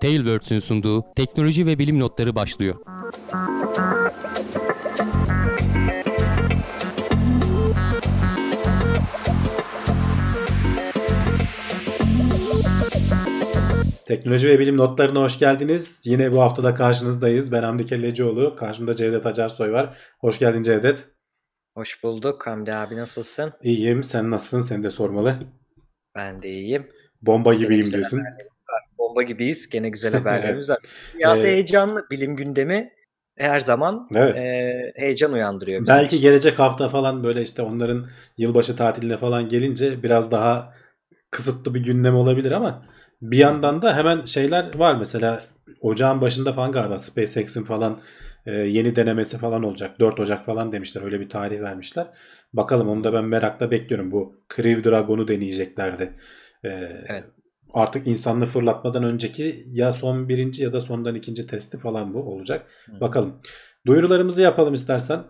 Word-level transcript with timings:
Tailwords'ün 0.00 0.58
sunduğu 0.58 1.04
teknoloji 1.16 1.66
ve 1.66 1.78
bilim 1.78 2.00
notları 2.00 2.34
başlıyor. 2.34 2.74
Teknoloji 14.06 14.48
ve 14.48 14.58
bilim 14.58 14.76
notlarına 14.76 15.20
hoş 15.20 15.38
geldiniz. 15.38 16.02
Yine 16.04 16.32
bu 16.32 16.40
haftada 16.40 16.74
karşınızdayız. 16.74 17.52
Ben 17.52 17.62
Hamdi 17.62 17.84
Kellecioğlu. 17.84 18.56
Karşımda 18.56 18.94
Cevdet 18.94 19.26
Acarsoy 19.26 19.72
var. 19.72 19.98
Hoş 20.20 20.38
geldin 20.38 20.62
Cevdet. 20.62 21.08
Hoş 21.74 22.02
bulduk 22.04 22.46
Hamdi 22.46 22.74
abi 22.74 22.96
nasılsın? 22.96 23.52
İyiyim. 23.62 24.04
Sen 24.04 24.30
nasılsın? 24.30 24.60
Seni 24.60 24.84
de 24.84 24.90
sormalı. 24.90 25.38
Ben 26.14 26.42
de 26.42 26.50
iyiyim. 26.50 26.88
Bomba 27.22 27.54
gibiyim 27.54 27.86
diyorsun. 27.86 28.18
haberlerimiz 28.18 28.46
var. 28.46 28.57
Bomba 28.98 29.22
gibiyiz. 29.22 29.68
Gene 29.70 29.88
güzel 29.88 30.12
haberlerimiz 30.18 30.70
var. 30.70 30.78
Evet. 30.80 30.94
Dünyası 31.14 31.46
heyecanlı. 31.46 32.06
Bilim 32.10 32.34
gündemi 32.36 32.90
her 33.36 33.60
zaman 33.60 34.08
Evet. 34.14 34.36
e, 34.36 34.92
heyecan 34.96 35.32
uyandırıyor. 35.32 35.86
bizim 35.86 35.94
Belki 35.94 36.16
için. 36.16 36.20
gelecek 36.20 36.58
hafta 36.58 36.88
falan 36.88 37.24
böyle 37.24 37.42
işte 37.42 37.62
onların 37.62 38.06
yılbaşı 38.38 38.76
tatiline 38.76 39.16
falan 39.18 39.48
gelince 39.48 40.02
biraz 40.02 40.32
daha 40.32 40.74
kısıtlı 41.30 41.74
bir 41.74 41.84
gündem 41.84 42.14
olabilir 42.16 42.50
ama 42.50 42.86
bir 43.22 43.38
yandan 43.38 43.82
da 43.82 43.96
hemen 43.96 44.24
şeyler 44.24 44.74
var. 44.78 44.94
Mesela 44.96 45.44
ocağın 45.80 46.20
başında 46.20 46.52
falan 46.52 46.72
galiba 46.72 46.98
SpaceX'in 46.98 47.64
falan 47.64 48.00
e, 48.46 48.50
yeni 48.52 48.96
denemesi 48.96 49.38
falan 49.38 49.62
olacak. 49.62 50.00
4 50.00 50.20
Ocak 50.20 50.46
falan 50.46 50.72
demişler. 50.72 51.02
Öyle 51.02 51.20
bir 51.20 51.28
tarih 51.28 51.60
vermişler. 51.60 52.06
Bakalım 52.52 52.88
onu 52.88 53.04
da 53.04 53.12
ben 53.12 53.24
merakla 53.24 53.70
bekliyorum. 53.70 54.12
Bu 54.12 54.36
Crew 54.56 54.90
Dragon'u 54.90 55.28
deneyeceklerdi. 55.28 56.12
E, 56.64 56.68
Evet. 57.08 57.24
Artık 57.74 58.06
insanlı 58.06 58.46
fırlatmadan 58.46 59.04
önceki 59.04 59.64
ya 59.72 59.92
son 59.92 60.28
birinci 60.28 60.62
ya 60.62 60.72
da 60.72 60.80
sondan 60.80 61.14
ikinci 61.14 61.46
testi 61.46 61.78
falan 61.78 62.14
bu 62.14 62.22
olacak. 62.22 62.66
Hı. 62.86 63.00
Bakalım. 63.00 63.40
Duyurularımızı 63.86 64.42
yapalım 64.42 64.74
istersen. 64.74 65.24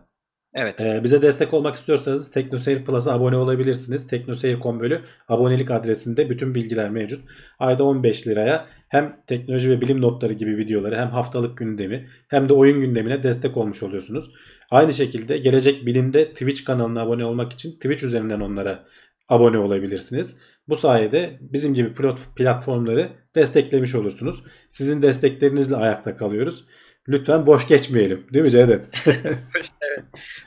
Evet. 0.55 0.81
Ee, 0.81 1.05
bize 1.05 1.23
destek 1.23 1.55
olmak 1.55 1.75
istiyorsanız 1.75 2.31
TeknoSeyir 2.31 2.85
Plus'a 2.85 3.13
abone 3.13 3.37
olabilirsiniz. 3.37 4.07
TeknoSeyir.com 4.07 4.81
bölü 4.81 5.01
abonelik 5.29 5.71
adresinde 5.71 6.31
bütün 6.31 6.55
bilgiler 6.55 6.91
mevcut. 6.91 7.21
Ayda 7.59 7.85
15 7.85 8.27
liraya 8.27 8.67
hem 8.89 9.17
teknoloji 9.27 9.71
ve 9.71 9.81
bilim 9.81 10.01
notları 10.01 10.33
gibi 10.33 10.57
videoları 10.57 10.97
hem 10.97 11.09
haftalık 11.09 11.59
gündemi 11.59 12.07
hem 12.29 12.49
de 12.49 12.53
oyun 12.53 12.81
gündemine 12.81 13.23
destek 13.23 13.57
olmuş 13.57 13.83
oluyorsunuz. 13.83 14.31
Aynı 14.71 14.93
şekilde 14.93 15.39
Gelecek 15.39 15.87
Bilim'de 15.87 16.29
Twitch 16.31 16.65
kanalına 16.65 17.03
abone 17.03 17.25
olmak 17.25 17.53
için 17.53 17.73
Twitch 17.73 18.05
üzerinden 18.05 18.41
onlara 18.41 18.85
abone 19.29 19.59
olabilirsiniz. 19.59 20.37
Bu 20.69 20.77
sayede 20.77 21.39
bizim 21.41 21.75
gibi 21.75 21.95
platformları 22.37 23.09
desteklemiş 23.35 23.95
olursunuz. 23.95 24.43
Sizin 24.69 25.03
desteklerinizle 25.03 25.77
ayakta 25.77 26.17
kalıyoruz. 26.17 26.65
Lütfen 27.09 27.47
boş 27.47 27.69
geçmeyelim. 27.69 28.27
Değil 28.33 28.45
mi 28.45 28.51
Cevdet? 28.51 28.85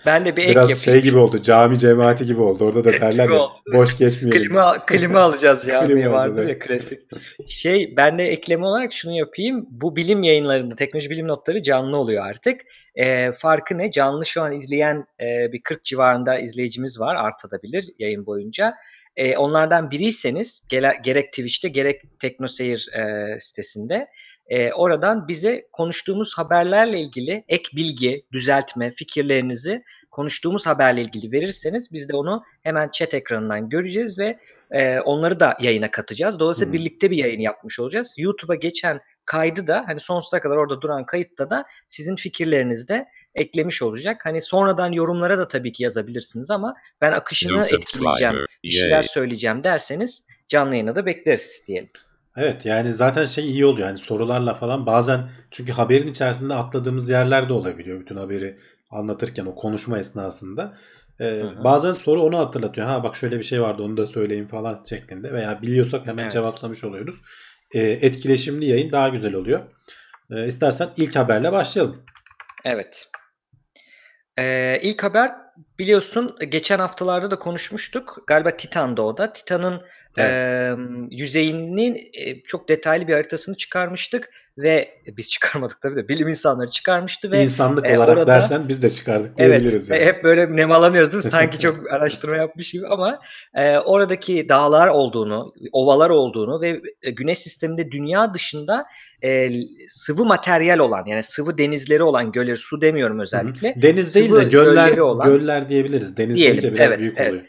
Ben 0.05 0.25
de 0.25 0.35
bir 0.35 0.43
ek 0.43 0.51
Biraz 0.51 0.83
şey 0.83 1.01
gibi 1.01 1.17
oldu. 1.17 1.41
Cami 1.41 1.77
cemaati 1.77 2.25
gibi 2.25 2.41
oldu. 2.41 2.65
Orada 2.65 2.83
da 2.83 2.91
derler 2.91 3.29
ya. 3.29 3.39
Boş 3.73 3.97
geçmeyelim. 3.97 4.41
Klima, 4.41 4.85
klima 4.85 5.19
alacağız 5.19 5.63
Klima 5.63 5.87
camiye 5.87 6.07
alacağız, 6.07 6.37
vardır 6.37 6.49
ya 6.49 6.55
evet. 6.55 6.67
klasik. 6.67 6.99
Şey 7.47 7.93
ben 7.97 8.17
de 8.17 8.27
ekleme 8.27 8.65
olarak 8.65 8.93
şunu 8.93 9.17
yapayım. 9.17 9.65
Bu 9.69 9.95
bilim 9.95 10.23
yayınlarında 10.23 10.75
teknoloji 10.75 11.09
bilim 11.09 11.27
notları 11.27 11.61
canlı 11.61 11.97
oluyor 11.97 12.25
artık. 12.25 12.61
Ee, 12.95 13.31
farkı 13.31 13.77
ne? 13.77 13.91
Canlı 13.91 14.25
şu 14.25 14.41
an 14.41 14.51
izleyen 14.51 15.05
e, 15.21 15.51
bir 15.51 15.61
40 15.63 15.85
civarında 15.85 16.39
izleyicimiz 16.39 16.99
var. 16.99 17.15
Artabilir 17.15 17.85
yayın 17.99 18.25
boyunca. 18.25 18.73
Ee, 19.15 19.37
onlardan 19.37 19.91
biriyseniz 19.91 20.67
gele- 20.69 21.01
gerek 21.03 21.29
Twitch'te 21.33 21.69
gerek 21.69 22.19
Teknoseyir 22.19 22.87
e, 22.93 23.39
sitesinde 23.39 24.07
e, 24.47 24.73
oradan 24.73 25.27
bize 25.27 25.67
konuştuğumuz 25.71 26.37
haberlerle 26.37 26.99
ilgili 26.99 27.43
ek 27.47 27.63
bilgi, 27.75 28.25
düzeltme, 28.31 28.91
fikirlerinizi 28.91 29.83
konuştuğumuz 30.11 30.67
haberle 30.67 31.01
ilgili 31.01 31.31
verirseniz 31.31 31.93
biz 31.93 32.09
de 32.09 32.15
onu 32.15 32.43
hemen 32.63 32.89
chat 32.89 33.13
ekranından 33.13 33.69
göreceğiz 33.69 34.19
ve 34.19 34.39
e, 34.71 34.99
onları 34.99 35.39
da 35.39 35.57
yayına 35.61 35.91
katacağız. 35.91 36.39
Dolayısıyla 36.39 36.69
Hı. 36.69 36.77
birlikte 36.77 37.11
bir 37.11 37.17
yayın 37.17 37.39
yapmış 37.39 37.79
olacağız. 37.79 38.15
YouTube'a 38.17 38.55
geçen 38.55 38.99
kaydı 39.31 39.67
da 39.67 39.83
hani 39.87 39.99
sonsuza 39.99 40.39
kadar 40.39 40.57
orada 40.57 40.81
duran 40.81 41.05
kayıtta 41.05 41.49
da 41.49 41.65
sizin 41.87 42.15
fikirlerinizi 42.15 42.87
de 42.87 43.07
eklemiş 43.35 43.81
olacak. 43.81 44.21
Hani 44.25 44.41
sonradan 44.41 44.91
yorumlara 44.91 45.37
da 45.37 45.47
tabii 45.47 45.71
ki 45.71 45.83
yazabilirsiniz 45.83 46.51
ama 46.51 46.75
ben 47.01 47.11
akışını 47.11 47.57
No 47.57 47.65
etkileyeceğim, 47.65 48.35
bir 48.63 48.69
şeyler 48.69 49.03
söyleyeceğim 49.03 49.63
derseniz 49.63 50.27
canlı 50.47 50.73
yayına 50.73 50.95
da 50.95 51.05
bekleriz 51.05 51.63
diyelim. 51.67 51.89
Evet 52.37 52.65
yani 52.65 52.93
zaten 52.93 53.25
şey 53.25 53.51
iyi 53.51 53.65
oluyor. 53.65 53.87
Yani 53.87 53.97
sorularla 53.97 54.53
falan 54.53 54.85
bazen 54.85 55.29
çünkü 55.51 55.71
haberin 55.71 56.07
içerisinde 56.07 56.53
atladığımız 56.53 57.09
yerler 57.09 57.49
de 57.49 57.53
olabiliyor. 57.53 57.99
Bütün 57.99 58.15
haberi 58.15 58.57
anlatırken 58.89 59.45
o 59.45 59.55
konuşma 59.55 59.99
esnasında. 59.99 60.77
Ee, 61.19 61.25
hı. 61.25 61.63
bazen 61.63 61.91
soru 61.91 62.21
onu 62.21 62.37
hatırlatıyor. 62.37 62.87
Ha 62.87 63.03
bak 63.03 63.15
şöyle 63.15 63.37
bir 63.37 63.43
şey 63.43 63.61
vardı 63.61 63.83
onu 63.83 63.97
da 63.97 64.07
söyleyeyim 64.07 64.47
falan 64.47 64.83
şeklinde. 64.89 65.33
Veya 65.33 65.61
biliyorsak 65.61 66.07
hemen 66.07 66.21
Evet. 66.21 66.31
cevaplamış 66.31 66.83
oluyoruz. 66.83 67.15
Ee, 67.73 67.79
etkileşimli 67.81 68.65
yayın 68.65 68.91
daha 68.91 69.09
güzel 69.09 69.33
oluyor. 69.33 69.61
Ee, 70.31 70.47
istersen 70.47 70.89
ilk 70.97 71.15
haberle 71.15 71.51
başlayalım. 71.51 72.05
Evet. 72.65 73.07
Ee, 74.39 74.79
ilk 74.81 75.03
haber 75.03 75.31
biliyorsun 75.79 76.35
geçen 76.49 76.79
haftalarda 76.79 77.31
da 77.31 77.39
konuşmuştuk. 77.39 78.17
Galiba 78.27 78.57
Titan'da 78.57 79.01
o 79.01 79.17
da. 79.17 79.33
Titan'ın 79.33 79.81
Evet. 80.17 80.31
e, 80.31 80.75
yüzeyinin 81.09 81.95
e, 81.95 82.41
çok 82.41 82.69
detaylı 82.69 83.07
bir 83.07 83.13
haritasını 83.13 83.57
çıkarmıştık 83.57 84.29
ve 84.57 84.89
biz 85.17 85.29
çıkarmadık 85.31 85.81
tabii 85.81 85.95
de 85.95 86.07
bilim 86.07 86.27
insanları 86.27 86.67
çıkarmıştı 86.71 87.31
ve 87.31 87.41
İnsanlık 87.43 87.85
e, 87.85 87.97
olarak 87.97 88.17
orada- 88.17 88.27
dersen 88.27 88.67
biz 88.69 88.83
de 88.83 88.89
çıkardık 88.89 89.33
Evet, 89.37 89.49
diyebiliriz. 89.61 89.91
ve 89.91 89.95
yani. 89.97 90.05
hep 90.05 90.23
böyle 90.23 90.55
nemalanıyoruz 90.55 91.13
değil 91.13 91.23
mi? 91.25 91.31
Sanki 91.31 91.59
çok 91.59 91.91
araştırma 91.93 92.35
yapmış 92.35 92.71
gibi 92.71 92.87
ama 92.87 93.19
e, 93.55 93.77
oradaki 93.77 94.49
dağlar 94.49 94.87
olduğunu, 94.87 95.53
ovalar 95.71 96.09
olduğunu 96.09 96.61
ve 96.61 96.81
e, 97.01 97.11
güneş 97.11 97.37
sisteminde 97.37 97.91
dünya 97.91 98.33
dışında 98.33 98.85
e, 99.23 99.49
sıvı 99.87 100.25
materyal 100.25 100.79
olan 100.79 101.05
yani 101.05 101.23
sıvı 101.23 101.57
denizleri 101.57 102.03
olan 102.03 102.31
gölleri 102.31 102.57
su 102.57 102.81
demiyorum 102.81 103.19
özellikle. 103.19 103.75
Deniz 103.81 104.15
değil 104.15 104.33
de 104.33 104.43
göller 104.43 104.97
olan- 104.97 105.29
göller 105.29 105.69
diyebiliriz. 105.69 106.17
Deniz 106.17 106.37
Diyelim, 106.37 106.61
deyince 106.61 106.73
biraz 106.75 106.89
evet, 106.91 106.99
büyük 106.99 107.17
evet. 107.17 107.29
oluyor. 107.31 107.45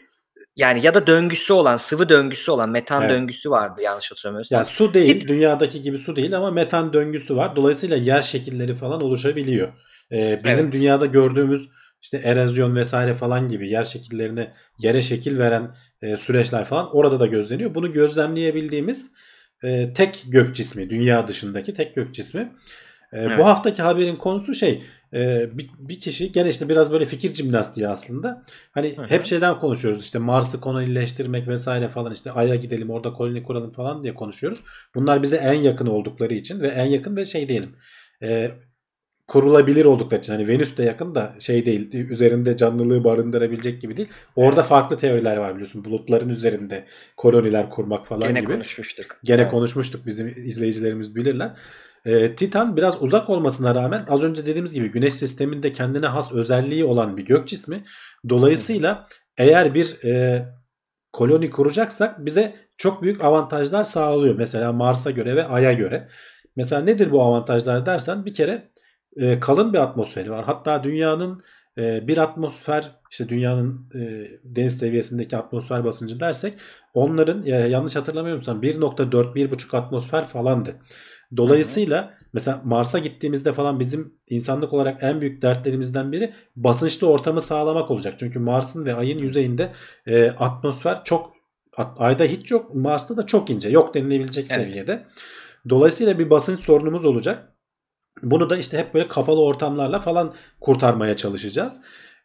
Yani 0.55 0.85
ya 0.85 0.93
da 0.93 1.07
döngüsü 1.07 1.53
olan, 1.53 1.75
sıvı 1.75 2.09
döngüsü 2.09 2.51
olan, 2.51 2.69
metan 2.69 3.01
Evet. 3.01 3.11
döngüsü 3.11 3.49
vardı 3.49 3.81
yanlış 3.81 4.11
hatırlamıyorsam. 4.11 4.57
Yani 4.57 4.65
su 4.65 4.93
değil, 4.93 5.21
Tit- 5.21 5.27
dünyadaki 5.27 5.81
gibi 5.81 5.97
su 5.97 6.15
değil 6.15 6.37
ama 6.37 6.51
metan 6.51 6.93
döngüsü 6.93 7.35
var. 7.35 7.55
Dolayısıyla 7.55 7.97
yer 7.97 8.21
şekilleri 8.21 8.75
falan 8.75 9.01
oluşabiliyor. 9.01 9.67
Ee, 10.11 10.41
bizim 10.45 10.65
Evet. 10.65 10.73
dünyada 10.73 11.05
gördüğümüz 11.05 11.69
işte 12.01 12.21
erozyon 12.23 12.75
vesaire 12.75 13.13
falan 13.13 13.47
gibi 13.47 13.69
yer 13.69 13.83
şekillerine 13.83 14.53
yere 14.79 15.01
şekil 15.01 15.39
veren 15.39 15.75
e, 16.01 16.17
süreçler 16.17 16.65
falan 16.65 16.95
orada 16.95 17.19
da 17.19 17.25
gözleniyor. 17.27 17.75
Bunu 17.75 17.91
gözlemleyebildiğimiz 17.91 19.11
e, 19.63 19.93
tek 19.93 20.23
gök 20.27 20.55
cismi, 20.55 20.89
dünya 20.89 21.27
dışındaki 21.27 21.73
tek 21.73 21.95
gök 21.95 22.13
cismi. 22.13 22.41
E, 22.41 23.17
Evet. 23.17 23.39
Bu 23.39 23.45
haftaki 23.45 23.81
haberin 23.81 24.15
konusu 24.15 24.53
şey, 24.53 24.83
e, 25.13 25.49
bir, 25.57 25.69
bir 25.79 25.99
kişi 25.99 26.31
gene 26.31 26.49
işte 26.49 26.69
biraz 26.69 26.91
böyle 26.91 27.05
fikir 27.05 27.33
jimnastiği 27.33 27.87
aslında. 27.87 28.45
Hani 28.71 28.97
Hı 28.97 29.01
hı. 29.01 29.05
hep 29.05 29.25
şeyden 29.25 29.59
konuşuyoruz 29.59 30.03
işte 30.03 30.19
Mars'ı 30.19 30.61
kolonileştirmek 30.61 31.47
vesaire 31.47 31.89
falan 31.89 32.13
işte 32.13 32.31
Ay'a 32.31 32.55
gidelim 32.55 32.89
orada 32.89 33.13
koloni 33.13 33.43
kuralım 33.43 33.71
falan 33.71 34.03
diye 34.03 34.13
konuşuyoruz. 34.13 34.63
Bunlar 34.95 35.23
bize 35.23 35.35
en 35.35 35.53
yakın 35.53 35.87
oldukları 35.87 36.33
için 36.33 36.61
ve 36.61 36.67
en 36.67 36.85
yakın 36.85 37.15
ve 37.15 37.25
şey 37.25 37.49
diyelim 37.49 37.75
e, 38.23 38.51
kurulabilir 39.27 39.85
oldukları 39.85 40.19
için 40.19 40.33
hani 40.33 40.47
Venüs 40.47 40.77
de 40.77 40.83
yakın 40.83 41.15
da 41.15 41.35
şey 41.39 41.65
değil 41.65 41.93
üzerinde 41.93 42.55
canlılığı 42.57 43.03
barındırabilecek 43.03 43.81
gibi 43.81 43.97
değil. 43.97 44.09
Orada 44.35 44.59
Evet. 44.61 44.69
farklı 44.69 44.97
teoriler 44.97 45.37
var 45.37 45.53
biliyorsun 45.53 45.85
bulutların 45.85 46.29
üzerinde 46.29 46.85
koloniler 47.17 47.69
kurmak 47.69 48.07
falan 48.07 48.27
Gene 48.27 48.39
gibi. 48.39 48.51
konuşmuştuk. 48.51 49.19
Gene 49.23 49.41
Evet. 49.41 49.51
konuşmuştuk 49.51 50.05
bizim 50.05 50.33
izleyicilerimiz 50.45 51.15
bilirler. 51.15 51.51
Ee, 52.05 52.35
Titan 52.35 52.77
biraz 52.77 53.01
uzak 53.01 53.29
olmasına 53.29 53.75
rağmen 53.75 54.05
az 54.09 54.23
önce 54.23 54.45
dediğimiz 54.45 54.73
gibi 54.73 54.91
Güneş 54.91 55.13
sisteminde 55.13 55.71
kendine 55.71 56.05
has 56.07 56.31
özelliği 56.31 56.85
olan 56.85 57.17
bir 57.17 57.25
gök 57.25 57.47
cismi. 57.47 57.83
Dolayısıyla 58.29 59.07
eğer 59.37 59.73
bir 59.73 60.03
e, 60.05 60.45
koloni 61.13 61.49
kuracaksak 61.49 62.25
bize 62.25 62.55
çok 62.77 63.01
büyük 63.01 63.21
avantajlar 63.23 63.83
sağlıyor. 63.83 64.35
Mesela 64.37 64.71
Mars'a 64.71 65.11
göre 65.11 65.35
ve 65.35 65.45
Ay'a 65.45 65.73
göre. 65.73 66.07
Mesela 66.55 66.81
nedir 66.81 67.11
bu 67.11 67.21
avantajlar 67.23 67.85
dersen 67.85 68.25
bir 68.25 68.33
kere 68.33 68.69
e, 69.17 69.39
kalın 69.39 69.73
bir 69.73 69.77
atmosferi 69.77 70.31
var. 70.31 70.45
Hatta 70.45 70.83
dünyanın 70.83 71.43
e, 71.77 72.07
bir 72.07 72.17
atmosfer 72.17 72.91
işte 73.11 73.29
dünyanın 73.29 73.89
e, 73.95 74.27
deniz 74.43 74.77
seviyesindeki 74.77 75.37
atmosfer 75.37 75.85
basıncı 75.85 76.19
dersek 76.19 76.53
onların 76.93 77.45
e, 77.45 77.49
yanlış 77.49 77.95
hatırlamıyorsam 77.95 78.61
1.4-1.5 78.61 79.77
atmosfer 79.77 80.25
falandı. 80.27 80.75
Dolayısıyla 81.37 82.13
mesela 82.33 82.61
Mars'a 82.63 82.99
gittiğimizde 82.99 83.53
falan 83.53 83.79
bizim 83.79 84.13
insanlık 84.27 84.73
olarak 84.73 85.03
en 85.03 85.21
büyük 85.21 85.41
dertlerimizden 85.41 86.11
biri 86.11 86.33
basınçlı 86.55 87.07
ortamı 87.07 87.41
sağlamak 87.41 87.91
olacak. 87.91 88.13
Çünkü 88.17 88.39
Mars'ın 88.39 88.85
ve 88.85 88.95
Ay'ın 88.95 89.17
yüzeyinde 89.17 89.71
e, 90.07 90.29
atmosfer 90.31 91.03
çok 91.03 91.33
at- 91.77 91.95
Ay'da 92.01 92.23
hiç 92.23 92.51
yok, 92.51 92.75
Mars'ta 92.75 93.17
da 93.17 93.25
çok 93.25 93.49
ince. 93.49 93.69
Yok 93.69 93.93
denilebilecek 93.93 94.47
Evet. 94.51 94.61
seviyede. 94.61 95.05
Dolayısıyla 95.69 96.19
bir 96.19 96.29
basınç 96.29 96.59
sorunumuz 96.59 97.05
olacak. 97.05 97.52
Bunu 98.23 98.49
da 98.49 98.57
işte 98.57 98.77
hep 98.77 98.93
böyle 98.93 99.07
kapalı 99.07 99.43
ortamlarla 99.43 99.99
falan 99.99 100.33
kurtarmaya 100.61 101.15
çalışacağız. 101.15 101.79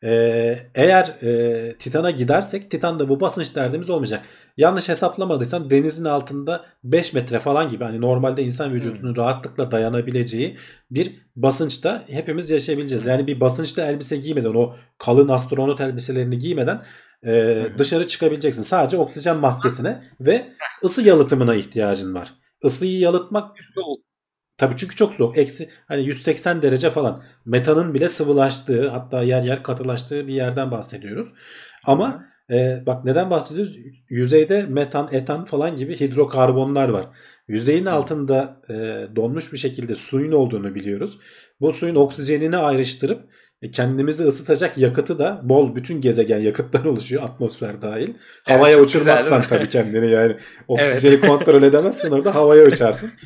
Ee, 0.04 0.58
eğer 0.74 1.04
e, 1.22 1.74
Titan'a 1.78 2.10
gidersek 2.10 2.70
Titan'da 2.70 3.08
bu 3.08 3.20
basınç 3.20 3.56
derdimiz 3.56 3.90
olmayacak. 3.90 4.22
Yanlış 4.56 4.88
hesaplamadıysam 4.88 5.70
denizin 5.70 6.04
altında 6.04 6.64
5 6.84 7.12
metre 7.12 7.40
falan 7.40 7.68
gibi 7.68 7.84
hani 7.84 8.00
normalde 8.00 8.42
insan 8.42 8.72
vücudunun 8.72 9.16
rahatlıkla 9.16 9.70
dayanabileceği 9.70 10.56
bir 10.90 11.14
basınçta 11.36 12.04
hepimiz 12.06 12.50
yaşayabileceğiz. 12.50 13.06
Yani 13.06 13.26
bir 13.26 13.40
basınçlı 13.40 13.82
elbise 13.82 14.16
giymeden 14.16 14.54
o 14.54 14.74
kalın 14.98 15.28
astronot 15.28 15.80
elbiselerini 15.80 16.38
giymeden 16.38 16.82
e, 17.26 17.64
dışarı 17.78 18.06
çıkabileceksin. 18.06 18.62
Sadece 18.62 18.96
oksijen 18.96 19.36
maskesine 19.36 20.02
ve 20.20 20.52
ısı 20.84 21.02
yalıtımına 21.02 21.54
ihtiyacın 21.54 22.14
var. 22.14 22.34
Isıyı 22.64 22.98
yalıtmak 22.98 23.56
Tabii 24.58 24.76
çünkü 24.76 24.96
çok 24.96 25.14
soğuk. 25.14 25.38
Eksi 25.38 25.68
hani 25.88 26.04
180 26.06 26.62
derece 26.62 26.90
falan. 26.90 27.22
Metanın 27.44 27.94
bile 27.94 28.08
sıvılaştığı 28.08 28.88
hatta 28.88 29.22
yer 29.22 29.42
yer 29.42 29.62
katılaştığı 29.62 30.28
bir 30.28 30.34
yerden 30.34 30.70
bahsediyoruz. 30.70 31.28
Ama 31.84 32.24
e, 32.50 32.82
bak 32.86 33.04
neden 33.04 33.30
bahsediyoruz? 33.30 33.76
Yüzeyde 34.08 34.62
metan, 34.62 35.08
etan 35.12 35.44
falan 35.44 35.76
gibi 35.76 36.00
hidrokarbonlar 36.00 36.88
var. 36.88 37.06
Yüzeyin 37.48 37.86
altında 37.86 38.60
e, 38.70 38.74
donmuş 39.16 39.52
bir 39.52 39.58
şekilde 39.58 39.94
suyun 39.94 40.32
olduğunu 40.32 40.74
biliyoruz. 40.74 41.18
Bu 41.60 41.72
suyun 41.72 41.94
oksijenini 41.94 42.56
ayrıştırıp 42.56 43.24
e, 43.62 43.70
kendimizi 43.70 44.24
ısıtacak 44.24 44.78
yakıtı 44.78 45.18
da 45.18 45.40
bol 45.42 45.76
bütün 45.76 46.00
gezegen 46.00 46.38
yakıttan 46.38 46.86
oluşuyor 46.92 47.22
atmosfer 47.22 47.82
dahil. 47.82 48.14
Havaya 48.44 48.76
çok 48.76 48.86
uçurmazsan 48.86 49.42
güzel, 49.42 49.58
tabii 49.58 49.68
kendini 49.68 50.10
yani 50.10 50.36
oksijeni 50.68 51.20
kontrol 51.20 51.62
edemezsin 51.62 52.10
orada 52.10 52.34
havaya 52.34 52.66
uçarsın. 52.66 53.12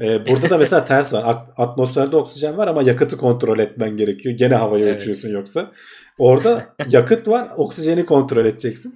Ee, 0.00 0.26
burada 0.26 0.50
da 0.50 0.58
mesela 0.58 0.84
ters 0.84 1.12
var. 1.12 1.22
At- 1.26 1.48
Atmosferde 1.56 2.16
oksijen 2.16 2.56
var 2.56 2.68
ama 2.68 2.82
yakıtı 2.82 3.16
kontrol 3.16 3.58
etmen 3.58 3.96
gerekiyor. 3.96 4.34
Gene 4.34 4.54
havaya 4.54 4.86
Evet. 4.86 5.00
uçuyorsun 5.00 5.28
yoksa. 5.28 5.72
Orada 6.18 6.66
yakıt 6.90 7.28
var, 7.28 7.48
oksijeni 7.56 8.06
kontrol 8.06 8.46
edeceksin. 8.46 8.94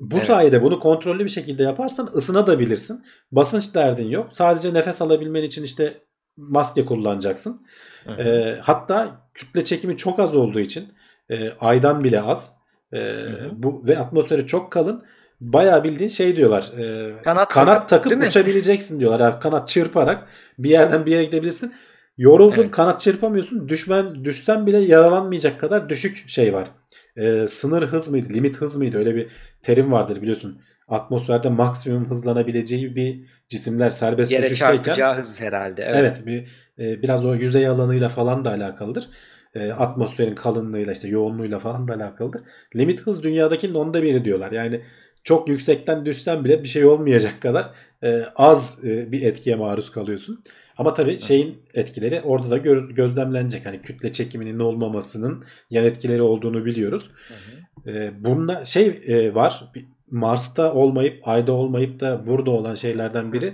Bu 0.00 0.16
Evet. 0.16 0.26
sayede 0.26 0.62
bunu 0.62 0.80
kontrollü 0.80 1.24
bir 1.24 1.28
şekilde 1.30 1.62
yaparsan 1.62 2.06
ısınabilirsin. 2.16 3.02
Basınç 3.32 3.74
derdin 3.74 4.08
yok. 4.08 4.28
Sadece 4.32 4.74
nefes 4.74 5.02
alabilmen 5.02 5.42
için 5.42 5.64
işte 5.64 6.00
maske 6.36 6.84
kullanacaksın. 6.84 7.66
Hı. 8.04 8.12
Ee, 8.12 8.58
hatta 8.62 9.28
kütle 9.34 9.64
çekimi 9.64 9.96
çok 9.96 10.18
az 10.18 10.34
olduğu 10.34 10.60
için 10.60 10.88
e, 11.30 11.50
aydan 11.60 12.04
bile 12.04 12.22
az. 12.22 12.52
E, 12.94 13.16
bu 13.52 13.82
ve 13.86 13.98
atmosferi 13.98 14.46
çok 14.46 14.72
kalın. 14.72 15.02
Bayağı 15.42 15.84
bildiğin 15.84 16.08
şey 16.08 16.36
diyorlar. 16.36 16.70
e, 16.78 17.12
Kanat 17.22 17.48
kanat 17.52 17.88
takıp, 17.88 18.16
mi? 18.16 18.26
uçabileceksin 18.26 19.00
diyorlar. 19.00 19.20
Yani 19.20 19.40
kanat 19.40 19.68
çırparak 19.68 20.26
bir 20.58 20.70
yerden 20.70 21.06
bir 21.06 21.10
yere 21.10 21.24
gidebilirsin. 21.24 21.74
Yoruldun 22.16 22.62
Evet. 22.62 22.70
kanat 22.70 23.00
çırpamıyorsun. 23.00 23.68
Düşmen 23.68 24.24
düşsen 24.24 24.66
bile 24.66 24.78
yaralanmayacak 24.78 25.60
kadar 25.60 25.88
düşük 25.88 26.28
şey 26.28 26.54
var. 26.54 26.68
E, 27.16 27.46
sınır 27.48 27.82
hız 27.82 28.08
mıydı? 28.08 28.28
Limit 28.34 28.60
hız 28.60 28.76
mıydı? 28.76 28.98
Öyle 28.98 29.14
bir 29.14 29.26
terim 29.62 29.92
vardır 29.92 30.22
biliyorsun. 30.22 30.60
Atmosferde 30.88 31.48
maksimum 31.48 32.10
hızlanabileceği 32.10 32.96
bir 32.96 33.20
cisimler 33.48 33.90
serbest 33.90 34.32
Yere 34.32 34.42
düşüşteyken 34.42 34.82
çarpacağı 34.82 35.18
hız 35.18 35.40
herhalde. 35.40 35.82
Evet. 35.82 35.96
Evet, 35.96 36.26
bir 36.26 36.48
e, 36.84 37.02
biraz 37.02 37.24
o 37.24 37.34
yüzey 37.34 37.66
alanıyla 37.66 38.08
falan 38.08 38.44
da 38.44 38.50
alakalıdır. 38.50 39.08
E, 39.54 39.72
atmosferin 39.72 40.34
kalınlığıyla 40.34 40.92
işte 40.92 41.08
yoğunluğuyla 41.08 41.58
falan 41.58 41.88
da 41.88 41.94
alakalıdır. 41.94 42.42
Limit 42.76 43.00
hız 43.00 43.22
dünyadakinin 43.22 43.74
onda 43.74 44.02
biri 44.02 44.24
diyorlar. 44.24 44.52
Yani 44.52 44.80
çok 45.24 45.48
yüksekten 45.48 46.06
düşsen 46.06 46.44
bile 46.44 46.62
bir 46.62 46.68
şey 46.68 46.84
olmayacak 46.84 47.40
kadar 47.40 47.70
e, 48.02 48.22
az 48.36 48.84
e, 48.84 49.12
bir 49.12 49.22
etkiye 49.22 49.56
maruz 49.56 49.90
kalıyorsun. 49.90 50.42
Ama 50.78 50.94
tabii 50.94 51.18
şeyin 51.20 51.58
etkileri 51.74 52.20
orada 52.20 52.50
da 52.50 52.58
gö- 52.58 52.94
gözlemlenecek. 52.94 53.66
Hani 53.66 53.82
kütle 53.82 54.12
çekiminin 54.12 54.58
olmamasının 54.58 55.44
yan 55.70 55.84
etkileri 55.84 56.22
olduğunu 56.22 56.64
biliyoruz. 56.64 57.10
E, 57.86 58.24
bunda 58.24 58.64
şey 58.64 59.00
e, 59.06 59.34
var. 59.34 59.72
Mars'ta 60.10 60.72
olmayıp 60.74 61.28
Ay'da 61.28 61.52
olmayıp 61.52 62.00
da 62.00 62.26
burada 62.26 62.50
olan 62.50 62.74
şeylerden 62.74 63.32
biri 63.32 63.52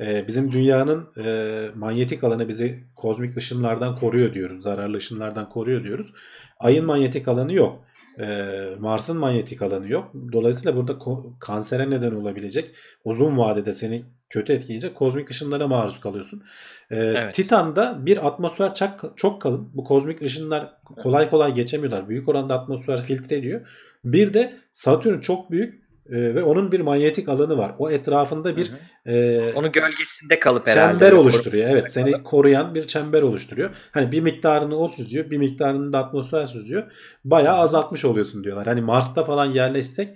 e, 0.00 0.28
bizim 0.28 0.52
dünyanın 0.52 1.08
e, 1.24 1.68
manyetik 1.74 2.24
alanı 2.24 2.48
bizi 2.48 2.84
kozmik 2.96 3.36
ışınlardan 3.36 3.96
koruyor 3.96 4.34
diyoruz. 4.34 4.62
Zararlı 4.62 4.96
ışınlardan 4.96 5.48
koruyor 5.48 5.84
diyoruz. 5.84 6.12
Ayın 6.58 6.86
manyetik 6.86 7.28
alanı 7.28 7.52
yok. 7.54 7.84
E, 8.18 8.46
Mars'ın 8.78 9.16
manyetik 9.16 9.62
alanı 9.62 9.88
yok. 9.88 10.12
Dolayısıyla 10.32 10.76
burada 10.76 10.98
kansere 11.40 11.90
neden 11.90 12.12
olabilecek 12.12 12.70
uzun 13.04 13.38
vadede 13.38 13.72
seni 13.72 14.04
kötü 14.30 14.52
etkileyecek 14.52 14.94
kozmik 14.94 15.30
ışınlara 15.30 15.68
maruz 15.68 16.00
kalıyorsun. 16.00 16.42
E, 16.90 16.96
Evet. 16.96 17.34
Titan'da 17.34 18.06
bir 18.06 18.26
atmosfer 18.26 18.74
çok, 18.74 19.12
çok 19.16 19.42
kalın. 19.42 19.70
Bu 19.74 19.84
kozmik 19.84 20.22
ışınlar 20.22 20.74
kolay 21.02 21.30
kolay 21.30 21.54
geçemiyorlar. 21.54 22.08
Büyük 22.08 22.28
oranda 22.28 22.60
atmosfer 22.60 23.02
filtre 23.02 23.36
ediyor. 23.36 23.68
Bir 24.04 24.34
de 24.34 24.56
Satürn 24.72 25.20
çok 25.20 25.50
büyük 25.50 25.81
e, 26.10 26.34
ve 26.34 26.42
onun 26.42 26.72
bir 26.72 26.80
manyetik 26.80 27.28
alanı 27.28 27.58
var. 27.58 27.74
O 27.78 27.90
etrafında 27.90 28.56
bir 28.56 28.70
Hı 28.70 28.72
hı. 29.06 29.12
e, 29.12 29.52
Onu 29.54 29.72
gölgesinde 29.72 30.38
kalıp 30.40 30.68
herhalde. 30.68 30.92
çember 30.98 31.12
oluşturuyor. 31.12 31.68
Evet 31.70 31.92
seni 31.92 32.22
koruyan 32.22 32.74
bir 32.74 32.86
çember 32.86 33.22
oluşturuyor. 33.22 33.70
Hani 33.92 34.12
bir 34.12 34.20
miktarını 34.20 34.76
o 34.76 34.88
süzüyor, 34.88 35.30
bir 35.30 35.38
miktarını 35.38 35.92
da 35.92 35.98
atmosfer 35.98 36.46
süzüyor. 36.46 36.82
Bayağı 37.24 37.56
azaltmış 37.56 38.04
oluyorsun 38.04 38.44
diyorlar. 38.44 38.66
Hani 38.66 38.80
Mars'ta 38.80 39.24
falan 39.24 39.46
yerleşsek 39.46 40.08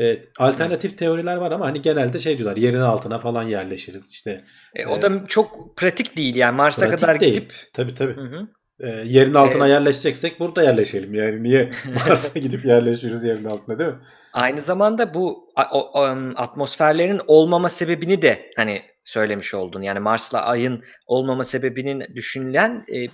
e, 0.00 0.20
alternatif 0.38 0.98
teoriler 0.98 1.36
var 1.36 1.52
ama 1.52 1.66
hani 1.66 1.82
genelde 1.82 2.18
şey 2.18 2.38
diyorlar 2.38 2.56
yerin 2.56 2.80
altına 2.80 3.18
falan 3.18 3.42
yerleşiriz. 3.42 4.10
İşte 4.10 4.40
E, 4.74 4.86
o 4.86 5.02
da 5.02 5.24
çok 5.28 5.76
pratik 5.76 6.16
değil 6.16 6.34
yani 6.34 6.56
Mars'a 6.56 6.90
kadar 6.90 7.20
değil. 7.20 7.34
gidip 7.34 7.52
Tabii 7.72 7.94
tabii. 7.94 8.16
Hı 8.16 8.20
hı. 8.20 8.46
E, 8.80 9.02
yerin 9.04 9.34
altına 9.34 9.66
Evet. 9.66 9.74
yerleşeceksek 9.74 10.40
burada 10.40 10.62
yerleşelim. 10.62 11.14
Yani 11.14 11.42
niye 11.42 11.70
Mars'a 12.08 12.38
gidip 12.38 12.64
yerleşiyoruz 12.64 13.24
yerin 13.24 13.44
altına 13.44 13.78
değil 13.78 13.90
mi? 13.90 13.96
Aynı 14.34 14.60
zamanda 14.60 15.14
bu 15.14 15.52
a- 15.56 15.78
o- 15.78 15.98
atmosferlerin 16.36 17.20
olmama 17.26 17.68
sebebini 17.68 18.22
de 18.22 18.50
hani 18.56 18.82
söylemiş 19.02 19.54
oldun. 19.54 19.82
Yani 19.82 20.00
Mars'la 20.00 20.42
Ay'ın 20.44 20.84
olmama 21.06 21.44
sebebinin 21.44 22.04
düşünülen 22.14 22.84
e, 22.88 23.06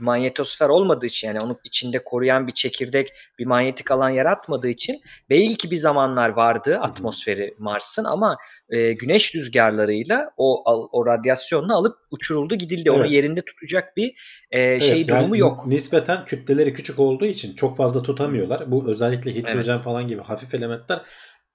manyetosfer 0.00 0.68
olmadığı 0.68 1.06
için 1.06 1.28
yani 1.28 1.38
onu 1.40 1.58
içinde 1.64 2.04
koruyan 2.04 2.46
bir 2.46 2.52
çekirdek 2.52 3.12
bir 3.38 3.46
manyetik 3.46 3.90
alan 3.90 4.10
yaratmadığı 4.10 4.68
için 4.68 5.00
belki 5.30 5.70
bir 5.70 5.76
zamanlar 5.76 6.28
vardı 6.28 6.78
atmosferi 6.82 7.54
Mars'ın 7.58 8.04
ama 8.04 8.36
e, 8.68 8.92
güneş 8.92 9.34
rüzgarlarıyla 9.34 10.30
o 10.36 10.62
al- 10.70 10.88
o 10.92 11.06
radyasyonunu 11.06 11.76
alıp 11.76 11.96
uçuruldu 12.10 12.54
gidildi. 12.54 12.90
Onu 12.90 13.00
Evet. 13.00 13.12
yerinde 13.12 13.42
tutacak 13.44 13.96
bir 13.96 14.08
e, 14.50 14.60
Evet, 14.60 14.82
şey 14.82 14.98
yani 15.00 15.08
durumu 15.08 15.36
yok. 15.36 15.66
Nispeten 15.66 16.24
kütleleri 16.24 16.72
küçük 16.72 16.98
olduğu 16.98 17.26
için 17.26 17.54
çok 17.54 17.76
fazla 17.76 18.02
tutamıyorlar. 18.02 18.70
Bu 18.70 18.90
özellikle 18.90 19.34
hidrojen 19.34 19.78
falan 19.78 20.08
gibi 20.08 20.22
hafif 20.22 20.54
elementler 20.54 21.02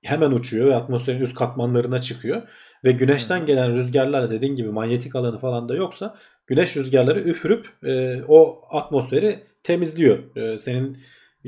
hemen 0.04 0.32
uçuyor 0.32 0.68
ve 0.68 0.76
atmosferin 0.76 1.22
üst 1.22 1.36
katmanlarına 1.36 2.02
çıkıyor. 2.02 2.42
Ve 2.84 2.92
güneşten 2.92 3.46
gelen 3.46 3.76
rüzgarlar 3.76 4.32
dediğin 4.32 4.56
gibi 4.56 4.70
manyetik 4.70 5.16
alanı 5.16 5.40
falan 5.40 5.70
da 5.70 5.76
yoksa 5.76 6.16
güneş 6.52 6.78
rüzgarları 6.78 7.20
üfürüp 7.20 7.70
e, 7.84 8.22
o 8.28 8.62
atmosferi 8.72 9.44
temizliyor. 9.64 10.36
E, 10.36 10.60
senin 10.60 10.98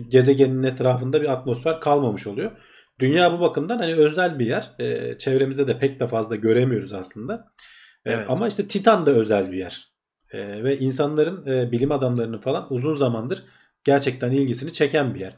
gezegenin 0.07 0.63
etrafında 0.63 1.21
bir 1.21 1.29
atmosfer 1.29 1.79
kalmamış 1.79 2.27
oluyor. 2.27 2.51
Dünya 2.99 3.33
bu 3.33 3.39
bakımdan 3.39 3.77
hani 3.77 3.95
özel 3.95 4.39
bir 4.39 4.45
yer. 4.45 4.71
E, 4.79 5.17
çevremizde 5.17 5.67
de 5.67 5.79
pek 5.79 5.99
de 5.99 6.07
fazla 6.07 6.35
göremiyoruz 6.35 6.93
aslında. 6.93 7.51
E, 8.05 8.11
Evet. 8.11 8.25
Ama 8.29 8.47
işte 8.47 8.67
Titan 8.67 9.05
da 9.05 9.11
özel 9.11 9.51
bir 9.51 9.57
yer. 9.57 9.87
E, 10.31 10.63
ve 10.63 10.79
insanların 10.79 11.47
e, 11.47 11.71
bilim 11.71 11.91
adamlarının 11.91 12.39
falan 12.39 12.67
uzun 12.69 12.93
zamandır 12.93 13.43
gerçekten 13.83 14.31
ilgisini 14.31 14.73
çeken 14.73 15.15
bir 15.15 15.19
yer. 15.19 15.37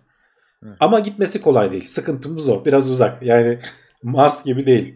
Hı. 0.64 0.76
Ama 0.80 1.00
gitmesi 1.00 1.42
kolay 1.42 1.72
değil. 1.72 1.88
Sıkıntımız 1.88 2.50
o. 2.50 2.66
Biraz 2.66 2.92
uzak. 2.92 3.24
Yani 3.24 3.60
Mars 4.04 4.46
gibi 4.46 4.66
değil. 4.66 4.96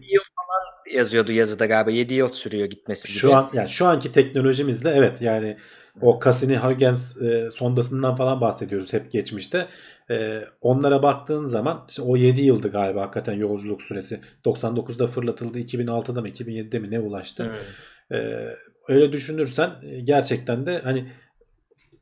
Yazıyordu 0.92 1.32
yazıda 1.32 1.66
galiba 1.66 1.90
7 1.90 2.14
yıl 2.14 2.28
sürüyor 2.28 2.66
gitmesi 2.66 3.08
gibi. 3.08 3.18
Şu 3.18 3.34
an 3.36 3.50
yani 3.52 3.68
şu 3.68 3.86
anki 3.86 4.12
teknolojimizle 4.12 4.90
evet 4.90 5.22
yani 5.22 5.56
o 6.00 6.20
Cassini-Huygens 6.20 7.24
e, 7.26 7.50
sondasından 7.50 8.16
falan 8.16 8.40
bahsediyoruz 8.40 8.92
hep 8.92 9.12
geçmişte. 9.12 9.66
E, 10.10 10.44
onlara 10.60 11.02
baktığın 11.02 11.44
zaman 11.44 11.84
işte 11.88 12.02
o 12.02 12.16
7 12.16 12.42
yıldı 12.42 12.70
galiba 12.70 13.02
hakikaten 13.02 13.32
yolculuk 13.32 13.82
süresi. 13.82 14.20
99'da 14.44 15.06
fırlatıldı, 15.06 15.58
2006'da 15.58 16.20
mı 16.20 16.28
2007'de 16.28 16.78
mi 16.78 16.90
ne 16.90 17.00
ulaştı. 17.00 17.44
Hı. 17.44 18.16
E, 18.16 18.48
öyle 18.88 19.12
düşünürsen 19.12 19.70
e, 19.82 20.00
gerçekten 20.00 20.66
de 20.66 20.80
hani 20.84 21.12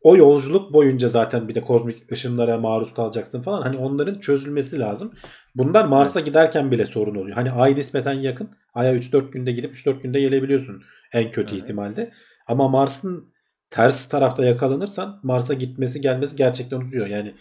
o 0.02 0.16
yolculuk 0.16 0.72
boyunca 0.72 1.08
zaten 1.08 1.48
bir 1.48 1.54
de 1.54 1.60
kozmik 1.60 2.12
ışınlara 2.12 2.58
maruz 2.58 2.94
kalacaksın 2.94 3.42
falan. 3.42 3.62
Hani 3.62 3.76
onların 3.76 4.18
çözülmesi 4.20 4.78
lazım. 4.78 5.12
Bunlar 5.54 5.84
Mars'a 5.84 6.20
giderken 6.20 6.70
bile 6.70 6.84
sorun 6.84 7.14
oluyor. 7.14 7.34
Hani 7.36 7.50
Ay 7.50 7.76
nispeten 7.76 8.12
yakın. 8.12 8.50
Ay'a 8.74 8.94
3-4 8.94 9.30
günde 9.30 9.52
gidip 9.52 9.74
3-4 9.74 10.02
günde 10.02 10.20
gelebiliyorsun 10.20 10.82
en 11.12 11.30
kötü 11.30 11.54
Evet. 11.54 11.62
ihtimalde. 11.62 12.12
Ama 12.46 12.68
Mars'ın 12.68 13.32
ters 13.70 14.08
tarafta 14.08 14.44
yakalanırsan 14.44 15.20
Mars'a 15.22 15.54
gitmesi 15.54 16.00
gelmesi 16.00 16.36
gerçekten 16.36 16.80
uzuyor. 16.80 17.06
Yani 17.06 17.34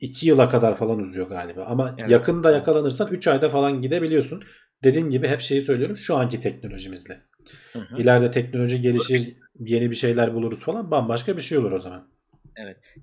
2 0.00 0.28
yıla 0.28 0.48
kadar 0.48 0.76
falan 0.76 0.98
uzuyor 0.98 1.28
galiba. 1.28 1.64
Ama 1.64 1.94
Evet. 1.98 2.10
yakında 2.10 2.50
yakalanırsan 2.50 3.08
3 3.10 3.28
ayda 3.28 3.48
falan 3.48 3.80
gidebiliyorsun. 3.80 4.42
Dediğim 4.84 5.10
gibi 5.10 5.28
hep 5.28 5.40
şeyi 5.40 5.62
söylüyorum 5.62 5.96
şu 5.96 6.16
anki 6.16 6.40
teknolojimizle. 6.40 7.20
Hı 7.72 7.78
hı. 7.78 8.02
İleride 8.02 8.30
teknoloji 8.30 8.80
gelişir, 8.80 9.36
yeni 9.60 9.90
bir 9.90 9.96
şeyler 9.96 10.34
buluruz 10.34 10.62
falan 10.64 10.90
bambaşka 10.90 11.36
bir 11.36 11.42
şey 11.42 11.58
olur 11.58 11.72
o 11.72 11.78
zaman. 11.78 12.08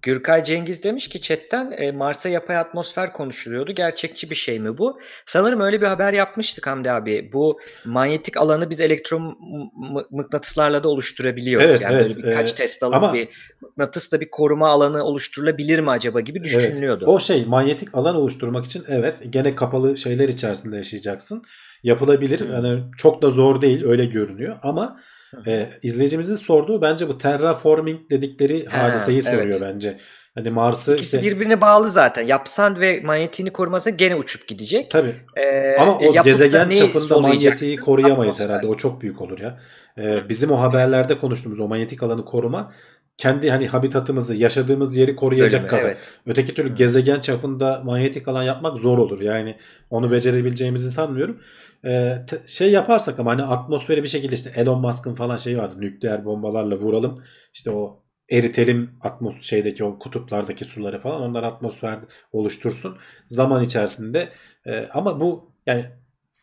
Gürkay 0.01 0.43
Cengiz 0.43 0.83
demiş 0.83 1.09
ki 1.09 1.21
chatten 1.21 1.71
e, 1.77 1.91
Mars'a 1.91 2.29
yapay 2.29 2.57
atmosfer 2.57 3.13
konuşuluyordu. 3.13 3.71
Gerçekçi 3.71 4.29
bir 4.29 4.35
şey 4.35 4.59
mi 4.59 4.77
bu? 4.77 4.99
Sanırım 5.25 5.61
öyle 5.61 5.81
bir 5.81 5.85
haber 5.87 6.13
yapmıştık 6.13 6.67
Hamdi 6.67 6.91
abi. 6.91 7.29
Bu 7.33 7.59
manyetik 7.85 8.37
alanı 8.37 8.69
biz 8.69 8.81
elektromıknatıslarla 8.81 10.83
da 10.83 10.89
oluşturabiliyoruz. 10.89 11.67
Evet, 11.69 11.81
yani 11.81 11.93
evet. 11.95 12.15
böyle 12.17 12.27
birkaç 12.27 12.51
Ee, 12.51 12.55
test 12.55 12.83
alıp 12.83 12.95
ama- 12.95 13.13
bir 13.13 13.29
mıknatısla 13.61 14.21
bir 14.21 14.29
koruma 14.29 14.69
alanı 14.69 15.03
oluşturulabilir 15.03 15.79
mi 15.79 15.89
acaba 15.89 16.19
gibi 16.19 16.43
düşünülüyordu. 16.43 17.03
Evet. 17.03 17.13
O 17.15 17.19
şey 17.19 17.45
manyetik 17.45 17.95
alan 17.95 18.15
oluşturmak 18.15 18.65
için 18.65 18.83
evet 18.87 19.17
gene 19.29 19.55
kapalı 19.55 19.97
şeyler 19.97 20.29
içerisinde 20.29 20.77
yaşayacaksın. 20.77 21.43
Yapılabilir. 21.83 22.39
Hı. 22.39 22.53
Yani 22.53 22.83
çok 22.97 23.21
da 23.21 23.29
zor 23.29 23.61
değil 23.61 23.85
öyle 23.85 24.05
görünüyor 24.05 24.57
ama. 24.63 24.99
E, 25.47 25.69
izleyicimizin 25.83 26.35
sorduğu 26.35 26.81
bence 26.81 27.07
bu 27.07 27.17
terraforming 27.17 28.09
dedikleri 28.11 28.65
Ha, 28.65 28.83
hadiseyi 28.83 29.21
evet. 29.27 29.39
soruyor 29.39 29.61
bence. 29.61 29.97
Hani 30.35 30.49
Mars'ı 30.49 30.93
İkisi 30.93 31.17
işte 31.17 31.27
birbirine 31.31 31.61
bağlı 31.61 31.89
zaten. 31.89 32.23
Yapsan 32.23 32.79
ve 32.79 33.01
manyetiğini 33.03 33.51
korumasa 33.51 33.89
gene 33.89 34.15
uçup 34.15 34.47
gidecek. 34.47 34.91
tabii 34.91 35.15
Ee, 35.37 35.75
ama 35.79 35.97
o 35.97 36.13
gezegen 36.23 36.69
çapında 36.69 37.19
manyetiği 37.19 37.77
koruyamayız 37.77 38.35
Atmosfer. 38.35 38.49
herhalde. 38.49 38.67
O 38.67 38.75
çok 38.75 39.01
büyük 39.01 39.21
olur 39.21 39.39
ya. 39.39 39.59
E, 39.97 40.29
bizim 40.29 40.51
o 40.51 40.59
haberlerde 40.59 41.17
konuştuğumuz 41.19 41.59
o 41.59 41.67
manyetik 41.67 42.03
alanı 42.03 42.25
koruma 42.25 42.73
kendi 43.19 43.49
hani 43.49 43.67
habitatımızı, 43.67 44.35
yaşadığımız 44.35 44.97
yeri 44.97 45.15
koruyacak 45.15 45.61
Bölümü, 45.61 45.69
kadar. 45.69 45.83
Evet. 45.83 46.13
Öteki 46.25 46.53
türlü 46.53 46.75
gezegen 46.75 47.19
çapında 47.19 47.81
manyetik 47.85 48.27
alan 48.27 48.43
yapmak 48.43 48.77
zor 48.77 48.97
olur. 48.97 49.21
Yani 49.21 49.55
onu 49.89 50.11
becerebileceğimizi 50.11 50.91
sanmıyorum. 50.91 51.41
Ee, 51.85 52.25
şey 52.47 52.71
yaparsak 52.71 53.19
ama 53.19 53.31
hani 53.31 53.43
atmosferi 53.43 54.03
bir 54.03 54.07
şekilde 54.07 54.35
işte 54.35 54.51
Elon 54.55 54.81
Musk'ın 54.81 55.15
falan 55.15 55.35
şeyi 55.35 55.57
vardı. 55.57 55.75
Nükleer 55.79 56.25
bombalarla 56.25 56.75
vuralım. 56.75 57.23
İşte 57.53 57.71
o 57.71 58.03
eritelim 58.31 58.91
atmos 59.01 59.41
şeydeki 59.41 59.83
o 59.83 59.99
kutuplardaki 59.99 60.65
suları 60.65 60.99
falan 60.99 61.21
onlar 61.21 61.43
atmosfer 61.43 61.99
oluştursun. 62.31 62.97
Zaman 63.27 63.63
içerisinde 63.63 64.29
e, 64.65 64.85
ama 64.93 65.19
bu 65.19 65.51
yani 65.65 65.85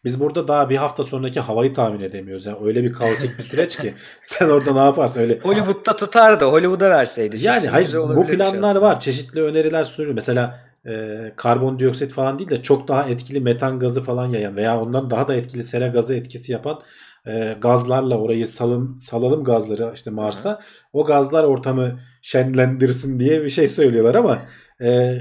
biz 0.07 0.21
burada 0.21 0.49
daha 0.49 0.71
bir 0.71 0.77
hafta 0.77 1.05
sonraki 1.05 1.41
havayı 1.41 1.75
tahmin 1.75 2.01
edemiyoruz. 2.01 2.47
Yani 2.47 2.59
öyle 2.65 2.85
bir 2.85 2.93
kaotik 2.93 3.39
bir 3.39 3.43
süreç 3.43 3.77
ki 3.77 3.95
sen 4.23 4.49
orada 4.49 4.73
ne 4.73 4.79
yaparsın 4.79 5.21
öyle 5.21 5.39
Hollywood'da 5.39 5.97
tutardı. 5.97 6.45
Hollywood'a 6.45 6.91
verseydi. 6.91 7.39
yani 7.41 7.69
hayır 7.69 7.93
bu 7.93 7.99
olabilirmiş 7.99 8.37
planlar 8.37 8.69
aslında. 8.71 8.83
var. 8.83 9.01
Çeşitli 9.01 9.43
öneriler 9.43 9.85
sunuluyor. 9.85 10.15
Mesela 10.15 10.61
e, 10.87 11.33
karbondioksit 11.37 12.13
falan 12.13 12.39
değil 12.39 12.51
de 12.51 12.63
çok 12.63 12.89
daha 12.89 13.09
etkili 13.09 13.41
metan 13.41 13.79
gazı 13.79 14.05
falan 14.05 14.27
yayan 14.27 14.57
veya 14.57 14.81
ondan 14.81 15.11
daha 15.11 15.29
da 15.29 15.35
etkili 15.35 15.63
sera 15.63 15.87
gazı 15.87 16.15
etkisi 16.15 16.53
yapan 16.53 16.81
e, 17.27 17.57
gazlarla 17.61 18.19
orayı 18.19 18.47
salın, 18.47 18.99
salalım 18.99 19.45
gazları 19.45 19.93
işte 19.95 20.11
Mars'a. 20.11 20.61
O 20.93 21.05
gazlar 21.05 21.45
ortamı 21.45 22.01
şenlendirsin 22.23 23.21
diye 23.21 23.45
bir 23.45 23.51
şey 23.51 23.69
söylüyorlar 23.69 24.15
ama 24.15 24.43
e, 24.81 25.19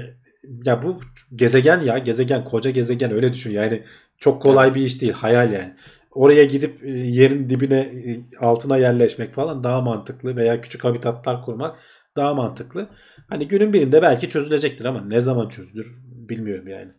ya 0.64 0.82
bu 0.82 1.00
gezegen 1.34 1.80
ya 1.80 1.98
gezegen 1.98 2.44
koca 2.44 2.70
gezegen 2.70 3.12
öyle 3.12 3.32
düşün. 3.32 3.50
Yani 3.50 3.82
çok 4.18 4.42
kolay 4.42 4.74
bir 4.74 4.80
iş 4.80 5.00
değil. 5.00 5.12
Hayal 5.12 5.52
yani. 5.52 5.74
Oraya 6.10 6.44
gidip 6.44 6.84
e, 6.84 6.90
yerin 6.90 7.48
dibine 7.48 7.78
e, 7.78 8.22
altına 8.40 8.76
yerleşmek 8.76 9.34
falan 9.34 9.64
daha 9.64 9.80
mantıklı 9.80 10.36
veya 10.36 10.60
küçük 10.60 10.84
habitatlar 10.84 11.42
kurmak 11.42 11.78
daha 12.16 12.34
mantıklı. 12.34 12.88
Hani 13.28 13.48
günün 13.48 13.72
birinde 13.72 14.02
belki 14.02 14.28
çözülecektir 14.28 14.84
ama 14.84 15.00
ne 15.00 15.20
zaman 15.20 15.48
çözülür 15.48 15.96
bilmiyorum 16.04 16.68
yani. 16.68 16.92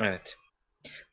Evet. 0.00 0.36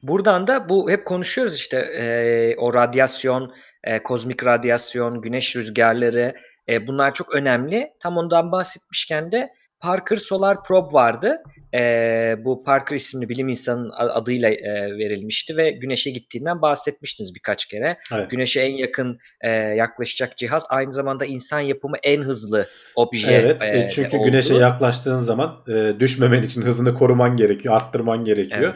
Buradan 0.01 0.47
da 0.47 0.69
bu 0.69 0.89
hep 0.89 1.05
konuşuyoruz 1.05 1.55
işte 1.55 1.77
e, 1.77 2.55
o 2.57 2.73
radyasyon, 2.73 3.53
e, 3.83 4.03
kozmik 4.03 4.45
radyasyon, 4.45 5.21
güneş 5.21 5.55
rüzgarları 5.55 6.35
e, 6.69 6.87
bunlar 6.87 7.13
çok 7.13 7.35
önemli. 7.35 7.89
Tam 7.99 8.17
ondan 8.17 8.51
bahsetmişken 8.51 9.31
de 9.31 9.49
Parker 9.79 10.15
Solar 10.15 10.63
Probe 10.63 10.93
vardı. 10.93 11.43
E, 11.73 12.35
bu 12.45 12.63
Parker 12.63 12.95
isimli 12.95 13.29
bilim 13.29 13.49
insanının 13.49 13.91
adıyla 13.97 14.49
e, 14.49 14.97
verilmişti 14.97 15.57
ve 15.57 15.71
güneşe 15.71 16.11
gittiğinden 16.11 16.61
bahsetmiştiniz 16.61 17.35
birkaç 17.35 17.65
kere. 17.65 17.97
Evet. 18.13 18.29
Güneşe 18.31 18.61
en 18.61 18.71
yakın 18.77 19.19
e, 19.41 19.49
yaklaşacak 19.51 20.37
cihaz 20.37 20.65
aynı 20.69 20.91
zamanda 20.91 21.25
insan 21.25 21.59
yapımı 21.59 21.97
en 22.03 22.21
hızlı 22.21 22.67
obje 22.95 23.31
Evet. 23.31 23.61
e, 23.63 23.77
e, 23.77 23.89
çünkü 23.89 24.17
oldu. 24.17 24.25
güneşe 24.25 24.55
yaklaştığın 24.55 25.17
zaman 25.17 25.63
e, 25.67 25.99
düşmemen 25.99 26.43
için 26.43 26.61
hızını 26.61 26.93
koruman 26.93 27.35
gerekiyor, 27.37 27.75
arttırman 27.75 28.25
gerekiyor. 28.25 28.73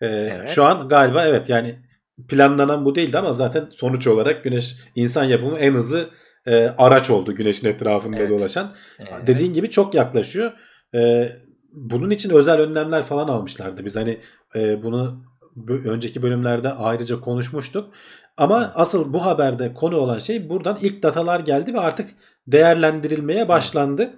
E, 0.00 0.06
Evet. 0.06 0.48
Şu 0.48 0.64
an 0.64 0.88
galiba 0.88 1.26
evet 1.26 1.48
yani 1.48 1.74
planlanan 2.28 2.84
bu 2.84 2.94
değildi 2.94 3.18
ama 3.18 3.32
zaten 3.32 3.66
sonuç 3.70 4.06
olarak 4.06 4.44
güneş 4.44 4.74
insan 4.94 5.24
yapımı 5.24 5.58
en 5.58 5.74
hızlı 5.74 6.10
e, 6.46 6.54
araç 6.56 7.10
oldu 7.10 7.34
güneşin 7.34 7.68
etrafında 7.68 8.16
Evet. 8.18 8.30
dolaşan. 8.30 8.72
Evet. 8.98 9.26
Dediğin 9.26 9.52
gibi 9.52 9.70
çok 9.70 9.94
yaklaşıyor. 9.94 10.52
Ee, 10.94 11.28
bunun 11.76 12.10
için 12.10 12.30
özel 12.30 12.58
önlemler 12.60 13.02
falan 13.02 13.28
almışlardı. 13.28 13.84
Biz 13.84 13.96
hani 13.96 14.18
e, 14.54 14.82
bunu 14.82 15.22
önceki 15.68 16.22
bölümlerde 16.22 16.72
ayrıca 16.72 17.20
konuşmuştuk. 17.20 17.90
Ama 18.36 18.72
asıl 18.74 19.12
bu 19.12 19.24
haberde 19.24 19.74
konu 19.74 19.96
olan 19.96 20.18
şey 20.18 20.48
buradan 20.50 20.78
ilk 20.82 21.02
datalar 21.02 21.40
geldi 21.40 21.74
ve 21.74 21.80
artık 21.80 22.08
değerlendirilmeye 22.46 23.48
başlandı. 23.48 24.10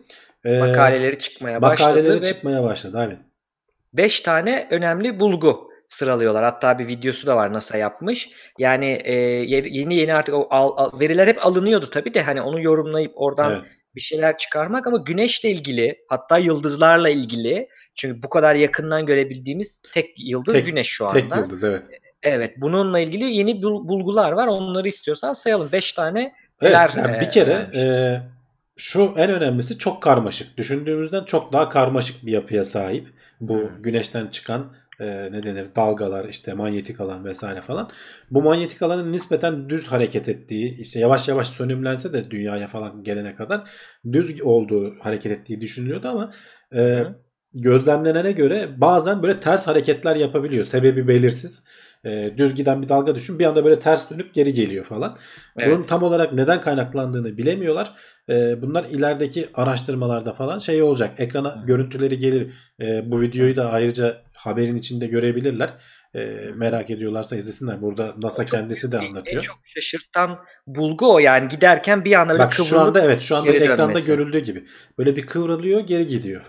Ee, 0.45 0.59
makaleleri 0.59 1.19
çıkmaya 1.19 1.63
başladı 1.63 1.89
makaleleri 1.89 2.15
ve 2.21 2.23
çıkmaya 2.23 2.63
başladı. 2.63 2.99
Aynen. 2.99 3.19
5 3.93 4.21
tane 4.21 4.69
önemli 4.71 5.21
bulgu 5.21 5.69
sıralıyorlar. 5.89 6.45
Hatta 6.45 6.79
bir 6.79 6.87
videosu 6.87 7.27
da 7.27 7.37
var 7.37 7.53
NASA 7.53 7.79
yapmış. 7.79 8.31
Yani 8.59 9.01
e, 9.05 9.13
ye- 9.15 9.69
yeni 9.69 9.95
yeni 9.97 10.15
artık 10.15 10.35
o 10.35 10.47
al- 10.51 10.73
al- 10.77 11.01
veriler 11.01 11.27
hep 11.27 11.47
alınıyordu 11.47 11.91
tabii 11.91 12.15
de 12.15 12.23
hani 12.23 12.43
onu 12.43 12.61
yorumlayıp 12.61 13.13
oradan 13.15 13.51
Evet. 13.51 13.63
Bir 13.95 14.01
şeyler 14.01 14.39
çıkarmak 14.39 14.87
ama 14.87 14.97
güneşle 14.97 15.51
ilgili 15.51 15.99
hatta 16.09 16.39
yıldızlarla 16.39 17.09
ilgili 17.09 17.69
çünkü 17.95 18.23
bu 18.23 18.29
kadar 18.29 18.55
yakından 18.55 19.07
görebildiğimiz 19.07 19.83
tek 19.93 20.15
yıldız 20.19 20.55
Tek- 20.55 20.67
güneş 20.67 20.87
şu 20.89 21.07
anda. 21.07 21.15
Tek 21.21 21.37
yıldız 21.37 21.65
evet. 21.65 21.83
Evet 22.23 22.55
bununla 22.57 22.99
ilgili 23.01 23.25
yeni 23.25 23.63
bul- 23.63 23.89
bulgular 23.89 24.33
var. 24.33 24.47
Onları 24.47 24.89
istiyorsan 24.89 25.33
sayalım. 25.33 25.69
5 25.73 25.93
tane 25.93 26.35
Evet, 26.61 26.77
yani 26.97 27.17
e, 27.17 27.21
bir 27.21 27.29
kere 27.31 27.51
öğrenmişiz? 27.51 27.83
e, 27.85 28.23
şu 28.77 29.15
en 29.17 29.31
önemlisi 29.31 29.79
çok 29.79 30.03
karmaşık. 30.03 30.57
Düşündüğümüzden 30.57 31.25
çok 31.25 31.53
daha 31.53 31.69
karmaşık 31.69 32.27
bir 32.27 32.33
yapıya 32.33 32.65
sahip. 32.65 33.07
Bu 33.41 33.55
Hmm. 33.55 33.83
güneşten 33.83 34.27
çıkan 34.27 34.73
e, 35.01 35.33
ne 35.33 35.43
denir 35.43 35.67
dalgalar 35.77 36.29
işte 36.29 36.55
manyetik 36.55 37.01
alan 37.01 37.25
vesaire 37.25 37.61
falan. 37.61 37.91
Bu 38.31 38.43
manyetik 38.43 38.83
alanın 38.83 39.13
nispeten 39.13 39.69
düz 39.69 39.87
hareket 39.87 40.29
ettiği 40.29 40.81
işte 40.81 41.01
yavaş 41.01 41.29
yavaş 41.29 41.49
sönümlense 41.49 42.13
de 42.13 42.31
dünyaya 42.31 42.69
falan 42.69 43.03
gelene 43.03 43.35
kadar 43.35 43.71
düz 44.13 44.41
olduğu 44.43 44.95
hareket 45.01 45.33
ettiği 45.33 45.61
düşünülüyordu 45.61 46.09
ama 46.09 46.33
e, 46.73 46.81
Hı. 46.81 47.15
gözlemlenene 47.55 48.33
göre 48.33 48.69
bazen 48.77 49.23
böyle 49.23 49.41
ters 49.41 49.67
hareketler 49.67 50.17
yapabiliyor. 50.17 50.65
Sebebi 50.65 51.09
belirsiz. 51.09 51.65
E, 52.05 52.31
düz 52.37 52.55
giden 52.55 52.83
bir 52.83 52.89
dalga 52.89 53.15
düşün 53.15 53.39
bir 53.39 53.45
anda 53.45 53.65
böyle 53.65 53.79
ters 53.79 54.11
dönüp 54.11 54.35
geri 54.35 54.53
geliyor 54.53 54.85
falan. 54.85 55.17
Evet. 55.57 55.75
Bunun 55.75 55.83
tam 55.83 56.03
olarak 56.03 56.33
neden 56.33 56.61
kaynaklandığını 56.61 57.37
bilemiyorlar. 57.37 57.95
Ee, 58.29 58.63
bunlar 58.63 58.85
ilerideki 58.85 59.49
araştırmalarda 59.55 60.33
falan 60.33 60.59
şey 60.59 60.83
olacak. 60.83 61.15
Ekrana 61.19 61.63
Hı. 61.63 61.67
görüntüleri 61.67 62.19
gelir. 62.19 62.53
Ee, 62.81 63.11
bu 63.11 63.21
videoyu 63.21 63.57
da 63.57 63.71
ayrıca 63.71 64.23
haberin 64.39 64.77
içinde 64.77 65.07
görebilirler. 65.07 65.71
Ee, 66.15 66.21
merak 66.55 66.91
ediyorlarsa 66.91 67.37
izlesinler. 67.37 67.83
Burada 67.83 68.15
NASA 68.19 68.47
Çok 68.47 68.59
kendisi 68.59 68.93
de 68.93 68.99
anlatıyor. 68.99 69.43
En 69.43 69.47
çok 69.47 69.59
şaşırtan 69.65 70.39
bulgu 70.67 71.15
o 71.15 71.19
yani 71.19 71.49
giderken 71.49 72.05
bir 72.05 72.21
anda 72.21 72.33
böyle 72.33 72.45
Bak 72.45 72.53
şu 72.53 72.65
kıvrılıp 72.65 72.87
anda 72.87 73.05
evet 73.05 73.21
şu 73.21 73.37
anda 73.37 73.53
ekranda 73.53 73.79
dönmesi. 73.89 74.07
görüldüğü 74.07 74.39
gibi. 74.39 74.65
Böyle 74.99 75.17
bir 75.17 75.27
kıvrılıyor 75.27 75.81
geri 75.81 76.07
gidiyor. 76.07 76.47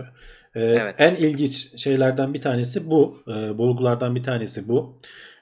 Ee, 0.56 0.62
Evet. 0.62 0.96
En 0.98 1.16
ilginç 1.16 1.82
şeylerden 1.82 2.34
bir 2.34 2.42
tanesi 2.42 2.90
bu. 2.90 3.24
Ee, 3.28 3.58
bulgulardan 3.58 4.16
bir 4.16 4.24
tanesi 4.24 4.68
bu. 4.68 4.98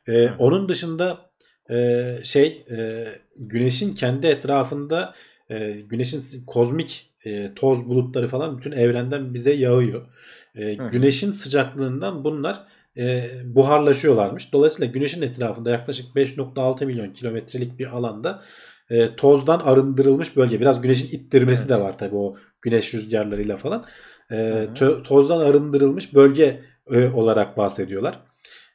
Hı. 0.06 0.34
onun 0.39 0.70
dışında 0.70 1.30
e, 1.70 2.04
şey 2.24 2.66
e, 2.72 3.06
güneşin 3.36 3.94
kendi 3.94 4.27
etrafında 4.27 5.13
e, 5.50 5.72
güneşin 5.72 6.46
kozmik 6.46 7.10
e, 7.25 7.54
toz 7.56 7.89
bulutları 7.89 8.27
falan 8.27 8.58
bütün 8.58 8.72
evrenden 8.72 9.34
bize 9.34 9.54
yağıyor. 9.54 10.08
E, 10.57 10.73
güneşin 10.73 11.31
sıcaklığından 11.31 12.23
bunlar 12.23 12.63
e, 12.97 13.29
buharlaşıyorlarmış. 13.45 14.53
Dolayısıyla 14.53 14.91
güneşin 14.91 15.21
etrafında 15.21 15.71
yaklaşık 15.71 16.15
5.6 16.15 16.85
milyon 16.85 17.13
kilometrelik 17.13 17.79
bir 17.79 17.97
alanda 17.97 18.43
e, 18.89 19.15
tozdan 19.15 19.59
arındırılmış 19.59 20.37
bölge. 20.37 20.59
Biraz 20.59 20.81
güneşin 20.81 21.17
ittirmesi 21.17 21.67
Evet. 21.67 21.79
de 21.79 21.83
var 21.83 21.97
tabii 21.97 22.15
o 22.15 22.35
güneş 22.61 22.93
rüzgarlarıyla 22.93 23.57
falan. 23.57 23.85
E, 24.31 24.35
tö- 24.75 25.03
tozdan 25.03 25.39
arındırılmış 25.39 26.13
bölge 26.13 26.61
e, 26.91 27.07
olarak 27.07 27.57
bahsediyorlar. 27.57 28.19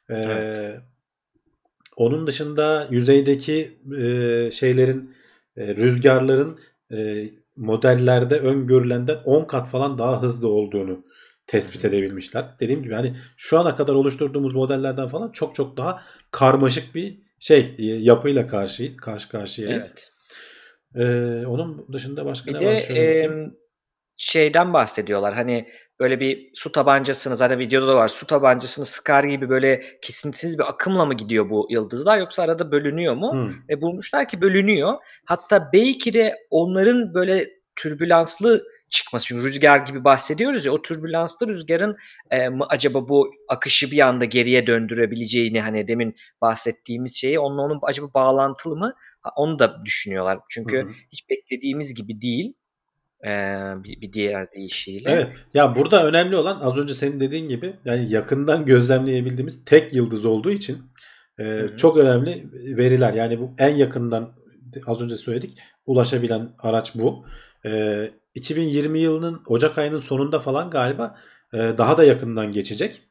E, 0.09 0.13
Evet. 0.15 0.79
Onun 1.95 2.27
dışında 2.27 2.87
yüzeydeki 2.91 3.77
e, 3.99 4.49
şeylerin 4.51 5.15
e, 5.57 5.75
rüzgarların 5.75 6.57
e, 6.91 7.29
modellerde 7.55 8.39
öngörülenden 8.39 9.17
10 9.25 9.45
kat 9.45 9.69
falan 9.69 9.97
daha 9.97 10.21
hızlı 10.21 10.47
olduğunu 10.47 11.05
tespit 11.47 11.85
edebilmişler. 11.85 12.45
Dediğim 12.59 12.83
gibi 12.83 12.93
hani 12.93 13.15
şu 13.37 13.59
ana 13.59 13.75
kadar 13.75 13.93
oluşturduğumuz 13.93 14.55
modellerden 14.55 15.07
falan 15.07 15.31
çok 15.31 15.55
çok 15.55 15.77
daha 15.77 16.01
karmaşık 16.31 16.95
bir 16.95 17.17
şey 17.39 17.75
e, 17.77 17.85
yapıyla 17.85 18.47
karşı 18.47 18.97
karşı 18.97 19.29
karşıyayız. 19.29 19.93
Evet. 19.93 20.09
Ee, 20.95 21.45
onun 21.47 21.87
dışında 21.93 22.25
başka 22.25 22.51
Bir 22.51 22.59
ne 22.59 22.65
var? 22.65 22.75
de 22.75 22.79
Şöyle 22.79 22.99
bakayım. 22.99 23.33
em, 23.41 23.53
şeyden 24.17 24.73
bahsediyorlar. 24.73 25.33
Hani 25.33 25.67
böyle 25.99 26.19
bir 26.19 26.49
su 26.53 26.71
tabancasını 26.71 27.37
zaten 27.37 27.59
videoda 27.59 27.87
da 27.87 27.95
var. 27.95 28.07
Su 28.07 28.27
tabancasını 28.27 28.85
sıkar 28.85 29.23
gibi 29.23 29.49
böyle 29.49 29.83
kesintisiz 30.01 30.59
bir 30.59 30.69
akımla 30.69 31.05
mı 31.05 31.13
gidiyor 31.13 31.49
bu 31.49 31.67
yıldızlar 31.69 32.17
yoksa 32.17 32.43
arada 32.43 32.71
bölünüyor 32.71 33.13
mu? 33.15 33.31
Hmm. 33.33 33.51
E, 33.69 33.81
bulmuşlar 33.81 34.27
ki 34.27 34.41
bölünüyor. 34.41 34.93
Hatta 35.25 35.69
belki 35.73 36.13
de 36.13 36.35
onların 36.49 37.13
böyle 37.13 37.49
türbülanslı 37.75 38.63
çıkması. 38.93 39.25
Çünkü 39.27 39.43
rüzgar 39.43 39.77
gibi 39.79 40.03
bahsediyoruz 40.03 40.65
ya 40.65 40.71
o 40.71 40.81
türbülanslı 40.81 41.47
rüzgarın 41.47 41.97
e, 42.31 42.49
mı 42.49 42.65
acaba 42.69 43.09
bu 43.09 43.31
akışı 43.49 43.91
bir 43.91 43.99
anda 43.99 44.25
geriye 44.25 44.67
döndürebileceğini 44.67 45.61
hani 45.61 45.87
demin 45.87 46.15
bahsettiğimiz 46.41 47.15
şeyi 47.15 47.39
onunla 47.39 47.61
onun 47.61 47.79
acaba 47.83 48.13
bağlantılı 48.13 48.75
mı? 48.75 48.93
Ha, 49.21 49.29
Onu 49.35 49.59
da 49.59 49.85
düşünüyorlar. 49.85 50.39
Çünkü 50.49 50.77
Hı 50.77 50.81
hı. 50.81 50.91
hiç 51.11 51.29
beklediğimiz 51.29 51.93
gibi 51.95 52.21
değil. 52.21 52.53
e, 53.25 53.29
bir, 53.83 54.01
bir 54.01 54.13
diğer 54.13 54.51
deyişiyle. 54.51 55.11
Evet. 55.11 55.45
Ya 55.53 55.75
burada 55.75 56.05
önemli 56.07 56.35
olan 56.35 56.59
az 56.61 56.77
önce 56.77 56.93
senin 56.93 57.19
dediğin 57.19 57.47
gibi 57.47 57.73
yani 57.85 58.11
yakından 58.11 58.65
gözlemleyebildiğimiz 58.65 59.65
tek 59.65 59.93
yıldız 59.93 60.25
olduğu 60.25 60.51
için 60.51 60.77
e, 61.39 61.65
çok 61.77 61.97
önemli 61.97 62.45
veriler. 62.77 63.13
Yani 63.13 63.39
bu 63.39 63.53
en 63.57 63.75
yakından 63.75 64.33
az 64.87 65.01
önce 65.01 65.17
söyledik 65.17 65.57
ulaşabilen 65.85 66.49
araç 66.59 66.95
bu. 66.95 67.25
E, 67.65 67.71
2020 68.35 68.99
yılının 68.99 69.41
Ocak 69.47 69.77
ayının 69.77 69.97
sonunda 69.97 70.39
falan 70.39 70.69
galiba 70.69 71.15
e, 71.53 71.57
daha 71.57 71.97
da 71.97 72.03
yakından 72.03 72.51
geçecek. 72.51 73.01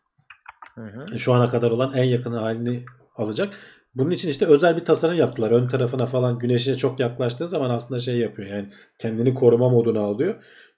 Hı 0.74 0.80
hı. 0.80 1.18
Şu 1.18 1.32
ana 1.32 1.50
kadar 1.50 1.70
olan 1.70 1.92
en 1.94 2.04
yakın 2.04 2.32
halini 2.32 2.84
alacak. 3.16 3.54
Bunun 3.94 4.10
için 4.10 4.28
işte 4.28 4.46
özel 4.46 4.76
bir 4.76 4.84
tasarım 4.84 5.16
yaptılar. 5.16 5.50
Ön 5.50 5.68
tarafına 5.68 6.06
falan 6.06 6.38
güneşe 6.38 6.76
çok 6.76 7.00
yaklaştığı 7.00 7.48
zaman 7.48 7.70
aslında 7.70 8.00
şey 8.00 8.16
yapıyor. 8.18 8.48
Yani 8.48 8.66
kendini 8.98 9.34
koruma 9.34 9.68
moduna 9.68 10.00
alıyor. 10.00 10.34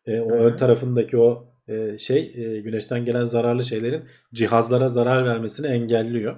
E, 0.07 0.21
o 0.21 0.31
Hı 0.31 0.35
hı. 0.35 0.39
ön 0.39 0.57
tarafındaki 0.57 1.19
o 1.19 1.47
e, 1.69 1.99
şey 1.99 2.33
e, 2.37 2.61
güneşten 2.61 3.05
gelen 3.05 3.25
zararlı 3.25 3.65
şeylerin 3.65 4.05
cihazlara 4.35 4.89
zarar 4.89 5.25
vermesini 5.27 5.67
engelliyor. 5.67 6.37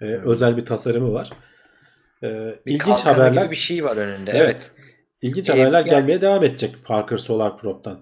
E, 0.00 0.04
özel 0.04 0.56
bir 0.56 0.64
tasarımı 0.64 1.12
var. 1.12 1.30
E, 2.22 2.54
Bir 2.66 2.74
ilginç 2.74 3.06
haberler. 3.06 3.50
bir 3.50 3.56
şey 3.56 3.84
var 3.84 3.96
önünde. 3.96 4.30
Evet. 4.34 4.42
Evet. 4.44 4.72
İlginç 5.24 5.50
E, 5.50 5.52
haberler 5.52 5.78
yani- 5.78 5.90
gelmeye 5.90 6.20
devam 6.20 6.44
edecek 6.44 6.74
Parker 6.84 7.16
Solar 7.16 7.58
Probe'dan. 7.58 8.00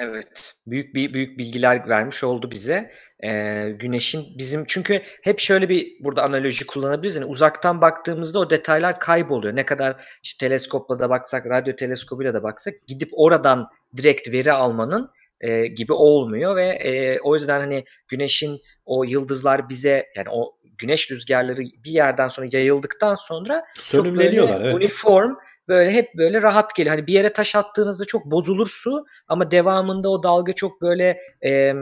Evet. 0.00 0.54
Büyük 0.66 0.94
bir 0.94 1.12
büyük 1.12 1.38
bilgiler 1.38 1.88
vermiş 1.88 2.24
oldu 2.24 2.50
bize. 2.50 2.90
Ee, 3.24 3.70
güneşin 3.78 4.24
bizim 4.38 4.64
çünkü 4.68 5.02
hep 5.22 5.38
şöyle 5.40 5.68
bir 5.68 6.04
burada 6.04 6.22
analoji 6.22 6.66
kullanabiliriz. 6.66 7.16
Yani 7.16 7.24
uzaktan 7.24 7.80
baktığımızda 7.80 8.38
o 8.38 8.50
detaylar 8.50 9.00
kayboluyor. 9.00 9.56
Ne 9.56 9.64
kadar 9.66 9.96
işte 10.22 10.46
teleskopla 10.48 10.98
da 10.98 11.10
baksak, 11.10 11.46
radyo 11.46 11.76
teleskobuyla 11.76 12.34
da 12.34 12.42
baksak 12.42 12.74
gidip 12.86 13.08
oradan 13.12 13.68
direkt 13.96 14.32
veri 14.32 14.52
almanın 14.52 15.10
e, 15.40 15.66
gibi 15.66 15.92
olmuyor 15.92 16.56
ve 16.56 16.66
e, 16.66 17.20
o 17.20 17.34
yüzden 17.34 17.60
hani 17.60 17.84
güneşin 18.08 18.58
o 18.86 19.04
yıldızlar 19.04 19.68
bize 19.68 20.06
yani 20.16 20.28
o 20.30 20.56
güneş 20.78 21.10
rüzgarları 21.10 21.60
bir 21.84 21.90
yerden 21.90 22.28
sonra 22.28 22.46
yayıldıktan 22.52 23.14
sonra 23.14 23.64
Sönümleniyorlar. 23.80 24.60
Evet. 24.60 24.74
uniform 24.74 25.34
böyle 25.68 25.92
hep 25.92 26.14
böyle 26.16 26.42
rahat 26.42 26.74
geliyor. 26.74 26.96
Hani 26.96 27.06
bir 27.06 27.12
yere 27.12 27.32
taş 27.32 27.54
attığınızda 27.54 28.04
çok 28.04 28.30
bozulur 28.30 28.68
su 28.70 29.06
ama 29.28 29.50
devamında 29.50 30.08
o 30.08 30.22
dalga 30.22 30.52
çok 30.52 30.82
böyle 30.82 31.20
e, 31.44 31.72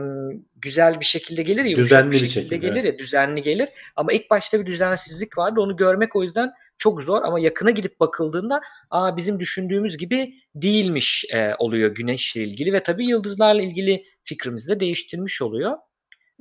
güzel 0.55 0.99
bir 0.99 1.05
şekilde 1.05 1.43
gelir 1.43 1.65
ya, 1.65 1.77
Düzenli 1.77 2.11
bir 2.11 2.17
şekilde 2.17 2.39
şekilde, 2.39 2.57
gelir 2.57 2.83
ya, 2.83 2.97
düzenli 2.97 3.41
gelir. 3.41 3.69
Ama 3.95 4.13
ilk 4.13 4.29
başta 4.29 4.59
bir 4.59 4.65
düzensizlik 4.65 5.37
vardı. 5.37 5.61
Onu 5.61 5.77
görmek 5.77 6.15
o 6.15 6.21
yüzden 6.21 6.53
çok 6.77 7.03
zor 7.03 7.21
ama 7.21 7.39
yakına 7.39 7.71
gidip 7.71 7.99
bakıldığında 7.99 8.61
aa 8.89 9.17
bizim 9.17 9.39
düşündüğümüz 9.39 9.97
gibi 9.97 10.33
değilmiş 10.55 11.25
e, 11.33 11.55
oluyor 11.59 11.95
güneşle 11.95 12.43
ilgili 12.43 12.73
ve 12.73 12.83
tabii 12.83 13.05
yıldızlarla 13.05 13.61
ilgili 13.61 14.05
fikrimizi 14.23 14.75
de 14.75 14.79
değiştirmiş 14.79 15.41
oluyor. 15.41 15.77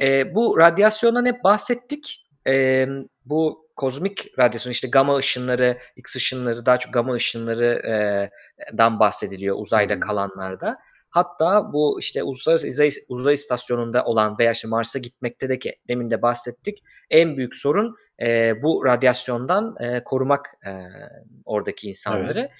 E, 0.00 0.35
bu 0.35 0.59
radyasyondan 0.59 1.26
hep 1.26 1.44
bahsettik. 1.44 2.26
E, 2.46 2.87
bu 3.24 3.63
kozmik 3.76 4.38
radyasyon 4.38 4.72
işte 4.72 4.88
gama 4.88 5.16
ışınları, 5.16 5.78
X 5.96 6.16
ışınları 6.16 6.66
daha 6.66 6.78
çok 6.78 6.94
gama 6.94 7.14
ışınları 7.14 7.64
e, 8.74 8.98
bahsediliyor 8.98 9.56
uzayda 9.58 9.94
hı. 9.94 10.00
kalanlarda. 10.00 10.78
Hatta 11.10 11.72
bu 11.72 12.00
işte 12.00 12.22
uluslararası 12.22 12.68
uzay, 12.68 12.88
uzay 13.08 13.34
istasyonunda 13.34 14.04
olan 14.04 14.38
veya 14.38 14.52
işte 14.52 14.68
Mars'a 14.68 14.98
gitmekte 14.98 15.48
de 15.48 15.58
ki 15.58 15.76
demin 15.88 16.10
de 16.10 16.22
bahsettik. 16.22 16.82
En 17.10 17.37
büyük 17.37 17.54
sorun 17.54 17.96
e, 18.22 18.62
bu 18.62 18.84
radyasyondan 18.84 19.76
e, 19.80 20.04
korumak 20.04 20.46
e, 20.66 20.70
oradaki 21.44 21.88
insanları. 21.88 22.50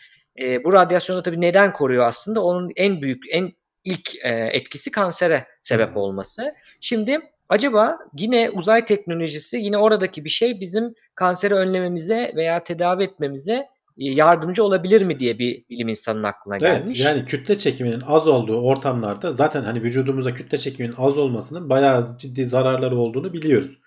E, 0.40 0.64
bu 0.64 0.72
radyasyonu 0.72 1.22
tabii 1.22 1.40
neden 1.40 1.72
koruyor 1.72 2.07
aslında? 2.07 2.44
Onun 2.44 2.70
en 2.77 3.03
büyük, 3.03 3.22
en 3.31 3.53
ilk 3.85 4.14
e, 4.24 4.29
etkisi 4.29 4.90
kansere 4.90 5.46
sebep 5.62 5.94
Hı. 5.94 5.98
olması. 5.98 6.55
Şimdi 6.81 7.20
acaba 7.55 7.99
yine 8.19 8.51
uzay 8.51 8.85
teknolojisi 8.85 9.57
yine 9.57 9.79
oradaki 9.79 10.25
bir 10.25 10.31
şey 10.31 10.61
bizim 10.61 10.95
kanseri 11.14 11.55
önlememize 11.55 12.33
veya 12.37 12.64
tedavi 12.64 13.05
etmemize 13.05 13.53
e, 13.53 13.64
yardımcı 13.99 14.64
olabilir 14.64 15.03
mi 15.03 15.21
diye 15.21 15.38
bir 15.38 15.64
bilim 15.71 15.88
insanının 15.88 16.23
aklına 16.23 16.57
Evet 16.57 16.79
gelmiş. 16.79 17.01
yani 17.01 17.25
kütle 17.25 17.59
çekiminin 17.59 18.01
az 18.07 18.29
olduğu 18.29 18.61
ortamlarda 18.61 19.33
zaten 19.33 19.62
hani 19.62 19.83
vücudumuzda 19.83 20.35
kütle 20.35 20.59
çekiminin 20.59 20.95
az 20.99 21.19
olmasının 21.19 21.69
bayağı 21.71 22.05
ciddi 22.19 22.47
zararları 22.47 22.97
olduğunu 22.99 23.33
biliyoruz. 23.33 23.79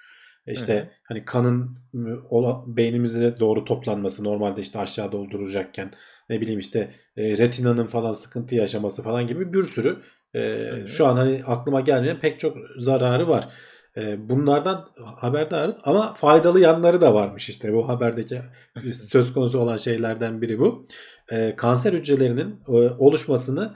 E 0.48 0.54
İşte 0.54 0.74
Hı 0.80 0.88
hani 1.04 1.26
kanın 1.26 1.78
ıı, 1.96 2.24
beynimize 2.68 3.40
doğru 3.40 3.66
toplanması 3.66 4.24
normalde 4.24 4.62
işte 4.62 4.80
aşağı 4.80 5.12
dolduracakken 5.12 5.92
ne 6.30 6.42
bileyim 6.42 6.60
işte 6.60 6.94
e, 7.18 7.38
retinanın 7.38 7.88
falan 7.88 8.14
sıkıntı 8.14 8.56
yaşaması 8.56 9.04
falan 9.04 9.28
gibi 9.28 9.54
bir 9.54 9.64
sürü 9.64 9.98
e, 10.34 10.40
hı. 10.40 10.88
şu 10.88 11.08
an 11.08 11.16
hani 11.16 11.44
aklıma 11.46 11.82
gelmeyen 11.82 12.20
pek 12.20 12.40
çok 12.40 12.58
zararı 12.80 13.30
var. 13.30 13.50
E, 13.98 14.30
bunlardan 14.30 14.90
haberdarız 15.18 15.80
ama 15.84 16.14
faydalı 16.14 16.60
yanları 16.60 17.02
da 17.02 17.14
varmış 17.14 17.50
işte 17.50 17.74
bu 17.74 17.90
haberdeki 17.90 18.42
söz 18.94 19.34
konusu 19.34 19.60
olan 19.60 19.78
şeylerden 19.78 20.42
biri 20.42 20.60
bu. 20.60 20.86
E, 21.32 21.56
kanser 21.56 21.94
hücrelerinin 21.94 22.60
e, 22.68 22.72
oluşmasını 22.72 23.76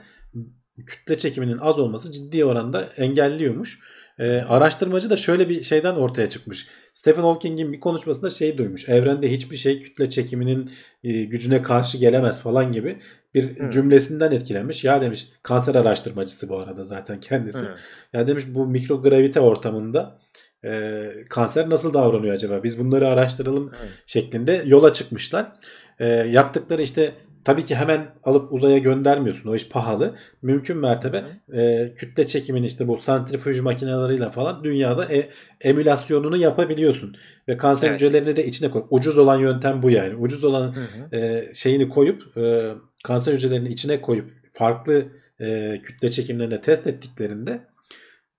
kütle 0.86 1.18
çekiminin 1.18 1.58
az 1.58 1.78
olması 1.78 2.12
ciddi 2.12 2.44
oranda 2.44 2.82
engelliyormuş. 2.82 3.78
E, 4.18 4.40
araştırmacı 4.40 5.10
da 5.10 5.16
şöyle 5.16 5.48
bir 5.48 5.62
şeyden 5.62 5.94
ortaya 5.94 6.28
çıkmış. 6.28 6.68
Stephen 6.92 7.22
Hawking'in 7.22 7.72
bir 7.72 7.80
konuşmasında 7.80 8.30
şey 8.30 8.58
duymuş. 8.58 8.88
Evrende 8.88 9.32
hiçbir 9.32 9.56
şey 9.56 9.80
kütle 9.80 10.10
çekiminin 10.10 10.70
e, 11.04 11.24
gücüne 11.24 11.62
karşı 11.62 11.98
gelemez 11.98 12.42
falan 12.42 12.72
gibi 12.72 12.98
bir 13.34 13.60
Hı. 13.60 13.70
cümlesinden 13.70 14.30
etkilenmiş. 14.30 14.84
Ya 14.84 15.02
demiş 15.02 15.28
kanser 15.42 15.74
araştırmacısı 15.74 16.48
bu 16.48 16.58
arada 16.58 16.84
zaten 16.84 17.20
kendisi. 17.20 17.64
Hı. 17.64 17.76
Ya 18.12 18.26
demiş 18.26 18.44
bu 18.48 18.66
mikrogravite 18.66 19.40
ortamında 19.40 20.18
e, 20.64 21.04
kanser 21.28 21.70
nasıl 21.70 21.94
davranıyor 21.94 22.34
acaba? 22.34 22.62
Biz 22.62 22.78
bunları 22.78 23.08
araştıralım 23.08 23.68
Hı. 23.68 23.76
şeklinde 24.06 24.62
yola 24.66 24.92
çıkmışlar. 24.92 25.52
E, 25.98 26.06
yaptıkları 26.08 26.82
işte 26.82 27.12
tabii 27.44 27.64
ki 27.64 27.74
hemen 27.74 28.06
alıp 28.24 28.52
uzaya 28.52 28.78
göndermiyorsun. 28.78 29.50
O 29.50 29.54
iş 29.54 29.68
pahalı. 29.68 30.14
Mümkün 30.42 30.76
mertebe 30.76 31.24
e, 31.52 31.92
kütle 31.94 32.26
çekimin 32.26 32.62
işte 32.62 32.88
bu 32.88 32.96
santrifüj 32.96 33.60
makineleriyle 33.60 34.30
falan 34.30 34.64
dünyada 34.64 35.12
e, 35.14 35.28
emülasyonunu 35.60 36.36
yapabiliyorsun. 36.36 37.16
Ve 37.48 37.56
kanser 37.56 37.88
Evet. 37.88 38.00
hücrelerini 38.00 38.36
de 38.36 38.46
içine 38.46 38.70
koy. 38.70 38.84
Ucuz 38.90 39.18
olan 39.18 39.38
yöntem 39.38 39.82
bu 39.82 39.90
yani. 39.90 40.16
Ucuz 40.16 40.44
olan 40.44 40.74
Hı 40.74 40.80
hı. 40.80 41.16
e, 41.16 41.50
şeyini 41.54 41.88
koyup 41.88 42.36
e, 42.36 42.70
kanser 43.04 43.32
hücrelerini 43.32 43.68
içine 43.68 44.00
koyup 44.00 44.30
farklı 44.52 45.04
e, 45.40 45.80
kütle 45.82 46.10
çekimlerine 46.10 46.60
test 46.60 46.86
ettiklerinde 46.86 47.60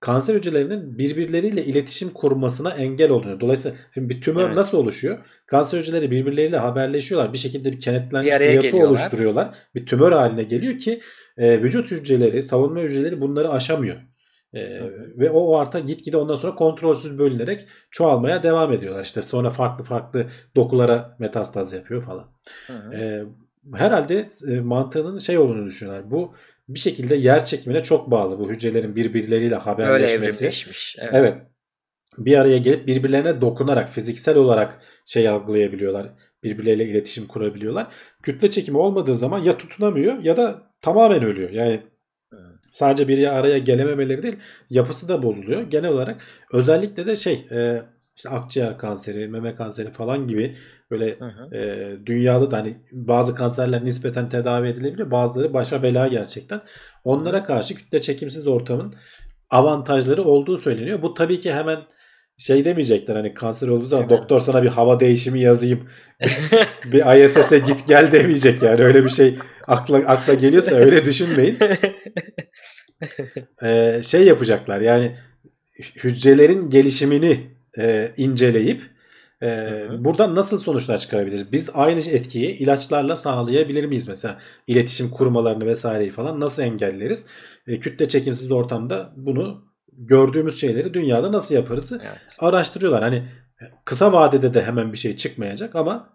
kanser 0.04 0.34
hücrelerinin 0.34 0.98
birbirleriyle 0.98 1.64
iletişim 1.64 2.10
kurmasına 2.10 2.70
engel 2.70 3.10
oluyor. 3.10 3.40
Dolayısıyla 3.40 3.76
şimdi 3.94 4.08
bir 4.08 4.20
tümör 4.20 4.46
Evet. 4.46 4.56
nasıl 4.56 4.78
oluşuyor? 4.78 5.18
Kanser 5.46 5.78
hücreleri 5.78 6.10
birbirleriyle 6.10 6.56
haberleşiyorlar. 6.56 7.32
Bir 7.32 7.38
şekilde 7.38 7.72
bir 7.72 7.78
kenetlenmiş 7.78 8.34
Bir 8.34 8.40
bir, 8.40 8.50
yapı 8.50 8.62
geliyorlar. 8.66 8.90
oluşturuyorlar. 8.90 9.54
Bir 9.74 9.86
tümör 9.86 10.12
haline 10.12 10.42
geliyor 10.42 10.78
ki 10.78 11.00
e, 11.36 11.62
vücut 11.62 11.90
hücreleri, 11.90 12.42
savunma 12.42 12.80
hücreleri 12.80 13.20
bunları 13.20 13.50
aşamıyor. 13.50 13.96
E, 14.54 14.80
ve 15.18 15.30
o, 15.30 15.40
o 15.40 15.56
arta 15.56 15.80
gitgide 15.80 16.16
ondan 16.16 16.36
sonra 16.36 16.54
kontrolsüz 16.54 17.18
bölünerek 17.18 17.66
çoğalmaya 17.90 18.42
devam 18.42 18.72
ediyorlar. 18.72 19.04
İşte 19.04 19.22
sonra 19.22 19.50
farklı 19.50 19.84
farklı 19.84 20.26
dokulara 20.56 21.16
metastaz 21.18 21.72
yapıyor 21.72 22.02
falan. 22.02 22.26
Hı 22.66 22.72
hı. 22.72 22.94
E, 22.94 23.24
herhalde 23.74 24.26
e, 24.48 24.60
mantığının 24.60 25.18
şey 25.18 25.38
olduğunu 25.38 25.66
düşünüyorlar. 25.66 26.10
Bu 26.10 26.34
bir 26.68 26.78
şekilde 26.78 27.14
yer 27.14 27.44
çekimine 27.44 27.82
çok 27.82 28.10
bağlı 28.10 28.38
bu 28.38 28.50
hücrelerin 28.50 28.96
birbirleriyle 28.96 29.54
Öyle 29.54 29.64
haberleşmesi. 29.64 30.36
evrimleşmiş. 30.36 30.96
Evet. 30.98 31.10
Evet. 31.14 31.34
Bir 32.18 32.38
araya 32.38 32.58
gelip 32.58 32.86
birbirlerine 32.86 33.40
dokunarak 33.40 33.90
fiziksel 33.90 34.36
olarak 34.36 34.82
şey 35.06 35.28
algılayabiliyorlar. 35.28 36.12
Birbirleriyle 36.42 36.84
iletişim 36.84 37.26
kurabiliyorlar. 37.26 37.86
Kütle 38.22 38.50
çekimi 38.50 38.78
olmadığı 38.78 39.16
zaman 39.16 39.38
ya 39.38 39.58
tutunamıyor 39.58 40.22
ya 40.22 40.36
da 40.36 40.62
tamamen 40.80 41.24
ölüyor. 41.24 41.50
Yani 41.50 41.80
sadece 42.70 43.08
bir 43.08 43.38
araya 43.38 43.58
gelememeleri 43.58 44.22
değil 44.22 44.36
yapısı 44.70 45.08
da 45.08 45.22
bozuluyor. 45.22 45.62
Genel 45.62 45.90
olarak 45.90 46.22
özellikle 46.52 47.06
de 47.06 47.16
şey 47.16 47.46
e, 47.50 47.82
işte 48.16 48.28
akciğer 48.28 48.78
kanseri, 48.78 49.28
meme 49.28 49.54
kanseri 49.54 49.90
falan 49.92 50.26
gibi 50.26 50.56
böyle 50.90 51.18
Hı 51.18 51.24
hı. 51.24 51.56
e, 51.56 51.92
dünyada 52.06 52.50
da 52.50 52.56
hani 52.56 52.76
bazı 52.92 53.34
kanserler 53.34 53.84
nispeten 53.84 54.28
tedavi 54.28 54.68
edilebiliyor. 54.68 55.10
Bazıları 55.10 55.54
başa 55.54 55.82
bela 55.82 56.08
gerçekten. 56.08 56.60
Onlara 57.04 57.44
karşı 57.44 57.74
kütle 57.74 58.00
çekimsiz 58.00 58.46
ortamın 58.46 58.94
avantajları 59.50 60.22
olduğu 60.22 60.58
söyleniyor. 60.58 61.02
Bu 61.02 61.14
tabii 61.14 61.38
ki 61.38 61.52
hemen 61.52 61.78
şey 62.38 62.64
demeyecekler 62.64 63.14
hani 63.16 63.34
kanser 63.34 63.68
olduğu 63.68 63.84
zaman 63.84 64.06
Evet. 64.10 64.18
doktor 64.20 64.38
sana 64.38 64.62
bir 64.62 64.68
hava 64.68 65.00
değişimi 65.00 65.40
yazayım 65.40 65.88
bir 66.92 67.24
ISS'e 67.24 67.58
git 67.58 67.88
gel 67.88 68.12
demeyecek 68.12 68.62
yani 68.62 68.82
öyle 68.84 69.04
bir 69.04 69.10
şey 69.10 69.38
akla 69.66 69.96
akla 69.96 70.34
geliyorsa 70.34 70.74
öyle 70.74 71.04
düşünmeyin. 71.04 71.58
Ee, 73.62 74.00
şey 74.04 74.24
yapacaklar 74.24 74.80
yani 74.80 75.16
hücrelerin 75.78 76.70
gelişimini 76.70 77.53
e, 77.78 78.12
inceleyip 78.16 78.82
e, 79.42 79.46
buradan 79.98 80.34
nasıl 80.34 80.58
sonuçlar 80.58 80.98
çıkarabiliriz? 80.98 81.52
Biz 81.52 81.70
aynı 81.74 82.00
etkiyi 82.00 82.56
ilaçlarla 82.56 83.16
sağlayabilir 83.16 83.84
miyiz 83.84 84.08
mesela? 84.08 84.38
iletişim 84.66 85.10
kurmalarını 85.10 85.66
vesaireyi 85.66 86.10
falan 86.10 86.40
nasıl 86.40 86.62
engelleriz? 86.62 87.26
E, 87.66 87.78
kütle 87.78 88.08
çekimsiz 88.08 88.52
ortamda 88.52 89.12
bunu 89.16 89.64
gördüğümüz 89.92 90.60
şeyleri 90.60 90.94
dünyada 90.94 91.32
nasıl 91.32 91.54
yaparız? 91.54 91.92
Evet. 91.92 92.18
Araştırıyorlar. 92.38 93.02
Hani 93.02 93.28
kısa 93.84 94.12
vadede 94.12 94.54
de 94.54 94.62
hemen 94.62 94.92
bir 94.92 94.98
şey 94.98 95.16
çıkmayacak 95.16 95.76
ama 95.76 96.08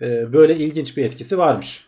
e, 0.00 0.32
böyle 0.32 0.56
ilginç 0.56 0.96
bir 0.96 1.04
etkisi 1.04 1.38
varmış. 1.38 1.86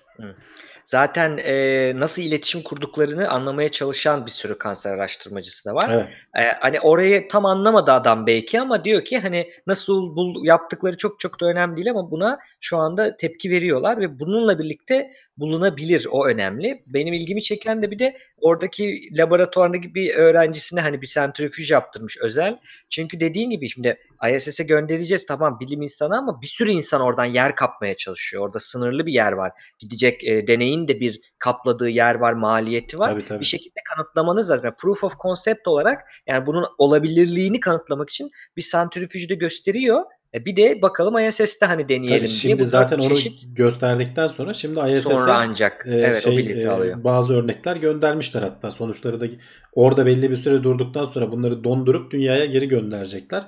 Zaten 0.88 1.38
e, 1.44 1.92
nasıl 1.96 2.22
iletişim 2.22 2.62
kurduklarını 2.62 3.28
anlamaya 3.28 3.68
çalışan 3.68 4.26
bir 4.26 4.30
sürü 4.30 4.58
kanser 4.58 4.94
araştırmacısı 4.94 5.70
da 5.70 5.74
var. 5.74 5.90
Evet. 5.92 6.06
E, 6.38 6.52
hani 6.60 6.80
orayı 6.80 7.28
tam 7.28 7.44
anlamadı 7.44 7.92
adam 7.92 8.26
belki 8.26 8.60
ama 8.60 8.84
diyor 8.84 9.04
ki 9.04 9.18
hani 9.18 9.50
nasıl 9.66 10.16
bul, 10.16 10.44
yaptıkları 10.44 10.96
çok 10.96 11.20
çok 11.20 11.40
da 11.40 11.46
önemli 11.46 11.76
değil 11.76 11.90
ama 11.90 12.10
buna 12.10 12.38
şu 12.60 12.76
anda 12.76 13.16
tepki 13.16 13.50
veriyorlar 13.50 14.00
ve 14.00 14.18
bununla 14.18 14.58
birlikte 14.58 15.10
bulunabilir 15.38 16.06
o 16.10 16.26
önemli. 16.26 16.82
Benim 16.86 17.14
ilgimi 17.14 17.42
çeken 17.42 17.82
de 17.82 17.90
bir 17.90 17.98
de 17.98 18.18
oradaki 18.40 19.00
laboratuvardaki 19.18 19.94
bir 19.94 20.14
öğrencisine 20.14 20.80
hani 20.80 21.02
bir 21.02 21.06
sentrifüj 21.06 21.70
yaptırmış 21.70 22.18
özel. 22.18 22.58
Çünkü 22.90 23.20
dediğin 23.20 23.50
gibi 23.50 23.68
şimdi 23.68 23.98
ISS'e 24.34 24.64
göndereceğiz 24.64 25.26
tamam 25.26 25.60
bilim 25.60 25.82
insanı 25.82 26.18
ama 26.18 26.42
bir 26.42 26.46
sürü 26.46 26.70
insan 26.70 27.00
oradan 27.00 27.24
yer 27.24 27.56
kapmaya 27.56 27.96
çalışıyor. 27.96 28.42
Orada 28.42 28.58
sınırlı 28.58 29.06
bir 29.06 29.12
yer 29.12 29.32
var. 29.32 29.52
Gidecek 29.78 30.24
e, 30.24 30.46
deneyin 30.46 30.88
de 30.88 31.00
bir 31.00 31.20
kapladığı 31.38 31.88
yer 31.88 32.14
var, 32.14 32.32
maliyeti 32.32 32.98
var. 32.98 33.10
Tabii 33.10 33.24
tabii. 33.24 33.40
Bir 33.40 33.44
şekilde 33.44 33.80
kanıtlamanız 33.84 34.50
lazım. 34.50 34.66
Yani 34.66 34.76
proof 34.78 35.04
of 35.04 35.18
concept 35.18 35.68
olarak 35.68 36.10
yani 36.26 36.46
bunun 36.46 36.64
olabilirliğini 36.78 37.60
kanıtlamak 37.60 38.10
için 38.10 38.30
bir 38.56 38.62
sentrifüjde 38.62 39.34
gösteriyor. 39.34 40.04
E, 40.34 40.44
bir 40.44 40.56
de 40.56 40.82
bakalım 40.82 41.18
ISS'te 41.18 41.66
hani 41.66 41.88
deneyelim 41.88 42.08
Tabii 42.08 42.18
diye. 42.18 42.28
şimdi 42.28 42.64
zaten 42.64 42.98
onu 42.98 43.08
çeşit 43.08 43.56
gösterdikten 43.56 44.28
sonra 44.28 44.54
şimdi 44.54 44.80
ISS'e 44.92 45.00
sonra 45.14 45.36
ancak 45.36 45.86
e, 45.86 45.94
evet 45.94 46.16
o 46.16 46.30
şey, 46.30 46.38
bileti 46.38 46.60
e, 46.66 46.68
alıyor. 46.68 47.04
bazı 47.04 47.34
örnekler 47.34 47.76
göndermişler 47.76 48.42
hatta 48.42 48.72
sonuçları 48.72 49.20
da 49.20 49.26
orada 49.72 50.06
belli 50.06 50.30
bir 50.30 50.36
süre 50.36 50.62
durduktan 50.62 51.04
sonra 51.04 51.32
bunları 51.32 51.64
dondurup 51.64 52.10
dünyaya 52.10 52.44
geri 52.46 52.68
gönderecekler. 52.68 53.40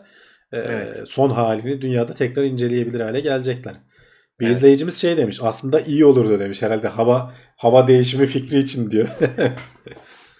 E, 0.52 0.58
Evet. 0.58 1.00
Son 1.08 1.30
halini 1.30 1.80
dünyada 1.80 2.14
tekrar 2.14 2.42
inceleyebilir 2.42 3.00
hale 3.00 3.20
gelecekler. 3.20 3.74
Bir 4.40 4.46
Evet. 4.46 4.56
izleyicimiz 4.56 4.96
şey 5.00 5.16
demiş 5.16 5.38
aslında 5.42 5.80
iyi 5.80 6.04
olurdu 6.04 6.38
demiş 6.40 6.62
herhalde 6.62 6.88
hava 6.88 7.34
hava 7.56 7.86
değişimi 7.88 8.26
fikri 8.26 8.58
için 8.58 8.90
diyor. 8.90 9.08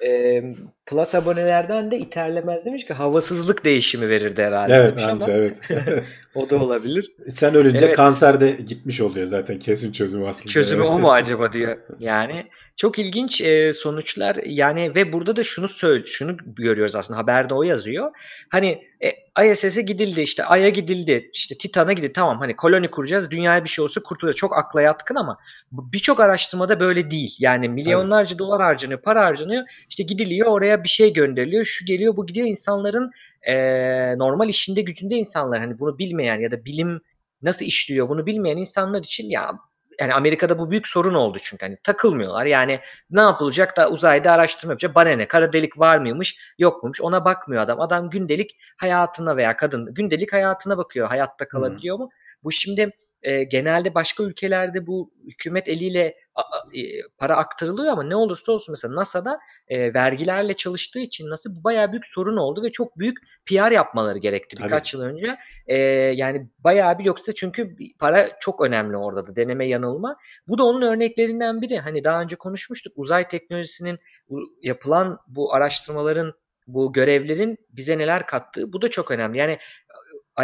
E, 0.06 0.42
Plus 0.86 1.14
abonelerden 1.14 1.90
de 1.90 1.98
iterlemez 1.98 2.64
demiş 2.66 2.84
ki 2.86 2.92
havasızlık 2.94 3.64
değişimi 3.64 4.08
verirdi 4.08 4.42
herhalde 4.42 4.74
evet 4.74 4.90
demiş 4.90 5.04
ama 5.04 5.12
anca 5.14 5.32
evet. 5.32 5.60
o 6.34 6.50
da 6.50 6.56
olabilir. 6.62 7.12
Sen 7.28 7.54
ölünce 7.54 7.86
Evet. 7.86 7.96
kanser 7.96 8.40
de 8.40 8.50
gitmiş 8.50 9.00
oluyor 9.00 9.26
zaten 9.26 9.58
kesin 9.58 9.92
çözümü 9.92 10.28
aslında. 10.28 10.52
Çözümü 10.52 10.82
Evet. 10.82 10.92
o 10.94 10.98
mu 10.98 11.12
acaba 11.12 11.52
diyor. 11.52 11.78
Yani 11.98 12.46
çok 12.80 12.98
ilginç 12.98 13.40
e, 13.40 13.72
sonuçlar 13.72 14.36
yani 14.46 14.94
ve 14.94 15.12
burada 15.12 15.36
da 15.36 15.44
şunu 15.44 15.68
söyle 15.68 16.06
şunu 16.06 16.36
görüyoruz 16.46 16.96
aslında 16.96 17.20
haberde 17.20 17.54
o 17.54 17.62
yazıyor. 17.62 18.10
Hani 18.48 18.82
e, 19.38 19.50
ISS'e 19.52 19.82
gidildi 19.82 20.20
işte 20.20 20.44
Ay'a 20.44 20.68
gidildi 20.68 21.30
işte 21.32 21.58
Titan'a 21.58 21.92
gidildi 21.92 22.12
tamam 22.12 22.38
hani 22.38 22.56
koloni 22.56 22.90
kuracağız 22.90 23.30
dünyaya 23.30 23.64
bir 23.64 23.68
şey 23.68 23.82
olsa 23.84 24.02
kurtulacağız. 24.02 24.36
Çok 24.36 24.58
akla 24.58 24.82
yatkın 24.82 25.14
ama 25.14 25.38
birçok 25.72 26.20
araştırmada 26.20 26.80
böyle 26.80 27.10
değil. 27.10 27.36
Yani 27.38 27.68
milyonlarca 27.68 28.38
dolar 28.38 28.62
harcanıyor 28.62 29.02
para 29.02 29.24
harcanıyor 29.24 29.64
işte 29.88 30.02
gidiliyor 30.02 30.48
oraya 30.48 30.84
bir 30.84 30.88
şey 30.88 31.12
gönderiliyor 31.12 31.64
şu 31.64 31.84
geliyor 31.86 32.16
bu 32.16 32.26
gidiyor 32.26 32.46
insanların 32.46 33.10
e, 33.42 33.54
normal 34.18 34.48
işinde 34.48 34.80
gücünde 34.80 35.14
insanlar 35.14 35.60
hani 35.60 35.78
bunu 35.78 35.98
bilmeyen 35.98 36.40
ya 36.40 36.50
da 36.50 36.64
bilim 36.64 37.00
nasıl 37.42 37.66
işliyor 37.66 38.08
bunu 38.08 38.26
bilmeyen 38.26 38.56
insanlar 38.56 39.00
için 39.00 39.30
ya 39.30 39.52
yani 40.00 40.14
Amerika'da 40.14 40.58
bu 40.58 40.70
büyük 40.70 40.88
sorun 40.88 41.14
oldu 41.14 41.38
çünkü 41.42 41.66
hani 41.66 41.76
takılmıyorlar. 41.76 42.46
Yani 42.46 42.80
ne 43.10 43.20
yapılacak 43.20 43.76
da 43.76 43.90
uzayda 43.90 44.32
araştırma 44.32 44.72
yapacak. 44.72 44.94
Bana 44.94 45.10
ne 45.10 45.28
kara 45.28 45.52
delik 45.52 45.78
var 45.78 45.98
mıymış 45.98 46.54
yok 46.58 46.82
muymuş 46.82 47.00
ona 47.00 47.24
bakmıyor 47.24 47.62
adam. 47.62 47.80
Adam 47.80 48.10
gündelik 48.10 48.56
hayatına 48.76 49.36
veya 49.36 49.56
kadın 49.56 49.94
gündelik 49.94 50.32
hayatına 50.32 50.78
bakıyor. 50.78 51.08
Hayatta 51.08 51.48
kalabiliyor 51.48 51.98
mu? 51.98 52.10
Bu 52.44 52.52
şimdi 52.52 52.90
e, 53.22 53.44
genelde 53.44 53.94
başka 53.94 54.22
ülkelerde 54.22 54.86
bu 54.86 55.12
hükümet 55.26 55.68
eliyle 55.68 56.14
a- 56.34 56.40
a- 56.42 56.76
e, 56.78 56.82
para 57.18 57.36
aktarılıyor 57.36 57.92
ama 57.92 58.02
ne 58.02 58.16
olursa 58.16 58.52
olsun 58.52 58.72
mesela 58.72 58.94
NASA'da 58.94 59.38
e, 59.68 59.94
vergilerle 59.94 60.54
çalıştığı 60.54 60.98
için 60.98 61.30
NASA 61.30 61.50
bu 61.56 61.64
bayağı 61.64 61.92
büyük 61.92 62.06
sorun 62.06 62.36
oldu 62.36 62.62
ve 62.62 62.72
çok 62.72 62.98
büyük 62.98 63.18
PR 63.46 63.72
yapmaları 63.72 64.18
gerekti 64.18 64.56
Tabii. 64.56 64.66
birkaç 64.66 64.94
yıl 64.94 65.02
önce. 65.02 65.36
E, 65.66 65.76
yani 66.16 66.48
bayağı 66.58 66.98
bir 66.98 67.04
yoksa 67.04 67.32
çünkü 67.34 67.76
para 67.98 68.28
çok 68.40 68.60
önemli 68.60 68.96
orada 68.96 69.26
da 69.26 69.36
deneme 69.36 69.66
yanılma. 69.66 70.16
Bu 70.48 70.58
da 70.58 70.64
onun 70.64 70.82
örneklerinden 70.82 71.62
biri. 71.62 71.78
Hani 71.78 72.04
daha 72.04 72.20
önce 72.20 72.36
konuşmuştuk 72.36 72.92
uzay 72.96 73.28
teknolojisinin 73.28 73.98
yapılan 74.62 75.18
bu 75.28 75.54
araştırmaların 75.54 76.34
bu 76.66 76.92
görevlerin 76.92 77.58
bize 77.70 77.98
neler 77.98 78.26
kattığı 78.26 78.72
bu 78.72 78.82
da 78.82 78.88
çok 78.90 79.10
önemli. 79.10 79.38
Yani 79.38 79.58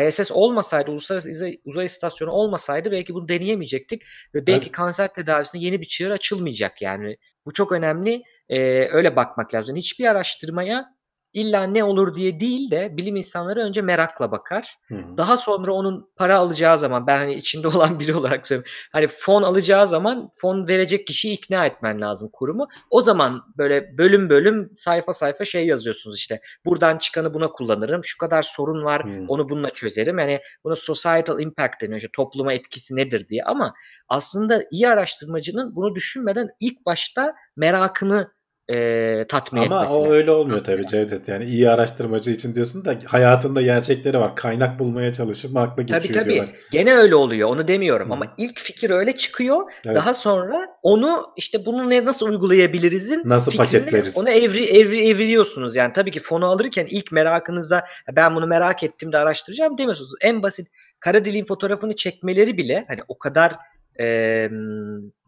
ISS 0.09 0.31
olmasaydı, 0.31 0.91
Uluslararası 0.91 1.31
Uzay, 1.65 1.85
İstasyonu 1.85 2.31
olmasaydı 2.31 2.91
belki 2.91 3.15
bunu 3.15 3.29
deneyemeyecektik 3.29 4.03
ve 4.35 4.47
belki 4.47 4.67
Tabii. 4.67 4.73
kanser 4.73 5.15
tedavisinde 5.15 5.65
yeni 5.65 5.81
bir 5.81 5.87
çığır 5.87 6.11
açılmayacak 6.11 6.83
yani. 6.83 7.17
Bu 7.47 7.53
çok 7.53 7.73
önemli. 7.73 8.23
Ee, 8.49 8.89
öyle 8.93 9.17
bakmak 9.17 9.55
lazım. 9.55 9.77
Hiçbir 9.77 10.05
araştırmaya 10.05 10.96
illa 11.37 11.63
ne 11.63 11.85
olur 11.85 12.15
diye 12.15 12.41
değil 12.41 12.71
de 12.71 12.97
bilim 12.97 13.17
insanları 13.17 13.61
önce 13.61 13.83
merakla 13.83 14.31
bakar. 14.31 14.79
Hı 14.89 14.95
hı. 14.95 15.17
Daha 15.17 15.37
sonra 15.37 15.73
onun 15.73 16.11
para 16.17 16.37
alacağı 16.37 16.79
zaman 16.79 17.07
ben 17.07 17.17
hani 17.17 17.35
içinde 17.35 17.69
olan 17.77 18.01
biri 18.01 18.15
olarak 18.15 18.47
söylüyorum. 18.47 18.73
Hani 18.93 19.07
fon 19.07 19.43
alacağı 19.43 19.87
zaman 19.87 20.31
fon 20.41 20.69
verecek 20.69 21.07
kişiyi 21.07 21.35
ikna 21.35 21.67
etmen 21.67 22.01
lazım 22.01 22.29
kurumu. 22.33 22.69
O 22.91 23.01
zaman 23.01 23.43
böyle 23.59 23.99
bölüm 23.99 24.31
bölüm 24.31 24.71
sayfa 24.77 25.13
sayfa 25.13 25.45
şey 25.45 25.67
yazıyorsunuz 25.67 26.19
işte. 26.19 26.41
Buradan 26.65 26.99
çıkanı 26.99 27.35
buna 27.35 27.49
kullanırım. 27.49 28.05
Şu 28.05 28.19
kadar 28.19 28.43
sorun 28.43 28.85
var. 28.85 29.05
Hmm. 29.05 29.29
Onu 29.29 29.49
bununla 29.49 29.71
çözerim. 29.71 30.19
Yani 30.19 30.41
buna 30.65 30.75
societal 30.75 31.41
impact 31.41 31.83
deniyor. 31.83 31.97
İşte 31.97 32.11
topluma 32.13 32.53
etkisi 32.53 32.97
nedir 32.97 33.29
diye. 33.29 33.43
Ama 33.45 33.75
aslında 34.09 34.63
iyi 34.71 34.89
araştırmacının 34.89 35.77
bunu 35.77 35.95
düşünmeden 35.95 36.49
ilk 36.61 36.87
başta 36.87 37.35
merakını 37.57 38.36
e, 38.73 39.25
tatmin 39.29 39.63
Ama 39.63 39.77
etmesi 39.77 39.95
o 39.95 40.01
lazım. 40.01 40.13
öyle 40.13 40.31
olmuyor 40.31 40.65
tabii 40.65 40.87
Cevdet. 40.87 41.29
Yani 41.29 41.45
iyi 41.45 41.71
araştırmacı 41.71 42.31
için 42.31 42.55
diyorsun 42.55 42.85
da 42.85 42.95
hayatında 43.05 43.63
gerçekleri 43.63 44.19
var. 44.19 44.37
Kaynak 44.37 44.79
bulmaya 44.79 45.13
çalışıp 45.13 45.57
aklı 45.57 45.83
geçiyor 45.83 46.03
Tabii 46.03 46.13
tabii. 46.13 46.33
diyorlar. 46.35 46.55
Gene 46.71 46.95
öyle 46.95 47.15
oluyor. 47.15 47.49
Onu 47.49 47.69
demiyorum 47.69 48.09
Hı. 48.09 48.13
ama 48.13 48.35
ilk 48.39 48.61
fikir 48.61 48.91
öyle 48.91 49.17
çıkıyor. 49.17 49.73
Evet. 49.87 49.97
Daha 49.97 50.15
sonra 50.15 50.67
onu 50.83 51.25
işte 51.37 51.67
bunu 51.67 51.91
ne 51.91 52.05
nasıl 52.05 52.27
uygulayabilirizin 52.29 53.23
Nasıl 53.25 53.53
fikrini 53.53 53.67
paketleriz? 53.67 54.19
Onu 54.19 54.31
evri, 54.31 54.65
evri 54.65 55.09
eviriyorsunuz. 55.09 55.77
Yani 55.77 55.93
tabii 55.93 56.11
ki 56.11 56.21
fonu 56.21 56.47
alırken 56.47 56.87
ilk 56.91 57.13
merakınızda 57.13 57.85
ben 58.17 58.37
bunu 58.37 58.47
merak 58.47 58.83
ettim 58.83 59.13
de 59.13 59.19
araştıracağım 59.19 59.79
demiyorsunuz. 59.79 60.13
En 60.23 60.43
basit 60.43 60.69
kara 61.01 61.25
deliğin 61.25 61.45
fotoğrafını 61.45 61.97
çekmeleri 61.97 62.57
bile 62.57 62.85
hani 62.89 63.01
o 63.09 63.19
kadar 63.19 63.57
e, 64.01 64.49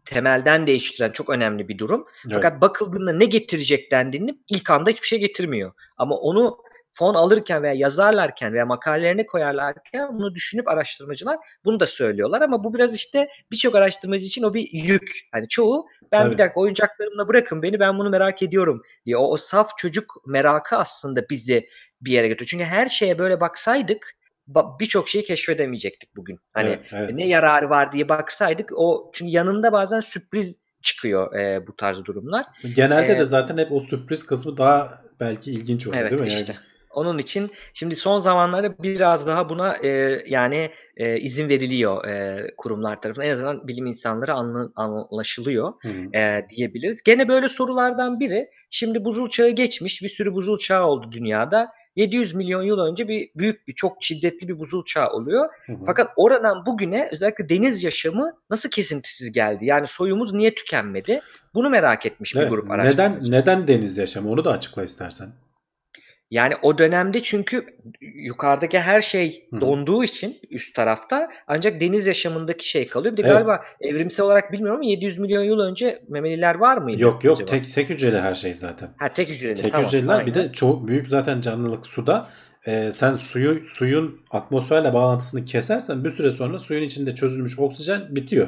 temelden 0.09 0.67
değiştiren 0.67 1.11
çok 1.11 1.29
önemli 1.29 1.67
bir 1.67 1.77
durum. 1.77 2.05
Evet. 2.25 2.33
Fakat 2.33 2.61
bakıldığında 2.61 3.13
ne 3.13 3.25
getirecek 3.25 3.91
dendiğinde 3.91 4.35
ilk 4.49 4.69
anda 4.71 4.89
hiçbir 4.89 5.07
şey 5.07 5.19
getirmiyor. 5.19 5.71
Ama 5.97 6.15
onu 6.15 6.57
fon 6.91 7.13
alırken 7.13 7.63
veya 7.63 7.73
yazarlarken 7.73 8.53
veya 8.53 8.65
makalelerine 8.65 9.25
koyarlarken 9.25 10.13
bunu 10.13 10.35
düşünüp 10.35 10.67
araştırmacılar 10.67 11.37
bunu 11.65 11.79
da 11.79 11.85
söylüyorlar 11.85 12.41
ama 12.41 12.63
bu 12.63 12.73
biraz 12.73 12.95
işte 12.95 13.29
birçok 13.51 13.75
araştırmacı 13.75 14.25
için 14.25 14.43
o 14.43 14.53
bir 14.53 14.69
yük. 14.73 15.11
Hani 15.31 15.47
çoğu 15.47 15.87
ben 16.11 16.23
Tabii. 16.23 16.33
bir 16.33 16.37
dakika 16.37 16.59
oyuncaklarımla 16.59 17.27
bırakın 17.27 17.61
beni 17.61 17.79
ben 17.79 17.97
bunu 17.97 18.09
merak 18.09 18.43
ediyorum 18.43 18.81
diye. 19.05 19.17
O, 19.17 19.31
o 19.31 19.37
saf 19.37 19.77
çocuk 19.77 20.15
merakı 20.27 20.75
aslında 20.75 21.29
bizi 21.29 21.69
bir 22.01 22.11
yere 22.11 22.27
götürüyor. 22.27 22.49
Çünkü 22.49 22.65
her 22.65 22.87
şeye 22.87 23.19
böyle 23.19 23.39
baksaydık 23.39 24.15
ba- 24.15 24.18
birçok 24.79 25.09
şeyi 25.09 25.23
keşfedemeyecektik 25.23 26.15
bugün. 26.15 26.39
Hani 26.53 26.67
Evet, 26.69 26.79
evet. 26.91 27.13
ne 27.15 27.27
yararı 27.27 27.69
var 27.69 27.91
diye 27.91 28.09
baksaydık 28.09 28.69
o 28.75 29.11
çünkü 29.13 29.31
yanında 29.31 29.71
bazen 29.71 29.99
sürpriz 29.99 30.59
çıkıyor 30.81 31.35
e, 31.35 31.67
bu 31.67 31.75
tarz 31.75 32.05
durumlar. 32.05 32.45
Genelde 32.75 33.13
Ee, 33.13 33.19
de 33.19 33.23
zaten 33.25 33.57
hep 33.57 33.71
o 33.71 33.79
sürpriz 33.79 34.25
kısmı 34.25 34.57
daha 34.57 35.01
belki 35.19 35.51
ilginç 35.51 35.87
oluyor 35.87 36.01
Evet 36.01 36.11
değil 36.11 36.21
mi? 36.21 36.27
işte. 36.27 36.55
Onun 36.89 37.17
için 37.17 37.51
şimdi 37.73 37.95
son 37.95 38.19
zamanlarda 38.19 38.83
biraz 38.83 39.27
daha 39.27 39.49
buna 39.49 39.75
e, 39.83 40.21
yani 40.27 40.71
e, 40.97 41.19
izin 41.19 41.49
veriliyor 41.49 42.05
e, 42.07 42.47
kurumlar 42.57 43.01
tarafından. 43.01 43.27
En 43.27 43.31
azından 43.31 43.67
bilim 43.67 43.85
insanları 43.85 44.33
anla, 44.33 44.69
anlaşılıyor 44.75 45.73
e, 46.15 46.45
diyebiliriz. 46.49 47.03
Gene 47.03 47.27
böyle 47.27 47.47
sorulardan 47.47 48.19
biri. 48.19 48.49
Şimdi 48.71 49.05
buzul 49.05 49.29
çağı 49.29 49.49
geçmiş. 49.49 50.01
Bir 50.03 50.09
sürü 50.09 50.33
buzul 50.33 50.57
çağı 50.57 50.85
oldu 50.85 51.11
dünyada. 51.11 51.71
700 51.99 52.35
milyon 52.35 52.63
yıl 52.63 52.79
önce 52.79 53.07
bir 53.07 53.29
büyük 53.35 53.67
bir 53.67 53.73
çok 53.73 53.97
şiddetli 54.03 54.47
bir 54.47 54.59
buzul 54.59 54.85
çağı 54.85 55.09
oluyor. 55.09 55.49
Hı 55.65 55.73
hı. 55.73 55.77
Fakat 55.85 56.11
oradan 56.15 56.65
bugüne 56.65 57.09
özellikle 57.11 57.49
deniz 57.49 57.83
yaşamı 57.83 58.33
nasıl 58.49 58.69
kesintisiz 58.69 59.31
geldi? 59.31 59.65
Yani 59.65 59.87
soyumuz 59.87 60.33
niye 60.33 60.55
tükenmedi? 60.55 61.21
Bunu 61.53 61.69
merak 61.69 62.05
etmiş 62.05 62.35
bir 62.35 62.39
Evet, 62.39 62.49
grup 62.49 62.63
neden 62.65 62.73
araştırmacı. 62.75 63.31
neden 63.31 63.67
deniz 63.67 63.97
yaşamı 63.97 64.31
onu 64.31 64.45
da 64.45 64.51
açıkla 64.51 64.83
istersen. 64.83 65.29
Yani 66.31 66.53
o 66.61 66.77
dönemde 66.77 67.23
çünkü 67.23 67.65
yukarıdaki 68.01 68.79
her 68.79 69.01
şey 69.01 69.49
donduğu 69.61 70.03
için 70.03 70.37
üst 70.49 70.75
tarafta 70.75 71.29
ancak 71.47 71.81
deniz 71.81 72.07
yaşamındaki 72.07 72.69
şey 72.69 72.87
kalıyor. 72.87 73.17
Bir 73.17 73.23
de 73.23 73.27
Evet. 73.27 73.37
galiba 73.37 73.61
evrimsel 73.81 74.25
olarak 74.25 74.51
bilmiyorum 74.51 74.75
ama 74.81 74.89
700 74.89 75.19
milyon 75.19 75.43
yıl 75.43 75.59
önce 75.59 76.03
memeliler 76.07 76.55
var 76.55 76.77
mıydı? 76.77 77.01
Yok 77.01 77.23
yok 77.23 77.35
acaba? 77.35 77.51
tek 77.51 77.73
tek 77.73 77.89
hücreli 77.89 78.19
her 78.19 78.35
şey 78.35 78.53
zaten. 78.53 78.89
Ha 78.97 79.09
tek 79.13 79.29
hücreli. 79.29 79.55
Tek 79.55 79.71
tamam, 79.71 79.87
hücreliler 79.87 80.25
bir 80.25 80.35
aynen. 80.35 80.49
de 80.49 80.53
çok 80.53 80.87
büyük 80.87 81.07
zaten 81.07 81.41
canlılık 81.41 81.87
suda. 81.87 82.29
Ee, 82.65 82.91
sen 82.91 83.13
suyu 83.13 83.65
suyun 83.65 84.21
atmosferle 84.31 84.93
bağlantısını 84.93 85.45
kesersen 85.45 86.03
bir 86.03 86.09
süre 86.09 86.31
sonra 86.31 86.59
suyun 86.59 86.83
içinde 86.83 87.15
çözülmüş 87.15 87.59
oksijen 87.59 88.15
bitiyor. 88.15 88.47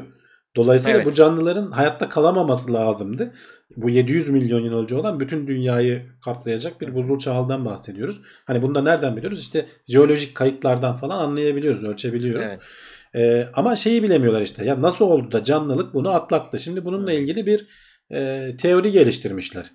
Dolayısıyla 0.56 0.98
Evet. 0.98 1.06
bu 1.08 1.14
canlıların 1.14 1.72
hayatta 1.72 2.10
kalamaması 2.10 2.74
lazımdı. 2.74 3.34
Bu 3.78 3.90
700 3.90 4.30
milyon 4.30 4.60
yıl 4.60 4.74
önce 4.74 4.96
olan 4.96 5.20
bütün 5.20 5.48
dünyayı 5.48 6.02
kaplayacak 6.26 6.82
bir 6.82 6.96
buzul 6.96 7.20
çağından 7.20 7.66
bahsediyoruz. 7.66 8.22
Hani 8.46 8.62
bunu 8.62 8.76
da 8.76 8.82
nereden 8.82 9.18
biliyoruz? 9.18 9.42
İşte 9.42 9.66
jeolojik 9.88 10.36
kayıtlardan 10.36 10.96
falan 10.96 11.18
anlayabiliyoruz, 11.18 11.84
ölçebiliyoruz. 11.84 12.48
Evet. 12.48 12.62
Ee, 13.16 13.48
ama 13.54 13.76
şeyi 13.76 14.04
bilemiyorlar 14.04 14.42
işte. 14.42 14.66
Ya 14.66 14.82
nasıl 14.82 15.06
oldu 15.06 15.32
da 15.32 15.44
canlılık 15.44 15.94
bunu 15.94 16.10
atlattı? 16.10 16.60
Şimdi 16.60 16.86
bununla 16.86 17.14
ilgili 17.14 17.46
bir 17.46 17.68
e, 18.12 18.52
teori 18.58 18.92
geliştirmişler. 18.92 19.72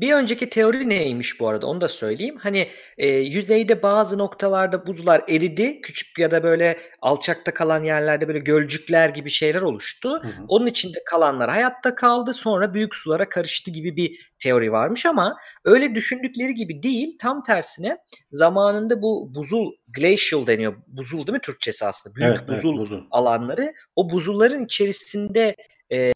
Bir 0.00 0.12
önceki 0.12 0.50
teori 0.50 0.88
neymiş 0.88 1.40
bu 1.40 1.48
arada 1.48 1.66
onu 1.66 1.80
da 1.80 1.88
söyleyeyim. 1.88 2.36
Hani 2.40 2.68
e, 2.98 3.08
yüzeyde 3.08 3.82
bazı 3.82 4.18
noktalarda 4.18 4.86
buzlar 4.86 5.22
eridi. 5.28 5.80
Küçük 5.80 6.18
ya 6.18 6.30
da 6.30 6.42
böyle 6.42 6.78
alçakta 7.02 7.54
kalan 7.54 7.84
yerlerde 7.84 8.28
böyle 8.28 8.38
gölcükler 8.38 9.08
gibi 9.08 9.30
şeyler 9.30 9.62
oluştu. 9.62 10.10
Hı 10.10 10.28
hı. 10.28 10.44
Onun 10.48 10.66
içinde 10.66 10.98
kalanlar 11.06 11.50
hayatta 11.50 11.94
kaldı 11.94 12.34
sonra 12.34 12.74
büyük 12.74 12.96
sulara 12.96 13.28
karıştı 13.28 13.70
gibi 13.70 13.96
bir 13.96 14.30
teori 14.38 14.72
varmış 14.72 15.06
ama 15.06 15.36
öyle 15.64 15.94
düşündükleri 15.94 16.54
gibi 16.54 16.82
değil. 16.82 17.18
Tam 17.20 17.42
tersine 17.42 17.98
zamanında 18.32 19.02
bu 19.02 19.34
buzul 19.34 19.72
glacial 19.88 20.46
deniyor. 20.46 20.74
Buzul 20.86 21.26
değil 21.26 21.36
mi 21.36 21.40
Türkçesi 21.42 21.86
aslında? 21.86 22.16
Büyük 22.16 22.30
Evet, 22.30 22.40
evet, 22.48 22.58
buzul 22.58 22.78
buzul. 22.78 23.00
alanları. 23.10 23.74
O 23.96 24.10
buzulların 24.10 24.64
içerisinde 24.64 25.56
e, 25.92 26.12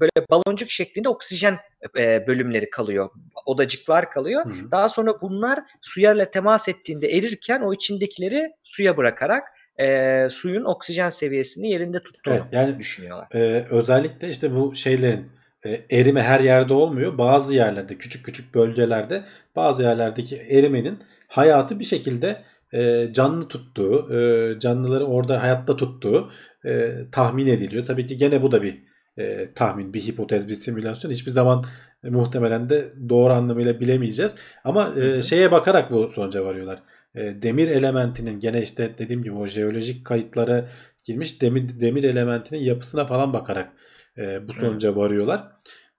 böyle 0.00 0.26
baloncuk 0.30 0.70
şeklinde 0.70 1.08
oksijen 1.08 1.58
e, 1.98 2.26
bölümleri 2.26 2.70
kalıyor. 2.70 3.10
Odacıklar 3.46 4.10
kalıyor. 4.10 4.44
Hı 4.44 4.48
hı. 4.48 4.70
Daha 4.70 4.88
sonra 4.88 5.20
bunlar 5.20 5.60
suyla 5.80 6.30
temas 6.30 6.68
ettiğinde 6.68 7.08
erirken 7.08 7.60
o 7.60 7.74
içindekileri 7.74 8.52
suya 8.62 8.96
bırakarak 8.96 9.42
e, 9.80 10.28
suyun 10.30 10.64
oksijen 10.64 11.10
seviyesini 11.10 11.70
yerinde 11.70 12.02
tuttuğunu 12.02 12.34
Evet, 12.34 12.44
yani 12.52 12.78
düşünüyorlar. 12.78 13.28
Ee, 13.34 13.66
özellikle 13.70 14.28
işte 14.28 14.54
bu 14.54 14.74
şeylerin 14.74 15.30
e, 15.64 15.80
erime 15.90 16.22
her 16.22 16.40
yerde 16.40 16.74
olmuyor. 16.74 17.18
Bazı 17.18 17.54
yerlerde 17.54 17.98
küçük 17.98 18.24
küçük 18.24 18.54
bölgelerde 18.54 19.24
bazı 19.56 19.82
yerlerdeki 19.82 20.36
erimenin 20.36 20.98
hayatı 21.28 21.78
bir 21.78 21.84
şekilde 21.84 22.42
e, 22.72 23.12
canlı 23.12 23.48
tuttuğu, 23.48 24.14
e, 24.14 24.58
canlıları 24.60 25.06
orada 25.06 25.42
hayatta 25.42 25.76
tuttuğu 25.76 26.30
e, 26.64 26.92
tahmin 27.12 27.46
ediliyor. 27.46 27.86
Tabii 27.86 28.06
ki 28.06 28.16
gene 28.16 28.42
bu 28.42 28.52
da 28.52 28.62
bir 28.62 28.82
e, 29.16 29.52
tahmin, 29.54 29.94
bir 29.94 30.00
hipotez, 30.00 30.48
bir 30.48 30.54
simülasyon. 30.54 31.10
Hiçbir 31.10 31.30
zaman 31.30 31.64
e, 32.04 32.10
muhtemelen 32.10 32.70
de 32.70 32.90
doğru 33.08 33.32
anlamıyla 33.32 33.80
bilemeyeceğiz. 33.80 34.36
Ama 34.64 34.94
e, 35.00 35.22
şeye 35.22 35.52
bakarak 35.52 35.90
bu 35.90 36.08
sonuca 36.08 36.44
varıyorlar. 36.44 36.82
E, 37.14 37.42
demir 37.42 37.68
elementinin 37.68 38.40
gene 38.40 38.62
işte 38.62 38.90
dediğim 38.98 39.22
gibi 39.22 39.34
o 39.34 39.46
jeolojik 39.46 40.06
kayıtlara 40.06 40.68
girmiş 41.04 41.42
demir, 41.42 41.80
demir 41.80 42.04
elementinin 42.04 42.60
yapısına 42.60 43.06
falan 43.06 43.32
bakarak 43.32 43.72
e, 44.18 44.48
bu 44.48 44.52
sonuca 44.52 44.96
varıyorlar. 44.96 45.52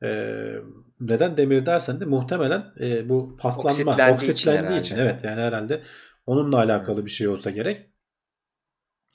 E, 0.03 0.35
neden 0.99 1.37
demir 1.37 1.65
dersen 1.65 1.99
de 1.99 2.05
muhtemelen 2.05 2.63
e, 2.79 3.09
bu 3.09 3.37
paslanma, 3.39 3.69
Oksitlendiği 3.69 4.15
oksitlendiği, 4.15 4.79
için 4.79 4.95
için, 4.95 5.03
evet 5.03 5.23
yani 5.23 5.41
herhalde 5.41 5.81
onunla 6.25 6.57
alakalı 6.57 7.05
bir 7.05 7.11
şey 7.11 7.27
olsa 7.27 7.49
gerek. 7.49 7.92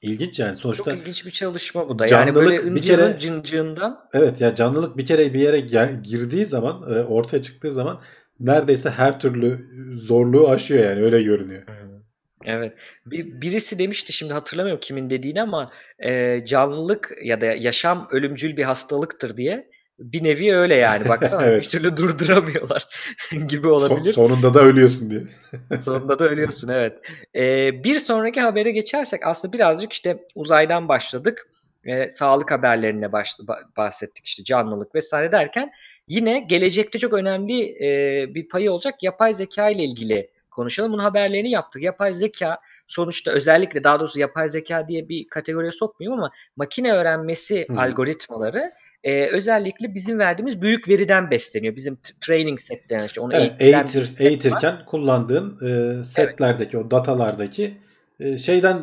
İlginç 0.03 0.41
yani 0.41 0.57
sonuçta 0.57 0.85
Çok 0.85 1.03
ilginç 1.03 1.27
bir 1.27 1.31
çalışma 1.31 1.89
bu 1.89 1.99
da. 1.99 2.05
Yani 2.11 2.35
böyle 2.35 2.57
canlılık 2.57 2.77
bir 2.77 2.83
kere- 2.83 3.19
cıncığından 3.19 4.09
evet 4.13 4.41
ya 4.41 4.55
canlılık 4.55 4.97
bir 4.97 5.07
kere 5.07 5.35
bir 5.35 5.41
yere 5.41 5.61
girdiği 6.03 6.47
zaman 6.47 6.95
e, 6.95 7.05
ortaya 7.05 7.43
çıktığı 7.43 7.71
zaman 7.71 8.01
neredeyse 8.41 8.91
her 8.91 9.21
türlü 9.21 9.67
zorluğu 10.01 10.49
aşıyor 10.49 10.85
yani 10.85 11.03
öyle 11.03 11.23
görünüyor. 11.23 11.63
Evet. 12.45 12.73
Bir, 13.07 13.41
birisi 13.41 13.79
demişti 13.79 14.13
şimdi 14.13 14.33
hatırlamıyorum 14.33 14.81
kimin 14.81 15.11
dediğini 15.11 15.43
ama 15.43 15.73
e, 15.99 16.45
canlılık 16.45 17.11
ya 17.25 17.41
da 17.41 17.47
yaşam 17.47 18.09
ölümcül 18.11 18.57
bir 18.57 18.65
hastalıktır 18.65 19.37
diye. 19.37 19.71
Bir 19.99 20.25
nevi 20.25 20.57
öyle 20.57 20.75
yani 20.75 21.09
baksana 21.09 21.43
Evet. 21.47 21.63
bir 21.63 21.69
türlü 21.69 21.97
durduramıyorlar 21.97 22.89
gibi 23.49 23.67
olabilir. 23.67 24.13
sonunda 24.13 24.55
da 24.55 24.61
ölüyorsun 24.61 25.11
diye. 25.11 25.21
Sonunda 25.81 26.19
da 26.19 26.25
ölüyorsun 26.29 26.69
evet. 26.69 26.99
Ee, 27.35 27.85
bir 27.85 27.99
sonraki 27.99 28.41
habere 28.41 28.71
geçersek 28.71 29.27
aslında 29.27 29.53
birazcık 29.53 29.93
işte 29.93 30.19
uzaydan 30.35 30.89
başladık. 30.89 31.49
Ee, 31.85 32.11
sağlık 32.11 32.51
haberlerine 32.51 33.13
baş, 33.13 33.31
ba- 33.31 33.77
bahsettik 33.77 34.27
işte 34.27 34.45
canlılık 34.45 34.95
vesaire 34.95 35.33
derken 35.33 35.71
yine 36.09 36.41
gelecekte 36.41 36.99
çok 36.99 37.13
önemli 37.13 37.63
e, 37.85 38.35
bir 38.35 38.49
payı 38.49 38.73
olacak 38.73 39.03
yapay 39.03 39.35
zeka 39.35 39.71
ile 39.71 39.85
ilgili 39.85 40.31
konuşalım. 40.51 40.93
Bunun 40.93 41.03
haberlerini 41.03 41.51
yaptık. 41.51 41.83
Yapay 41.83 42.15
zeka 42.15 42.59
sonuçta 42.87 43.31
özellikle 43.31 43.85
daha 43.85 44.01
doğrusu 44.01 44.21
yapay 44.21 44.49
zeka 44.49 44.89
diye 44.89 45.09
bir 45.09 45.29
kategoriye 45.29 45.71
sokmayayım 45.73 46.19
ama 46.19 46.31
makine 46.57 46.93
öğrenmesi 46.93 47.67
Hı. 47.71 47.81
algoritmaları 47.81 48.73
e, 49.05 49.27
özellikle 49.27 49.95
bizim 49.95 50.19
verdiğimiz 50.19 50.63
büyük 50.63 50.89
veriden 50.89 51.31
besleniyor. 51.31 51.77
Bizim 51.77 51.99
training 52.21 52.61
setlerine 52.61 53.07
işte 53.07 53.21
onu 53.21 53.35
Evet, 53.35 53.53
eğitir, 53.59 54.05
set 54.05 54.21
var. 54.21 54.27
eğitirken 54.27 54.85
kullandığın 54.87 55.59
e, 56.01 56.05
setlerdeki 56.05 56.79
o 56.79 56.91
datalardaki 56.91 57.75
e, 58.21 58.37
şeyden 58.37 58.77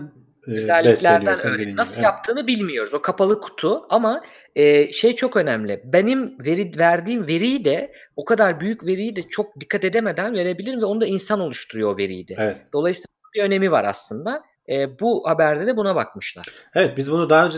e, 0.48 0.52
besleniyor 0.52 0.62
özelliklerden 0.62 1.54
dediğin 1.60 1.78
Nasıl. 1.78 1.96
Evet. 1.96 2.04
yaptığını 2.04 2.48
bilmiyoruz. 2.48 2.94
O 2.94 3.02
kapalı 3.02 3.42
kutu 3.42 3.86
ama 3.90 4.24
e, 4.56 4.92
şey 4.92 5.16
çok 5.16 5.36
önemli. 5.38 5.82
Benim 5.86 6.46
veri 6.46 6.72
verdiğim 6.78 7.28
veriyi 7.28 7.66
de 7.66 7.92
o 8.16 8.26
kadar 8.26 8.60
büyük 8.60 8.86
veriyi 8.86 9.16
de 9.16 9.24
çok 9.30 9.60
dikkat 9.60 9.84
edemeden 9.84 10.34
verebilirim 10.34 10.82
ve 10.82 10.86
onu 10.86 11.02
da 11.02 11.06
insan 11.06 11.40
oluşturuyor 11.40 11.94
o 11.94 11.98
veriyi 11.98 12.28
de. 12.28 12.34
Evet. 12.38 12.58
Dolayısıyla 12.74 13.08
bir 13.36 13.44
önemi 13.44 13.72
var 13.72 13.84
aslında. 13.84 14.44
E, 14.70 15.00
bu 15.00 15.24
haberde 15.30 15.68
de 15.68 15.78
buna 15.78 15.96
bakmışlar. 15.96 16.46
Evet 16.76 16.98
biz 16.98 17.12
bunu 17.12 17.30
daha 17.30 17.46
önce 17.46 17.58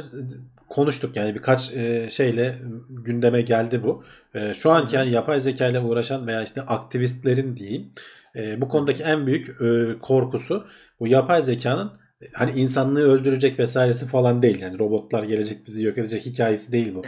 konuştuk 0.69 1.15
yani 1.15 1.35
birkaç 1.35 1.73
e, 1.73 2.09
şeyle 2.09 2.55
gündeme 2.89 3.41
geldi 3.41 3.83
bu. 3.83 4.03
E, 4.35 4.53
şu 4.53 4.71
anki 4.71 4.95
yani 4.95 5.11
yapay 5.11 5.39
zeka 5.39 5.67
ile 5.67 5.79
uğraşan 5.79 6.27
veya 6.27 6.43
işte 6.43 6.61
aktivistlerin 6.61 7.57
diyeyim 7.57 7.91
e, 8.35 8.61
bu 8.61 8.67
konudaki 8.67 9.03
en 9.03 9.27
büyük 9.27 9.61
e, 9.61 9.99
korkusu 9.99 10.67
bu 10.99 11.07
yapay 11.07 11.41
zekanın 11.41 11.91
hani 12.33 12.51
insanlığı 12.51 13.01
öldürecek 13.11 13.59
vesairesi 13.59 14.07
falan 14.07 14.41
değil. 14.41 14.61
Yani 14.61 14.79
robotlar 14.79 15.23
gelecek 15.23 15.57
bizi 15.67 15.85
yok 15.85 15.97
edecek 15.97 16.25
hikayesi 16.25 16.71
değil 16.71 16.95
bu. 16.95 17.01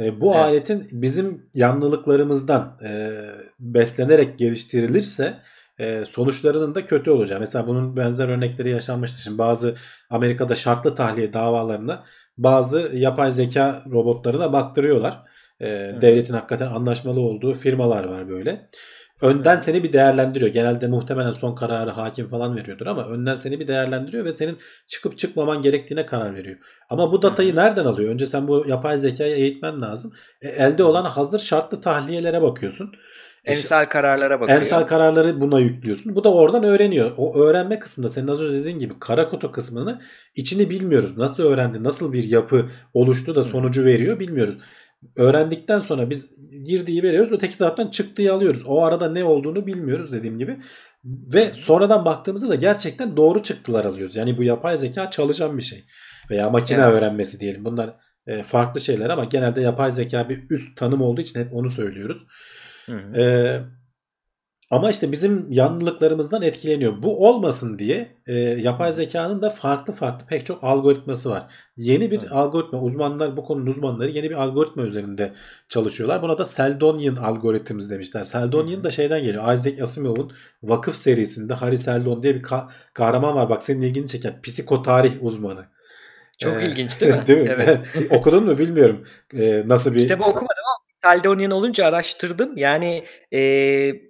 E, 0.00 0.20
bu 0.20 0.32
Evet. 0.32 0.40
aletin 0.44 0.88
bizim 0.92 1.46
yanlılıklarımızdan 1.54 2.78
e, 2.84 3.10
beslenerek 3.60 4.38
geliştirilirse 4.38 5.34
e, 5.78 6.04
sonuçlarının 6.04 6.74
da 6.74 6.86
kötü 6.86 7.10
olacağı. 7.10 7.40
Mesela 7.40 7.66
bunun 7.66 7.96
benzer 7.96 8.28
örnekleri 8.28 8.70
yaşanmıştı. 8.70 9.22
Şimdi 9.22 9.38
bazı 9.38 9.74
Amerika'da 10.10 10.54
şartlı 10.54 10.94
tahliye 10.94 11.32
davalarına 11.32 12.04
bazı 12.38 12.90
yapay 12.94 13.32
zeka 13.32 13.82
robotlarına 13.92 14.52
baktırıyorlar. 14.52 15.22
E, 15.60 15.66
devletin 16.00 16.34
hakikaten 16.34 16.66
anlaşmalı 16.66 17.20
olduğu 17.20 17.54
firmalar 17.54 18.04
var 18.04 18.28
böyle. 18.28 18.66
Önden 19.20 19.56
Hı. 19.56 19.62
seni 19.62 19.82
bir 19.82 19.92
değerlendiriyor. 19.92 20.50
Genelde 20.50 20.86
muhtemelen 20.88 21.32
son 21.32 21.54
kararı 21.54 21.90
hakim 21.90 22.28
falan 22.28 22.56
veriyordur 22.56 22.86
ama 22.86 23.08
önden 23.08 23.36
seni 23.36 23.60
bir 23.60 23.68
değerlendiriyor 23.68 24.24
ve 24.24 24.32
senin 24.32 24.58
çıkıp 24.86 25.18
çıkmaman 25.18 25.62
gerektiğine 25.62 26.06
karar 26.06 26.34
veriyor. 26.34 26.56
Ama 26.90 27.12
bu 27.12 27.22
datayı 27.22 27.56
nereden 27.56 27.84
alıyor? 27.84 28.12
Önce 28.12 28.26
sen 28.26 28.48
bu 28.48 28.64
yapay 28.68 28.98
zekayı 28.98 29.36
eğitmen 29.36 29.82
lazım. 29.82 30.12
E, 30.42 30.48
elde 30.48 30.84
olan 30.84 31.04
hazır 31.04 31.38
şartlı 31.38 31.80
tahliyelere 31.80 32.42
bakıyorsun. 32.42 32.92
Emsal 33.46 33.84
kararlara 33.84 34.40
bakıyor. 34.40 34.58
Emsal 34.58 34.82
kararları 34.82 35.40
buna 35.40 35.60
yüklüyorsun. 35.60 36.14
Bu 36.14 36.24
da 36.24 36.32
oradan 36.34 36.64
öğreniyor. 36.64 37.12
O 37.16 37.38
öğrenme 37.38 37.78
kısmında 37.78 38.08
senin 38.08 38.28
az 38.28 38.42
önce 38.42 38.60
dediğin 38.60 38.78
gibi 38.78 38.94
kara 39.00 39.28
kutu 39.28 39.52
kısmını 39.52 40.00
içini 40.34 40.70
bilmiyoruz. 40.70 41.16
Nasıl 41.16 41.42
öğrendi, 41.42 41.84
nasıl 41.84 42.12
bir 42.12 42.24
yapı 42.24 42.70
oluştu 42.94 43.34
da 43.34 43.44
sonucu 43.44 43.84
veriyor 43.84 44.20
bilmiyoruz. 44.20 44.58
Öğrendikten 45.16 45.80
sonra 45.80 46.10
biz 46.10 46.30
girdiği 46.64 47.02
veriyoruz. 47.02 47.32
Öteki 47.32 47.58
taraftan 47.58 47.90
çıktığı 47.90 48.32
alıyoruz. 48.32 48.62
O 48.66 48.84
arada 48.84 49.12
ne 49.12 49.24
olduğunu 49.24 49.66
bilmiyoruz 49.66 50.12
dediğim 50.12 50.38
gibi. 50.38 50.56
Ve 51.04 51.50
sonradan 51.54 52.04
baktığımızda 52.04 52.48
da 52.48 52.54
gerçekten 52.54 53.16
doğru 53.16 53.42
çıktılar 53.42 53.84
alıyoruz. 53.84 54.16
Yani 54.16 54.38
bu 54.38 54.42
yapay 54.42 54.76
zeka 54.76 55.10
çalışan 55.10 55.58
bir 55.58 55.62
şey. 55.62 55.84
Veya 56.30 56.50
makine 56.50 56.78
Evet. 56.78 56.92
öğrenmesi 56.92 57.40
diyelim. 57.40 57.64
Bunlar 57.64 57.94
e, 58.26 58.42
farklı 58.42 58.80
şeyler 58.80 59.10
ama 59.10 59.24
genelde 59.24 59.60
yapay 59.60 59.90
zeka 59.90 60.28
bir 60.28 60.50
üst 60.50 60.76
tanım 60.76 61.02
olduğu 61.02 61.20
için 61.20 61.40
hep 61.40 61.54
onu 61.54 61.70
söylüyoruz. 61.70 62.26
Hı 62.86 62.92
hı. 62.92 63.16
Ee, 63.20 63.62
ama 64.70 64.90
işte 64.90 65.12
bizim 65.12 65.46
yanlılıklarımızdan 65.52 66.42
etkileniyor. 66.42 67.02
Bu 67.02 67.28
olmasın 67.28 67.78
diye 67.78 68.16
e, 68.26 68.34
yapay 68.38 68.92
zekanın 68.92 69.42
da 69.42 69.50
farklı 69.50 69.94
farklı 69.94 70.26
pek 70.26 70.46
çok 70.46 70.64
algoritması 70.64 71.30
var. 71.30 71.46
Yeni 71.76 72.10
bir 72.10 72.18
Evet. 72.18 72.32
algoritma 72.32 72.80
uzmanlar 72.80 73.36
bu 73.36 73.44
konunun 73.44 73.66
uzmanları 73.66 74.10
yeni 74.10 74.30
bir 74.30 74.34
algoritma 74.42 74.82
üzerinde 74.82 75.32
çalışıyorlar. 75.68 76.22
Buna 76.22 76.38
da 76.38 76.44
Seldonian 76.44 77.16
algoritmimiz 77.16 77.90
demişler. 77.90 78.22
Seldonian 78.22 78.84
da 78.84 78.90
şeyden 78.90 79.22
geliyor. 79.24 79.52
Isaac 79.52 79.82
Asimov'un 79.82 80.32
Vakıf 80.62 80.96
serisinde 80.96 81.54
Harry 81.54 81.76
Seldon 81.76 82.22
diye 82.22 82.34
bir 82.34 82.42
ka- 82.42 82.68
kahraman 82.94 83.34
var. 83.34 83.48
Bak 83.48 83.62
senin 83.62 83.80
ilgini 83.80 84.06
çeken 84.06 84.42
psikotarih 84.42 85.12
uzmanı. 85.20 85.66
Çok 86.38 86.62
Ee, 86.62 86.66
ilginç 86.66 87.00
değil 87.00 87.14
mi? 87.14 87.22
değil 87.26 87.40
mi? 87.40 87.54
Evet. 87.54 87.80
Okudun 88.10 88.44
mu 88.44 88.58
bilmiyorum. 88.58 89.04
Ee, 89.38 89.62
nasıl 89.66 89.94
bir 89.94 90.00
Kitabı 90.00 90.22
okumadım 90.22 90.46
ama 90.48 90.85
Seldonian 91.06 91.50
olunca 91.50 91.86
araştırdım. 91.86 92.56
Yani 92.56 93.04
e, 93.32 93.38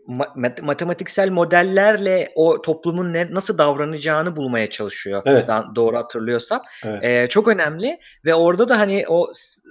ma- 0.08 0.40
mat- 0.40 0.62
matematiksel 0.62 1.28
modellerle 1.30 2.28
o 2.34 2.62
toplumun 2.62 3.12
ne, 3.12 3.26
nasıl 3.30 3.58
davranacağını 3.58 4.36
bulmaya 4.36 4.70
çalışıyor. 4.70 5.22
Evet. 5.26 5.48
Doğru 5.74 5.96
hatırlıyorsam. 5.96 6.62
Evet. 6.84 7.04
E, 7.04 7.28
çok 7.28 7.48
önemli 7.48 7.98
ve 8.24 8.34
orada 8.34 8.68
da 8.68 8.78
hani 8.78 9.04
o 9.08 9.26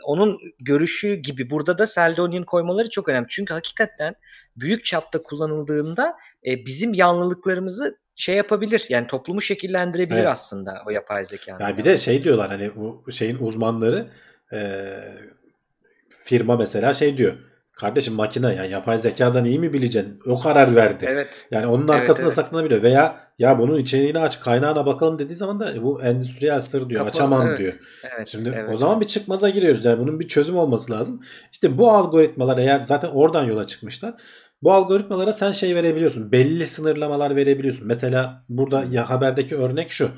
onun 0.05 0.37
görüşü 0.59 1.15
gibi 1.15 1.49
burada 1.49 1.77
da 1.77 1.87
Seldonian 1.87 2.43
koymaları 2.43 2.89
çok 2.89 3.09
önemli. 3.09 3.27
Çünkü 3.29 3.53
hakikaten 3.53 4.15
büyük 4.55 4.85
çapta 4.85 5.23
kullanıldığında 5.23 6.15
e, 6.45 6.65
bizim 6.65 6.93
yanlılıklarımızı 6.93 7.97
şey 8.15 8.35
yapabilir. 8.35 8.85
Yani 8.89 9.07
toplumu 9.07 9.41
şekillendirebilir 9.41 10.19
Evet. 10.19 10.27
aslında 10.27 10.83
o 10.87 10.89
yapay 10.89 11.25
zekanın. 11.25 11.59
Yani 11.59 11.77
bir 11.77 11.85
de 11.85 11.97
şey 11.97 12.23
diyorlar 12.23 12.47
hani 12.49 12.71
bu 12.75 13.11
şeyin 13.11 13.37
uzmanları 13.39 14.05
e, 14.53 14.59
firma 16.25 16.57
mesela 16.57 16.93
şey 16.93 17.17
diyor. 17.17 17.33
Kardeşim 17.71 18.13
makine 18.13 18.55
yani 18.55 18.71
yapay 18.71 18.97
zekadan 18.97 19.45
iyi 19.45 19.59
mi 19.59 19.73
bileceksin? 19.73 20.19
O 20.25 20.39
karar 20.39 20.75
verdi. 20.75 21.05
Evet. 21.07 21.47
Yani 21.51 21.67
onun 21.67 21.87
Evet, 21.87 21.89
arkasında 21.89 22.25
evet. 22.25 22.35
saklanabiliyor. 22.35 22.83
Veya 22.83 23.19
ya 23.39 23.59
bunun 23.59 23.77
içeriğini 23.79 24.19
aç 24.19 24.39
kaynağına 24.39 24.85
bakalım 24.85 25.19
dediği 25.19 25.35
zaman 25.35 25.59
da 25.59 25.73
e, 25.73 25.83
bu 25.83 26.01
endüstriyel 26.01 26.59
sır 26.59 26.89
diyor. 26.89 26.99
Kapalı, 26.99 27.09
açamam 27.09 27.47
evet. 27.47 27.59
diyor. 27.59 27.73
Evet. 28.15 28.27
Şimdi 28.27 28.53
evet. 28.55 28.69
o 28.73 28.77
zaman 28.77 29.01
bir 29.01 29.07
çıkmaza 29.07 29.49
giriyoruz. 29.49 29.85
Yani 29.85 29.99
bunun 29.99 30.19
bir 30.19 30.27
çözüm 30.27 30.57
olması 30.57 30.91
lazım. 30.91 31.21
İşte 31.51 31.77
bu 31.77 31.91
algoritmalar 31.91 32.57
eğer 32.57 32.81
zaten 32.81 33.09
oradan 33.09 33.43
yola 33.43 33.67
çıkmışlar. 33.67 34.13
Bu 34.61 34.73
algoritmalara 34.73 35.31
sen 35.31 35.51
şey 35.51 35.75
verebiliyorsun. 35.75 36.31
Belli 36.31 36.65
sınırlamalar 36.65 37.35
verebiliyorsun. 37.35 37.87
Mesela 37.87 38.45
burada 38.49 38.83
ya 38.83 39.09
haberdeki 39.09 39.55
örnek 39.55 39.91
şu. 39.91 40.09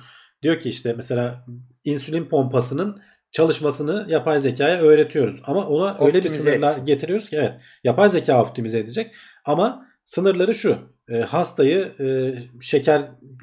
Diyor 0.42 0.60
ki 0.60 0.70
işte 0.70 0.94
mesela 0.98 1.46
insülin 1.84 2.26
pompasının 2.26 2.98
çalışmasını 3.32 4.06
yapay 4.10 4.40
zekaya 4.40 4.82
öğretiyoruz. 4.82 5.42
Ama 5.46 5.68
ona 5.68 5.98
öyle 6.00 6.14
bir 6.14 6.30
Optimize 6.30 6.38
sınırlar 6.38 6.72
etsin. 6.72 6.86
getiriyoruz 6.86 7.30
ki 7.30 7.36
evet 7.36 7.54
yapay 7.84 8.10
zeka 8.10 8.44
optimize 8.44 8.80
edecek. 8.80 9.16
Ama 9.46 9.88
sınırları 10.06 10.54
şu. 10.54 10.78
e, 11.10 11.20
hastayı 11.20 11.92
e, 12.00 12.34
şeker 12.62 13.02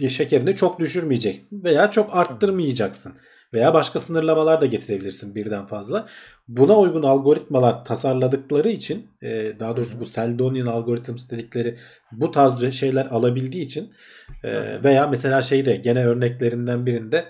şekerini 0.08 0.56
çok 0.56 0.80
düşürmeyeceksin 0.80 1.64
veya 1.64 1.90
çok 1.90 2.16
arttırmayacaksın. 2.16 3.14
Veya 3.52 3.74
başka 3.74 3.98
sınırlamalar 3.98 4.60
da 4.60 4.66
getirebilirsin 4.66 5.34
birden 5.34 5.66
fazla. 5.66 6.08
Buna 6.48 6.78
uygun 6.78 7.02
algoritmalar 7.02 7.84
tasarladıkları 7.84 8.68
için 8.68 9.06
e, 9.22 9.52
daha 9.60 9.76
doğrusu 9.76 10.00
bu 10.00 10.06
Seldonian 10.06 10.66
algorithms 10.66 11.30
dedikleri 11.30 11.78
bu 12.12 12.30
tarz 12.30 12.72
şeyler 12.72 13.06
alabildiği 13.06 13.64
için 13.64 13.92
e, 14.44 14.82
veya 14.84 15.06
mesela 15.06 15.42
şeyde 15.42 15.76
gene 15.76 16.06
örneklerinden 16.06 16.86
birinde 16.86 17.24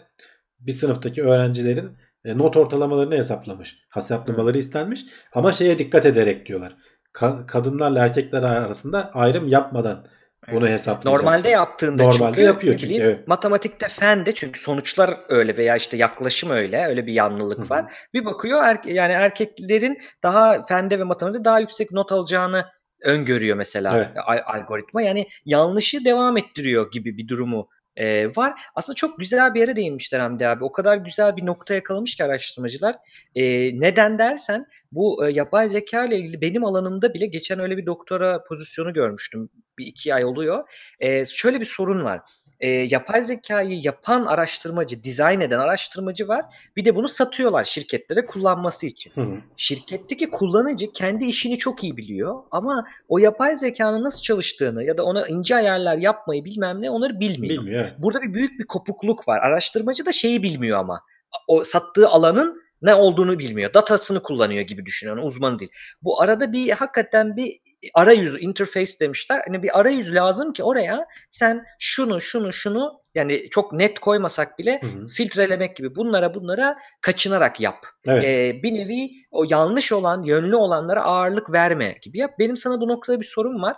bir 0.61 0.73
sınıftaki 0.73 1.23
öğrencilerin 1.23 1.91
not 2.25 2.57
ortalamalarını 2.57 3.15
hesaplamış. 3.17 3.79
Hesaplamaları 3.91 4.59
istenmiş 4.59 5.05
ama 5.33 5.53
şeye 5.53 5.79
dikkat 5.79 6.07
ederek 6.07 6.47
diyorlar. 6.47 6.77
Ka- 7.15 7.47
kadınlarla 7.47 8.05
erkekler 8.05 8.43
arasında 8.43 9.11
ayrım 9.15 9.49
yapmadan 9.49 10.07
bunu 10.53 10.69
hesaplayacaksın. 10.69 11.27
Normalde 11.27 11.49
yaptığında 11.49 12.03
Normalde 12.03 12.37
çünkü, 12.37 12.43
yapıyor 12.43 12.77
çünkü, 12.77 12.95
bileyim, 12.95 13.11
evet. 13.11 13.29
Matematikte 13.29 13.89
fen 13.89 14.27
de 14.27 14.35
çünkü 14.35 14.61
sonuçlar 14.61 15.11
öyle 15.29 15.57
veya 15.57 15.77
işte 15.77 15.97
yaklaşım 15.97 16.51
öyle. 16.51 16.87
Öyle 16.87 17.07
bir 17.07 17.13
yanlılık 17.13 17.59
Hı 17.59 17.63
hı. 17.63 17.71
var. 17.71 17.93
Bir 18.15 18.25
bakıyor 18.25 18.63
er- 18.65 18.85
yani 18.85 19.13
erkeklerin 19.13 19.99
daha 20.23 20.63
fende 20.63 20.99
ve 20.99 21.05
matematikte 21.05 21.45
daha 21.45 21.61
yüksek 21.61 21.91
not 21.93 22.13
alacağını 22.13 22.67
öngörüyor 23.03 23.57
mesela 23.57 23.97
Evet. 23.97 24.09
al- 24.27 24.55
algoritma. 24.61 25.03
Yani 25.03 25.27
yanlışı 25.45 26.05
devam 26.05 26.37
ettiriyor 26.37 26.91
gibi 26.91 27.17
bir 27.17 27.29
durumu 27.29 27.69
e, 27.97 28.29
var. 28.37 28.61
Aslında 28.75 28.97
çok 28.97 29.19
güzel 29.19 29.55
bir 29.55 29.61
yere 29.61 29.77
değinmişler 29.77 30.21
Hamdi 30.21 30.49
abi. 30.49 30.65
O 30.65 30.73
kadar 30.73 30.97
güzel 30.97 31.37
bir 31.37 31.47
nokta 31.47 31.75
yakalamış 31.75 32.17
ki 32.17 32.25
araştırmacılar. 32.25 32.97
E, 33.35 33.45
neden 33.81 34.19
dersen 34.19 34.67
bu 34.95 35.27
e, 35.27 35.31
yapay 35.31 35.69
zeka 35.69 36.05
ile 36.05 36.19
ilgili 36.19 36.41
benim 36.41 36.65
alanımda 36.65 37.15
bile 37.15 37.27
geçen 37.27 37.59
öyle 37.59 37.77
bir 37.77 37.87
doktora 37.87 38.45
pozisyonu 38.45 38.93
görmüştüm. 38.93 39.51
Bir 39.79 39.87
iki 39.87 40.15
ay 40.15 40.25
oluyor. 40.25 40.69
E, 41.01 41.27
şöyle 41.27 41.61
bir 41.61 41.67
sorun 41.67 42.05
var. 42.05 42.21
E, 42.61 42.69
yapay 42.69 43.23
zekayı 43.23 43.81
yapan 43.83 44.27
araştırmacı, 44.27 45.05
dizayn 45.05 45.41
eden 45.41 45.59
araştırmacı 45.59 46.29
var. 46.29 46.45
Bir 46.77 46.85
de 46.85 46.97
bunu 46.97 47.09
satıyorlar 47.09 47.65
şirketlere 47.65 48.27
kullanması 48.27 48.87
için. 48.87 49.13
Hı 49.15 49.21
hı. 49.21 49.37
Şirketteki 49.57 50.31
kullanıcı 50.31 50.93
kendi 50.93 51.25
işini 51.25 51.59
çok 51.59 51.85
iyi 51.85 51.97
biliyor 51.97 52.43
ama 52.51 52.87
o 53.09 53.19
yapay 53.19 53.57
zekanın 53.57 54.05
nasıl 54.05 54.23
çalıştığını 54.23 54.85
ya 54.85 54.99
da 54.99 55.05
ona 55.05 55.27
ince 55.27 55.57
ayarlar 55.57 55.97
yapmayı 55.99 56.45
bilmem 56.45 56.83
ne 56.83 56.91
onları 56.91 57.21
bilmiyor. 57.21 57.63
Bilmiyor. 57.63 57.91
Burada 57.99 58.23
bir 58.23 58.35
büyük 58.35 58.59
bir 58.59 58.67
kopukluk 58.67 59.29
var. 59.29 59.39
Araştırmacı 59.39 60.07
da 60.07 60.13
şeyi 60.13 60.43
bilmiyor 60.43 60.79
ama. 60.79 61.01
O 61.49 61.65
sattığı 61.65 62.09
alanın 62.09 62.65
ne 62.83 62.95
olduğunu 62.95 63.39
bilmiyor. 63.39 63.75
Datasını 63.75 64.23
kullanıyor 64.23 64.63
gibi 64.63 64.87
düşünüyor. 64.87 65.17
Yani 65.17 65.27
uzmanı 65.27 65.59
değil. 65.59 65.71
Bu 66.03 66.23
arada 66.23 66.53
bir 66.53 66.71
hakikaten 66.71 67.37
bir 67.37 67.59
arayüzü, 67.95 68.39
interface 68.39 68.93
demişler. 69.01 69.43
Hani 69.47 69.63
bir 69.63 69.81
arayüz 69.81 70.15
lazım 70.15 70.53
ki 70.53 70.63
oraya 70.63 71.07
sen 71.31 71.65
şunu, 71.79 72.21
şunu, 72.21 72.53
şunu 72.53 73.01
yani 73.15 73.51
çok 73.51 73.73
net 73.73 73.99
koymasak 73.99 74.59
bile 74.59 74.81
Hı 74.83 74.87
hı. 74.87 75.07
filtrelemek 75.07 75.77
gibi 75.77 75.97
bunlara 75.97 76.35
bunlara 76.35 76.77
kaçınarak 77.01 77.61
yap. 77.61 77.87
Evet. 78.09 78.25
Ee, 78.25 78.63
bir 78.63 78.75
nevi 78.75 79.11
o 79.31 79.45
yanlış 79.51 79.93
olan, 79.93 80.23
yönlü 80.23 80.57
olanlara 80.57 81.03
ağırlık 81.03 81.53
verme 81.53 81.99
gibi 82.03 82.19
yap. 82.19 82.35
Benim 82.39 82.57
sana 82.57 82.81
bu 82.81 82.89
noktada 82.89 83.21
bir 83.21 83.27
sorum 83.27 83.63
var. 83.63 83.77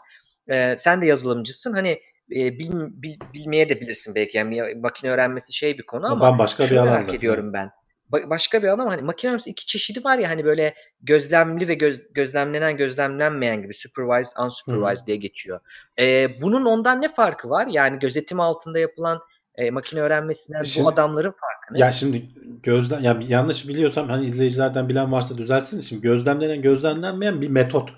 Ee, 0.51 0.77
sen 0.79 1.03
de 1.03 1.07
yazılımcısın. 1.07 1.73
Hani 1.73 1.89
e, 2.31 2.59
bil, 2.59 2.71
bil- 2.73 3.21
bilmeye 3.35 3.69
de 3.69 3.81
bilirsin 3.81 4.15
belki. 4.15 4.39
Yani 4.39 4.75
makine 4.75 5.11
öğrenmesi 5.11 5.53
şey 5.53 5.79
bir 5.79 5.87
konu 5.87 6.07
ama 6.07 6.21
Bambaşka 6.21 6.63
bir 6.63 6.69
şunu 6.69 6.81
alan 6.81 6.93
merak 6.93 7.15
ediyorum 7.15 7.53
ben. 7.53 7.71
Ba- 8.13 8.31
başka 8.31 8.63
bir 8.63 8.69
ama 8.69 8.85
hani 8.93 9.03
makine 9.03 9.29
öğrenmesi 9.29 9.51
iki 9.51 9.67
çeşidi 9.67 10.05
var 10.05 10.19
ya 10.19 10.29
hani 10.31 10.45
böyle 10.45 10.75
gözlemli 11.03 11.69
ve 11.69 11.75
göz, 11.75 12.13
gözlemlenen 12.13 12.77
gözlemlenmeyen 12.77 13.63
gibi 13.63 13.75
supervised 13.75 14.33
unsupervised 14.45 15.07
diye 15.07 15.17
geçiyor. 15.17 15.61
Ee, 15.99 16.29
bunun 16.43 16.65
ondan 16.65 17.03
ne 17.03 17.09
farkı 17.09 17.51
var? 17.51 17.67
Yani 17.71 17.99
gözetim 17.99 18.41
altında 18.41 18.79
yapılan 18.79 19.21
e, 19.55 19.71
makine 19.71 20.01
öğrenmesinden 20.01 20.63
Şimdi- 20.63 20.85
bu 20.85 20.89
adamların 20.91 21.31
farkı 21.31 21.75
ne? 21.75 21.79
Ya 21.79 21.93
şimdi 21.93 22.23
gözlem 22.63 23.03
ya 23.03 23.19
yanlış 23.29 23.69
biliyorsam 23.69 24.09
hani 24.09 24.27
izleyicilerden 24.27 24.89
bilen 24.89 25.13
varsa 25.13 25.39
düzelsin. 25.39 25.81
Şimdi 25.81 26.03
gözlemlenen 26.03 26.63
gözlemlenmeyen 26.63 27.41
bir 27.41 27.49
metot. 27.49 27.91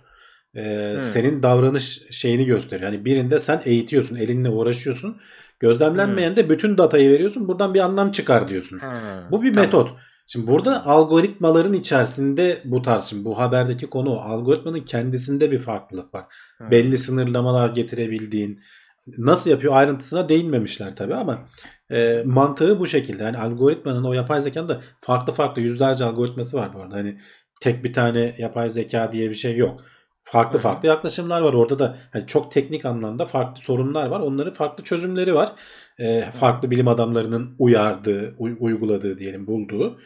Ee, 0.54 0.90
Hmm. 0.92 1.00
senin 1.00 1.42
davranış 1.42 2.02
şeyini 2.10 2.44
gösteriyor. 2.44 2.92
Yani 2.92 3.04
birinde 3.04 3.38
sen 3.38 3.62
eğitiyorsun, 3.64 4.16
elinle 4.16 4.48
uğraşıyorsun. 4.48 5.20
Gözlemlenmeyen 5.60 6.36
de 6.36 6.50
bütün 6.50 6.78
datayı 6.78 7.10
veriyorsun. 7.10 7.48
Buradan 7.48 7.74
bir 7.74 7.80
anlam 7.80 8.10
çıkar 8.10 8.48
diyorsun. 8.48 8.78
Ha, 8.78 8.94
Bu 9.30 9.42
bir 9.42 9.52
tamam. 9.52 9.66
metot. 9.66 9.90
Şimdi 10.26 10.46
burada 10.46 10.86
algoritmaların 10.86 11.72
içerisinde 11.72 12.62
bu 12.64 12.82
tarz 12.82 13.04
şimdi 13.04 13.24
bu 13.24 13.38
haberdeki 13.38 13.86
konu 13.86 14.10
o. 14.10 14.20
algoritmanın 14.20 14.80
kendisinde 14.80 15.50
bir 15.50 15.58
farklılık 15.58 16.14
var. 16.14 16.24
Hı. 16.58 16.70
Belli 16.70 16.98
sınırlamalar 16.98 17.68
getirebildiğin 17.68 18.60
nasıl 19.18 19.50
yapıyor 19.50 19.76
ayrıntısına 19.76 20.28
değinmemişler 20.28 20.96
tabii 20.96 21.14
ama 21.14 21.48
e, 21.90 22.22
mantığı 22.24 22.78
bu 22.80 22.86
şekilde. 22.86 23.22
Yani 23.22 23.38
algoritmanın 23.38 24.04
o 24.04 24.12
yapay 24.12 24.40
zekanın 24.40 24.68
da 24.68 24.80
farklı 25.00 25.32
farklı 25.32 25.62
yüzlerce 25.62 26.04
algoritması 26.04 26.56
var 26.56 26.74
bu 26.74 26.82
arada. 26.82 26.94
Hani 26.96 27.18
tek 27.60 27.84
bir 27.84 27.92
tane 27.92 28.34
yapay 28.38 28.70
zeka 28.70 29.12
diye 29.12 29.30
bir 29.30 29.34
şey 29.34 29.56
yok. 29.56 29.80
Farklı 30.30 30.58
farklı 30.58 30.88
yaklaşımlar 30.88 31.40
var. 31.40 31.52
Orada 31.52 31.78
da 31.78 31.96
hani 32.12 32.26
çok 32.26 32.52
teknik 32.52 32.84
anlamda 32.84 33.26
farklı 33.26 33.62
sorunlar 33.62 34.06
var. 34.06 34.20
Onların 34.20 34.52
farklı 34.52 34.84
çözümleri 34.84 35.34
var. 35.34 35.52
E, 35.98 36.20
farklı 36.40 36.70
bilim 36.70 36.88
adamlarının 36.88 37.54
uyardığı, 37.58 38.34
uy- 38.38 38.56
uyguladığı 38.60 39.18
diyelim, 39.18 39.46
bulduğu. 39.46 39.98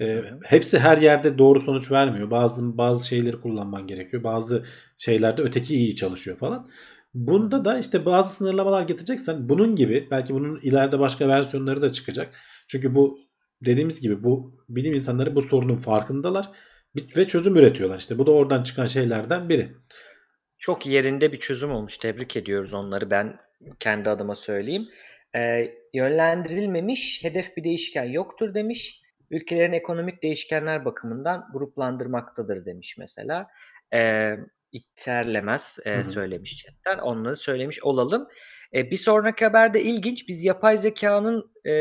E, 0.00 0.22
hepsi 0.44 0.78
her 0.78 0.98
yerde 0.98 1.38
doğru 1.38 1.60
sonuç 1.60 1.92
vermiyor. 1.92 2.30
Bazı 2.30 2.78
bazı 2.78 3.08
şeyleri 3.08 3.40
kullanman 3.40 3.86
gerekiyor. 3.86 4.24
Bazı 4.24 4.64
şeylerde 4.96 5.42
öteki 5.42 5.74
iyi 5.74 5.96
çalışıyor 5.96 6.38
falan. 6.38 6.66
Bunda 7.14 7.64
da 7.64 7.78
işte 7.78 8.04
bazı 8.04 8.34
sınırlamalar 8.34 8.82
getireceksen 8.82 9.48
bunun 9.48 9.76
gibi 9.76 10.08
belki 10.10 10.34
bunun 10.34 10.60
ileride 10.60 10.98
başka 10.98 11.28
versiyonları 11.28 11.82
da 11.82 11.92
çıkacak. 11.92 12.34
Çünkü 12.68 12.94
bu 12.94 13.18
dediğimiz 13.64 14.00
gibi 14.00 14.24
bu 14.24 14.52
bilim 14.68 14.94
insanları 14.94 15.34
bu 15.36 15.42
sorunun 15.42 15.76
farkındalar 15.76 16.50
ve 16.96 17.26
çözüm 17.26 17.56
üretiyorlar. 17.56 17.98
İşte 17.98 18.18
bu 18.18 18.26
da 18.26 18.30
oradan 18.30 18.62
çıkan 18.62 18.86
şeylerden 18.86 19.48
biri. 19.48 19.68
Çok 20.58 20.86
yerinde 20.86 21.32
bir 21.32 21.40
çözüm 21.40 21.70
olmuş. 21.70 21.98
Tebrik 21.98 22.36
ediyoruz 22.36 22.74
onları. 22.74 23.10
Ben 23.10 23.38
kendi 23.80 24.10
adıma 24.10 24.34
söyleyeyim. 24.34 24.88
Ee, 25.36 25.74
yönlendirilmemiş 25.94 27.24
hedef 27.24 27.56
bir 27.56 27.64
değişken 27.64 28.04
yoktur 28.04 28.54
demiş. 28.54 29.02
Ülkelerin 29.30 29.72
ekonomik 29.72 30.22
değişkenler 30.22 30.84
bakımından 30.84 31.48
gruplandırmaktadır 31.52 32.66
demiş 32.66 32.96
mesela. 32.98 33.46
Ee, 33.92 34.36
e, 35.86 35.94
Hı 35.94 35.98
hı. 35.98 36.04
söylemiş 36.04 36.56
chatten. 36.56 37.02
Onları 37.02 37.36
söylemiş 37.36 37.82
olalım. 37.82 38.28
E, 38.74 38.90
bir 38.90 38.96
sonraki 38.96 39.44
haberde 39.44 39.82
ilginç. 39.82 40.28
Biz 40.28 40.44
yapay 40.44 40.78
zekanın 40.78 41.52
e, 41.66 41.72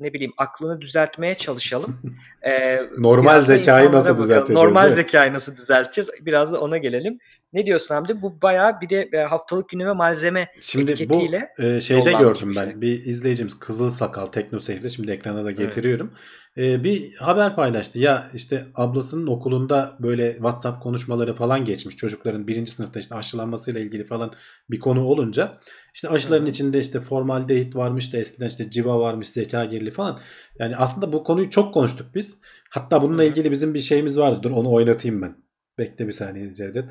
ne 0.00 0.12
bileyim 0.12 0.32
aklını 0.36 0.80
düzeltmeye 0.80 1.34
çalışalım. 1.34 1.98
E, 2.46 2.82
Normal 2.98 3.40
zekayı 3.40 3.92
nasıl 3.92 4.18
düzelteceğiz, 4.18 4.62
Normal 4.62 4.88
zekayı 4.88 5.32
nasıl 5.32 5.56
düzelteceğiz? 5.56 6.10
Biraz 6.20 6.52
da 6.52 6.60
ona 6.60 6.78
gelelim. 6.78 7.18
Ne 7.54 7.66
diyorsun 7.66 7.94
Hamdi? 7.94 8.22
Bu 8.22 8.42
bayağı 8.42 8.80
bir 8.80 8.88
de 8.88 9.08
e, 9.12 9.18
haftalık 9.18 9.68
gündeme 9.68 9.92
malzeme 9.92 10.48
Şimdi 10.60 10.86
bu 10.86 10.92
etiketiyle 10.92 11.48
e, 11.58 11.80
şeyde 11.80 12.12
gördüm 12.12 12.52
ben. 12.56 12.70
şey. 12.70 12.80
Bir 12.80 13.04
izleyicimiz 13.04 13.58
Kızıl 13.58 13.90
Sakal 13.90 14.26
Teknoseyir'de 14.26 14.88
şimdi 14.88 15.10
ekrana 15.10 15.44
da 15.44 15.50
getiriyorum. 15.50 16.14
E, 16.56 16.84
bir 16.84 17.14
haber 17.14 17.56
paylaştı. 17.56 17.98
Ya 17.98 18.30
işte 18.34 18.66
ablasının 18.74 19.26
okulunda 19.26 19.96
böyle 20.00 20.32
WhatsApp 20.32 20.82
konuşmaları 20.82 21.34
falan 21.34 21.64
geçmiş. 21.64 21.96
Çocukların 21.96 22.48
birinci 22.48 22.70
sınıfta 22.70 23.00
işte 23.00 23.14
aşılanmasıyla 23.14 23.80
ilgili 23.80 24.04
falan 24.04 24.32
bir 24.70 24.80
konu 24.80 25.04
olunca 25.04 25.58
işte 25.94 26.08
aşıların 26.08 26.46
hı. 26.46 26.50
içinde 26.50 26.78
işte 26.78 27.00
formaldehit 27.00 27.76
varmış 27.76 28.12
da 28.12 28.18
eskiden 28.18 28.48
işte 28.48 28.70
civa 28.70 29.00
varmış, 29.00 29.28
zeka 29.28 29.64
gerili 29.64 29.90
falan. 29.90 30.18
Yani 30.58 30.76
aslında 30.76 31.12
bu 31.12 31.24
konuyu 31.24 31.50
çok 31.50 31.74
konuştuk 31.74 32.14
biz. 32.14 32.40
Hatta 32.70 33.02
bununla 33.02 33.24
ilgili 33.24 33.50
bizim 33.50 33.74
bir 33.74 33.80
şeyimiz 33.80 34.18
vardı. 34.18 34.38
Dur 34.42 34.50
onu 34.50 34.72
oynatayım 34.72 35.22
ben. 35.22 35.36
Bekle 35.78 36.06
bir 36.06 36.12
saniye 36.12 36.54
Cevdet. 36.54 36.90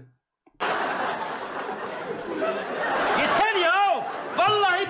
Yeter 3.20 3.56
ya. 3.64 4.06
Vallahi 4.38 4.90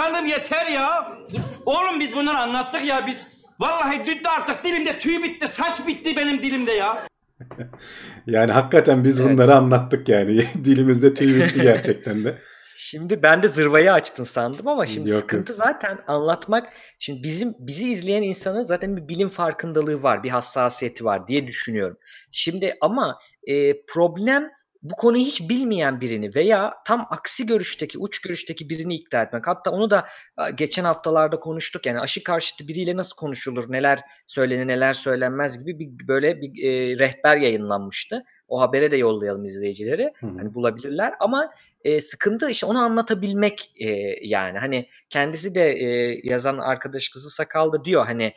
usandım 0.00 0.26
yeter 0.26 0.66
ya. 0.66 1.18
Oğlum 1.66 2.00
biz 2.00 2.14
bunları 2.14 2.38
anlattık 2.38 2.84
ya 2.84 3.06
biz. 3.06 3.16
Vallahi 3.60 4.06
düttü 4.06 4.28
artık 4.38 4.64
dilimde 4.64 4.98
tüy 4.98 5.22
bitti 5.22 5.48
saç 5.48 5.86
bitti 5.86 6.16
benim 6.16 6.42
dilimde 6.42 6.72
ya. 6.72 7.06
Yani 8.26 8.52
hakikaten 8.52 9.04
biz 9.04 9.20
Evet. 9.20 9.32
bunları 9.32 9.54
anlattık 9.54 10.08
yani. 10.08 10.44
Dilimizde 10.64 11.14
tüy 11.14 11.42
bitti 11.42 11.60
gerçekten 11.62 12.24
de. 12.24 12.38
Şimdi 12.76 13.22
ben 13.22 13.42
de 13.42 13.48
zırvayı 13.48 13.92
açtın 13.92 14.24
sandım 14.24 14.68
ama 14.68 14.86
şimdi 14.86 15.10
Yok, 15.10 15.20
sıkıntı 15.20 15.54
zaten 15.54 15.98
anlatmak. 16.06 16.72
Şimdi 16.98 17.22
bizim 17.22 17.54
bizi 17.58 17.90
izleyen 17.90 18.22
insanın 18.22 18.62
zaten 18.62 18.96
bir 18.96 19.08
bilim 19.08 19.28
farkındalığı 19.28 20.02
var, 20.02 20.22
bir 20.22 20.30
hassasiyeti 20.30 21.04
var 21.04 21.28
diye 21.28 21.46
düşünüyorum. 21.46 21.96
Şimdi 22.30 22.74
ama 22.80 23.18
e, 23.46 23.82
problem 23.86 24.50
bu 24.82 24.96
konuyu 24.96 25.24
hiç 25.24 25.48
bilmeyen 25.48 26.00
birini 26.00 26.34
veya 26.34 26.74
tam 26.86 27.06
aksi 27.10 27.46
görüşteki, 27.46 27.98
uç 27.98 28.20
görüşteki 28.20 28.68
birini 28.68 28.94
ikna 28.94 29.22
etmek. 29.22 29.46
Hatta 29.46 29.70
onu 29.70 29.90
da 29.90 30.06
geçen 30.54 30.84
haftalarda 30.84 31.40
konuştuk. 31.40 31.86
Yani 31.86 32.00
aşı 32.00 32.24
karşıtı 32.24 32.68
biriyle 32.68 32.96
nasıl 32.96 33.16
konuşulur, 33.16 33.72
neler 33.72 34.00
söylenir, 34.26 34.66
neler 34.66 34.92
söylenmez 34.92 35.64
gibi 35.64 35.78
bir 35.78 36.08
böyle 36.08 36.40
bir 36.40 36.64
e, 36.64 36.98
rehber 36.98 37.36
yayınlanmıştı. 37.36 38.24
O 38.48 38.60
habere 38.60 38.90
de 38.90 38.96
yollayalım 38.96 39.44
izleyicileri. 39.44 40.12
Hı 40.20 40.26
hı. 40.26 40.30
Hani 40.38 40.54
bulabilirler 40.54 41.14
ama 41.20 41.50
e, 41.84 42.00
sıkıntı 42.00 42.50
işte 42.50 42.66
onu 42.66 42.78
anlatabilmek 42.78 43.72
e, 43.76 43.88
yani. 44.22 44.58
Hani 44.58 44.88
kendisi 45.10 45.54
de 45.54 45.72
e, 45.72 46.20
yazan 46.24 46.58
arkadaş 46.58 47.08
kızı 47.08 47.30
sakalda 47.30 47.84
diyor. 47.84 48.06
Hani 48.06 48.32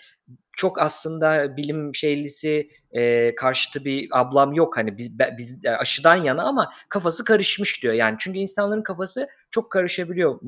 çok 0.58 0.82
aslında 0.82 1.58
bilim 1.58 1.96
şeylisi 1.96 2.70
e, 2.91 3.36
karşıtı 3.36 3.86
bir 3.86 4.08
ablam 4.12 4.54
yok. 4.54 4.78
Hani 4.78 4.98
biz 4.98 5.20
biz 5.38 5.66
aşıdan 5.80 6.16
yana 6.16 6.44
ama 6.44 6.74
kafası 6.89 7.24
karışmış 7.26 7.84
diyor. 7.84 7.94
Yani 7.94 8.16
çünkü 8.20 8.39
insanların 8.39 8.84
kafası 8.84 9.28
çok 9.52 9.72
karışabiliyor 9.72 10.39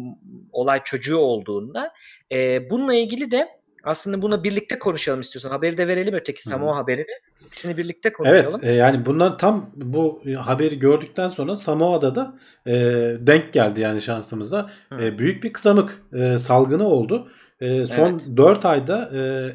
olay 0.52 0.84
çocuğu 0.84 1.18
olduğunda. 1.18 1.94
E, 2.32 2.70
bununla 2.70 2.94
ilgili 2.94 3.32
de 3.32 3.50
aslında 3.86 4.22
bunu 4.22 4.44
birlikte 4.44 4.80
konuşalım 4.80 5.20
istiyorsan 5.22 5.50
haberi 5.50 5.78
de 5.78 5.88
verelim 5.88 6.14
öteki. 6.14 6.44
Samoa 6.44 6.76
haberini 6.78 7.06
ikisini 7.46 7.78
birlikte 7.78 8.14
Evet 8.26 8.46
konuşalım. 8.46 8.60
e, 8.64 8.72
yani 8.72 9.06
bundan 9.06 9.38
tam 9.38 9.72
bu 9.76 10.24
haberi 10.38 10.80
gördükten 10.80 11.30
sonra 11.30 11.56
Samoa'da 11.56 12.16
da 12.16 12.38
e, 12.66 12.74
denk 13.20 13.54
geldi 13.54 13.82
yani 13.82 14.02
şansımıza. 14.02 14.70
Hı. 14.94 15.04
E, 15.04 15.20
büyük 15.20 15.44
bir 15.44 15.54
kızamık 15.54 16.02
e, 16.14 16.38
salgını 16.38 16.88
oldu. 16.88 17.28
E, 17.60 17.86
son 17.86 18.12
Evet. 18.12 18.38
4 18.38 18.66
ayda 18.66 19.10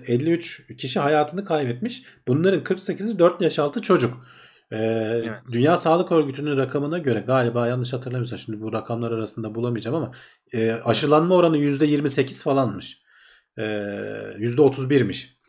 e, 0.06 0.12
53 0.12 0.66
kişi 0.76 1.00
hayatını 1.00 1.44
kaybetmiş. 1.44 2.02
Bunların 2.28 2.60
48'i 2.60 3.18
4 3.18 3.40
yaş 3.40 3.58
altı 3.58 3.82
çocuk. 3.82 4.26
E, 4.72 5.22
Dünya 5.52 5.76
Sağlık 5.76 6.12
Örgütü'nün 6.12 6.56
rakamına 6.56 6.98
göre 6.98 7.24
galiba 7.26 7.66
yanlış 7.66 7.92
hatırlamıyorsam 7.92 8.38
şimdi 8.38 8.60
bu 8.60 8.72
rakamlar 8.72 9.12
arasında 9.12 9.54
bulamayacağım 9.54 9.96
ama 9.96 10.12
e, 10.52 10.72
aşılanma 10.72 11.34
oranı 11.34 11.58
%28 11.58 12.42
falanmış. 12.42 12.98
E, 13.60 13.62
%31'miş. 14.38 15.40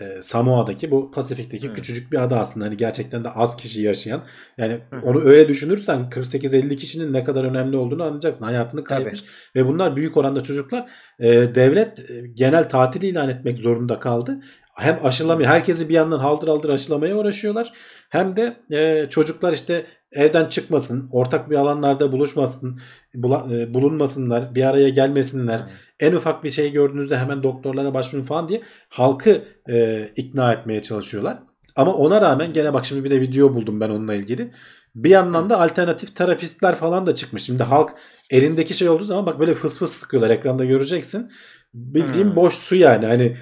E, 0.00 0.22
Samoa'daki 0.22 0.90
bu 0.90 1.10
Pasifik'teki 1.10 1.68
Hı. 1.68 1.74
küçücük 1.74 2.12
bir 2.12 2.22
ada 2.22 2.40
aslında. 2.40 2.66
Hani 2.66 2.76
gerçekten 2.76 3.24
de 3.24 3.30
az 3.30 3.56
kişi 3.56 3.82
yaşayan. 3.82 4.22
Yani 4.58 4.80
Hı 4.90 5.00
onu 5.04 5.24
öyle 5.24 5.48
düşünürsen 5.48 6.00
48-50 6.10 6.76
kişinin 6.76 7.12
ne 7.12 7.24
kadar 7.24 7.44
önemli 7.44 7.76
olduğunu 7.76 8.02
anlayacaksın. 8.04 8.44
Hayatını 8.44 8.80
Tabii. 8.80 8.88
kaybetmiş. 8.88 9.24
Ve 9.56 9.66
bunlar 9.66 9.96
büyük 9.96 10.16
oranda 10.16 10.42
çocuklar. 10.42 10.90
E, 11.18 11.54
devlet 11.54 12.10
e, 12.10 12.26
genel 12.34 12.68
tatil 12.68 13.02
ilan 13.02 13.28
etmek 13.28 13.58
zorunda 13.58 13.98
kaldı 14.00 14.40
hem 14.78 15.06
aşılamaya 15.06 15.48
herkesi 15.48 15.88
bir 15.88 15.94
yandan 15.94 16.18
haldır 16.18 16.48
haldır 16.48 16.68
aşılamaya 16.68 17.16
uğraşıyorlar 17.16 17.72
hem 18.10 18.36
de 18.36 18.56
e, 18.70 19.08
çocuklar 19.10 19.52
işte 19.52 19.86
evden 20.12 20.46
çıkmasın 20.46 21.08
ortak 21.12 21.50
bir 21.50 21.56
alanlarda 21.56 22.12
buluşmasın 22.12 22.80
bula- 23.14 23.62
e, 23.62 23.74
bulunmasınlar 23.74 24.54
bir 24.54 24.62
araya 24.62 24.88
gelmesinler 24.88 25.62
en 26.00 26.12
ufak 26.12 26.44
bir 26.44 26.50
şey 26.50 26.72
gördüğünüzde 26.72 27.18
hemen 27.18 27.42
doktorlara 27.42 27.94
başvurun 27.94 28.22
falan 28.22 28.48
diye 28.48 28.62
halkı 28.88 29.44
e, 29.68 30.08
ikna 30.16 30.52
etmeye 30.52 30.82
çalışıyorlar. 30.82 31.38
Ama 31.76 31.94
ona 31.94 32.20
rağmen 32.20 32.52
gene 32.52 32.74
bak 32.74 32.86
şimdi 32.86 33.04
bir 33.04 33.10
de 33.10 33.20
video 33.20 33.54
buldum 33.54 33.80
ben 33.80 33.90
onunla 33.90 34.14
ilgili. 34.14 34.50
Bir 34.94 35.10
yandan 35.10 35.50
da 35.50 35.60
alternatif 35.60 36.16
terapistler 36.16 36.74
falan 36.74 37.06
da 37.06 37.14
çıkmış. 37.14 37.42
Şimdi 37.42 37.62
halk 37.62 37.90
elindeki 38.30 38.74
şey 38.74 38.88
olduğu 38.88 39.04
zaman 39.04 39.26
bak 39.26 39.40
böyle 39.40 39.54
fıs 39.54 39.78
fıs 39.78 39.92
sıkıyorlar 39.92 40.30
ekranda 40.30 40.64
göreceksin. 40.64 41.30
Bildiğim 41.78 42.28
Hmm. 42.28 42.36
boş 42.36 42.54
su 42.54 42.76
yani 42.76 43.06
hani 43.06 43.36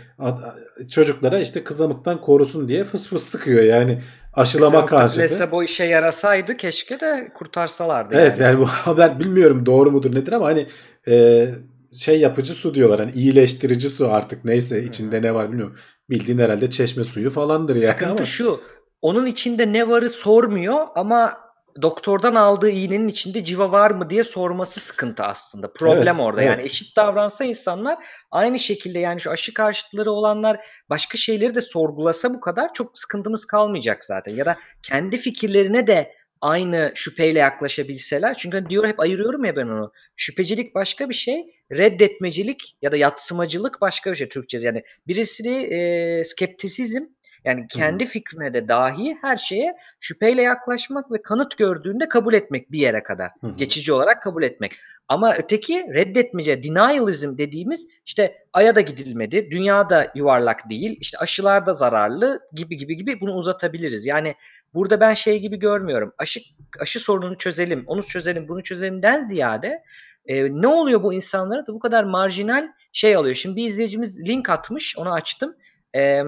çocuklara 0.89 1.39
işte 1.39 1.65
kızamıktan 1.65 2.21
korusun 2.21 2.69
diye 2.69 2.85
fıs 2.85 3.07
fıs 3.09 3.23
sıkıyor 3.25 3.63
yani 3.63 4.03
aşılama 4.33 4.87
karşıtı. 4.87 5.21
Plasebo 5.21 5.63
işe 5.63 5.85
yarasaydı 5.85 6.57
keşke 6.57 7.01
de 7.01 7.29
kurtarsalardı. 7.35 8.17
Evet 8.17 8.39
yani. 8.39 8.47
yani 8.47 8.59
bu 8.59 8.67
haber 8.67 9.21
bilmiyorum 9.21 9.67
doğru 9.67 9.91
mudur 9.91 10.15
nedir 10.15 10.33
ama 10.33 10.47
hani 10.47 10.67
e, 11.09 11.47
şey 11.95 12.21
yapıcı 12.21 12.53
su 12.53 12.75
diyorlar 12.75 13.01
hani 13.01 13.13
iyileştirici 13.13 13.91
su 13.91 14.13
artık 14.13 14.45
neyse 14.45 14.83
içinde 14.83 15.23
ne 15.23 15.35
var 15.35 15.49
bilmiyorum. 15.51 15.77
Bildiğin 16.11 16.39
herhalde 16.39 16.71
çeşme 16.71 17.05
suyu 17.05 17.31
falandır 17.31 17.77
yani 17.77 17.87
Sıkıntı 17.93 18.13
ama. 18.13 18.25
şu. 18.25 18.61
Onun 19.03 19.27
içinde 19.27 19.73
ne 19.73 19.89
varı 19.89 20.11
sormuyor 20.11 20.87
ama 20.95 21.33
doktordan 21.83 22.35
aldığı 22.35 22.71
iğnenin 22.71 23.09
içinde 23.09 23.45
civa 23.45 23.73
var 23.73 23.91
mı 23.91 24.11
diye 24.11 24.25
sorması 24.25 24.81
sıkıntı 24.81 25.23
aslında. 25.23 25.73
Problem 25.73 26.17
Evet, 26.17 26.27
orada. 26.27 26.43
evet. 26.43 26.57
Yani 26.57 26.67
eşit 26.67 26.97
davransa 26.97 27.45
insanlar 27.45 27.99
aynı 28.31 28.59
şekilde 28.59 28.99
yani 28.99 29.21
şu 29.21 29.31
aşı 29.31 29.55
karşıtları 29.55 30.11
olanlar 30.11 30.61
başka 30.91 31.19
şeyleri 31.19 31.55
de 31.55 31.61
sorgulasa 31.61 32.35
bu 32.35 32.41
kadar 32.41 32.75
çok 32.75 32.99
sıkıntımız 32.99 33.45
kalmayacak 33.45 34.05
zaten. 34.05 34.35
Ya 34.35 34.45
da 34.47 34.57
kendi 34.83 35.17
fikirlerine 35.19 35.87
de 35.87 36.13
aynı 36.41 36.93
şüpheyle 36.95 37.39
yaklaşabilseler. 37.39 38.35
Çünkü 38.35 38.59
hani 38.59 38.71
diyor 38.71 38.87
hep 38.87 39.01
ayırıyorum 39.01 39.45
ya 39.45 39.57
ben 39.57 39.67
onu. 39.67 39.93
Şüphecilik 40.17 40.75
başka 40.75 41.09
bir 41.09 41.15
şey, 41.15 41.47
reddetmecilik 41.73 42.77
ya 42.83 42.93
da 42.93 42.97
yatsımacılık 42.97 43.81
başka 43.81 44.11
bir 44.11 44.17
şey 44.17 44.29
Türkçe. 44.29 44.59
Yani 44.59 44.83
birisi 45.07 45.49
e, 45.51 46.25
skeptisizm 46.25 47.03
yani 47.47 47.67
kendi 47.69 48.07
fikrine 48.07 48.55
de 48.55 48.69
dahi 48.69 49.19
her 49.23 49.37
şeye 49.37 49.77
şüpheyle 50.01 50.43
yaklaşmak 50.43 51.13
ve 51.13 51.23
kanıt 51.23 51.59
gördüğünde 51.59 52.09
kabul 52.09 52.35
etmek 52.35 52.73
bir 52.73 52.79
yere 52.79 53.03
kadar. 53.03 53.31
Hı 53.41 53.47
hı. 53.47 53.57
Geçici 53.57 53.93
olarak 53.93 54.23
kabul 54.23 54.43
etmek. 54.43 54.73
Ama 55.09 55.35
öteki 55.35 55.87
reddetmece, 55.95 56.63
denialism 56.63 57.39
dediğimiz 57.39 57.89
işte 58.07 58.35
aya 58.53 58.75
da 58.75 58.81
gidilmedi, 58.81 59.51
dünya 59.51 59.91
da 59.91 60.13
yuvarlak 60.15 60.71
değil, 60.71 60.97
işte 61.01 61.19
aşılar 61.19 61.67
da 61.67 61.73
zararlı 61.73 62.41
gibi 62.53 62.77
gibi 62.77 62.97
gibi 62.97 63.21
bunu 63.21 63.35
uzatabiliriz. 63.35 64.07
Yani 64.07 64.35
burada 64.75 65.01
ben 65.01 65.15
şey 65.15 65.41
gibi 65.41 65.57
görmüyorum. 65.57 66.13
Aşı 66.19 66.41
aşı 66.81 67.01
sorununu 67.01 67.39
çözelim, 67.39 67.85
onu 67.87 68.03
çözelim, 68.03 68.49
bunu 68.49 68.63
çözelimden 68.63 69.23
ziyade 69.23 69.83
e, 70.27 70.45
ne 70.45 70.67
oluyor 70.67 71.03
bu 71.03 71.15
insanlara 71.15 71.67
da 71.67 71.75
bu 71.75 71.79
kadar 71.79 72.05
marjinal 72.05 72.69
şey 72.93 73.17
alıyor. 73.17 73.35
Şimdi 73.35 73.57
bir 73.57 73.67
izleyicimiz 73.67 74.29
link 74.29 74.51
atmış, 74.51 74.99
onu 74.99 75.13
açtım. 75.13 75.57
E, 75.95 76.23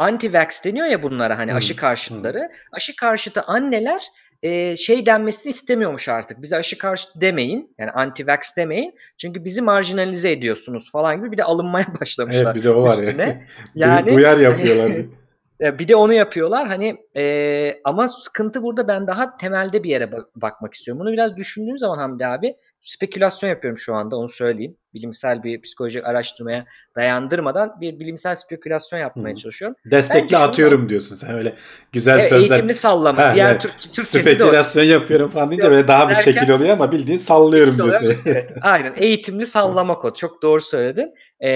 anti-vax 0.00 0.64
deniyor 0.64 0.86
ya 0.86 1.02
bunlara 1.02 1.38
hani 1.38 1.54
aşı 1.54 1.76
karşıtları. 1.76 2.50
Aşı 2.72 2.96
karşıtı 2.96 3.42
anneler 3.42 4.02
e, 4.42 4.76
şey 4.76 5.06
denmesini 5.06 5.50
istemiyormuş 5.50 6.08
artık. 6.08 6.42
Bize 6.42 6.56
aşı 6.56 6.78
karşıtı 6.78 7.20
demeyin. 7.20 7.74
Yani 7.78 7.90
anti-vax 7.90 8.56
demeyin. 8.56 8.94
Çünkü 9.18 9.44
bizi 9.44 9.62
marjinalize 9.62 10.30
ediyorsunuz 10.32 10.90
falan 10.92 11.16
gibi 11.18 11.32
bir 11.32 11.38
de 11.38 11.44
alınmaya 11.44 11.86
başlamışlar. 12.00 12.42
Evet 12.44 12.54
bir 12.54 12.62
de 12.62 12.70
o 12.70 12.82
var 12.82 12.98
ya. 12.98 13.04
üstüne. 13.04 13.46
Du- 13.76 14.10
duyar 14.10 14.38
yapıyorlar. 14.38 14.92
Ya 15.60 15.78
bir 15.78 15.88
de 15.88 15.96
onu 15.96 16.12
yapıyorlar 16.12 16.68
hani 16.68 16.96
e, 17.16 17.80
ama 17.84 18.08
sıkıntı 18.08 18.62
burada 18.62 18.88
ben 18.88 19.06
daha 19.06 19.36
temelde 19.36 19.82
bir 19.82 19.90
yere 19.90 20.12
bak- 20.12 20.36
bakmak 20.36 20.74
istiyorum. 20.74 21.00
Bunu 21.00 21.12
biraz 21.12 21.36
düşündüğüm 21.36 21.78
zaman 21.78 21.98
Hamdi 21.98 22.26
abi 22.26 22.54
spekülasyon 22.80 23.50
yapıyorum 23.50 23.78
şu 23.78 23.94
anda 23.94 24.16
onu 24.16 24.28
söyleyeyim. 24.28 24.76
Bilimsel 24.94 25.42
bir 25.42 25.62
psikolojik 25.62 26.06
araştırmaya 26.06 26.64
dayandırmadan 26.96 27.80
bir 27.80 27.98
bilimsel 28.00 28.36
spekülasyon 28.36 28.98
yapmaya 29.00 29.32
Hı. 29.32 29.36
çalışıyorum. 29.36 29.76
Destekle 29.90 30.22
Bence 30.22 30.36
atıyorum 30.36 30.88
diyorsun 30.88 31.16
sen 31.16 31.34
öyle 31.38 31.54
güzel 31.92 32.18
E, 32.18 32.20
sözler. 32.20 32.50
eğitimli 32.54 32.74
sallama. 32.74 33.22
Ha, 33.22 33.34
Diğer 33.34 33.50
evet. 33.50 33.62
Türk, 33.62 33.80
Türkçesi 33.80 34.24
de 34.26 34.30
o. 34.30 34.46
Spekülasyon 34.46 34.84
yapıyorum 34.84 35.28
falan 35.30 35.50
deyince 35.50 35.70
böyle 35.70 35.88
daha 35.88 36.08
bir 36.08 36.14
derken- 36.14 36.32
şekil 36.32 36.50
oluyor 36.50 36.70
ama 36.70 36.92
bildiğin 36.92 37.18
sallıyorum 37.18 37.76
diyorsun. 37.78 38.14
Evet, 38.26 38.50
aynen 38.62 38.94
eğitimli 38.96 39.46
sallama 39.46 39.98
kod. 39.98 40.16
Çok 40.16 40.42
doğru 40.42 40.60
söyledin. 40.60 41.14
Ee, 41.40 41.50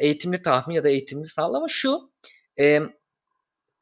eğitimli 0.00 0.42
tahmin 0.42 0.74
ya 0.74 0.84
da 0.84 0.88
eğitimli 0.88 1.26
sallama 1.26 1.66
şu. 1.68 1.98
e, 2.60 2.80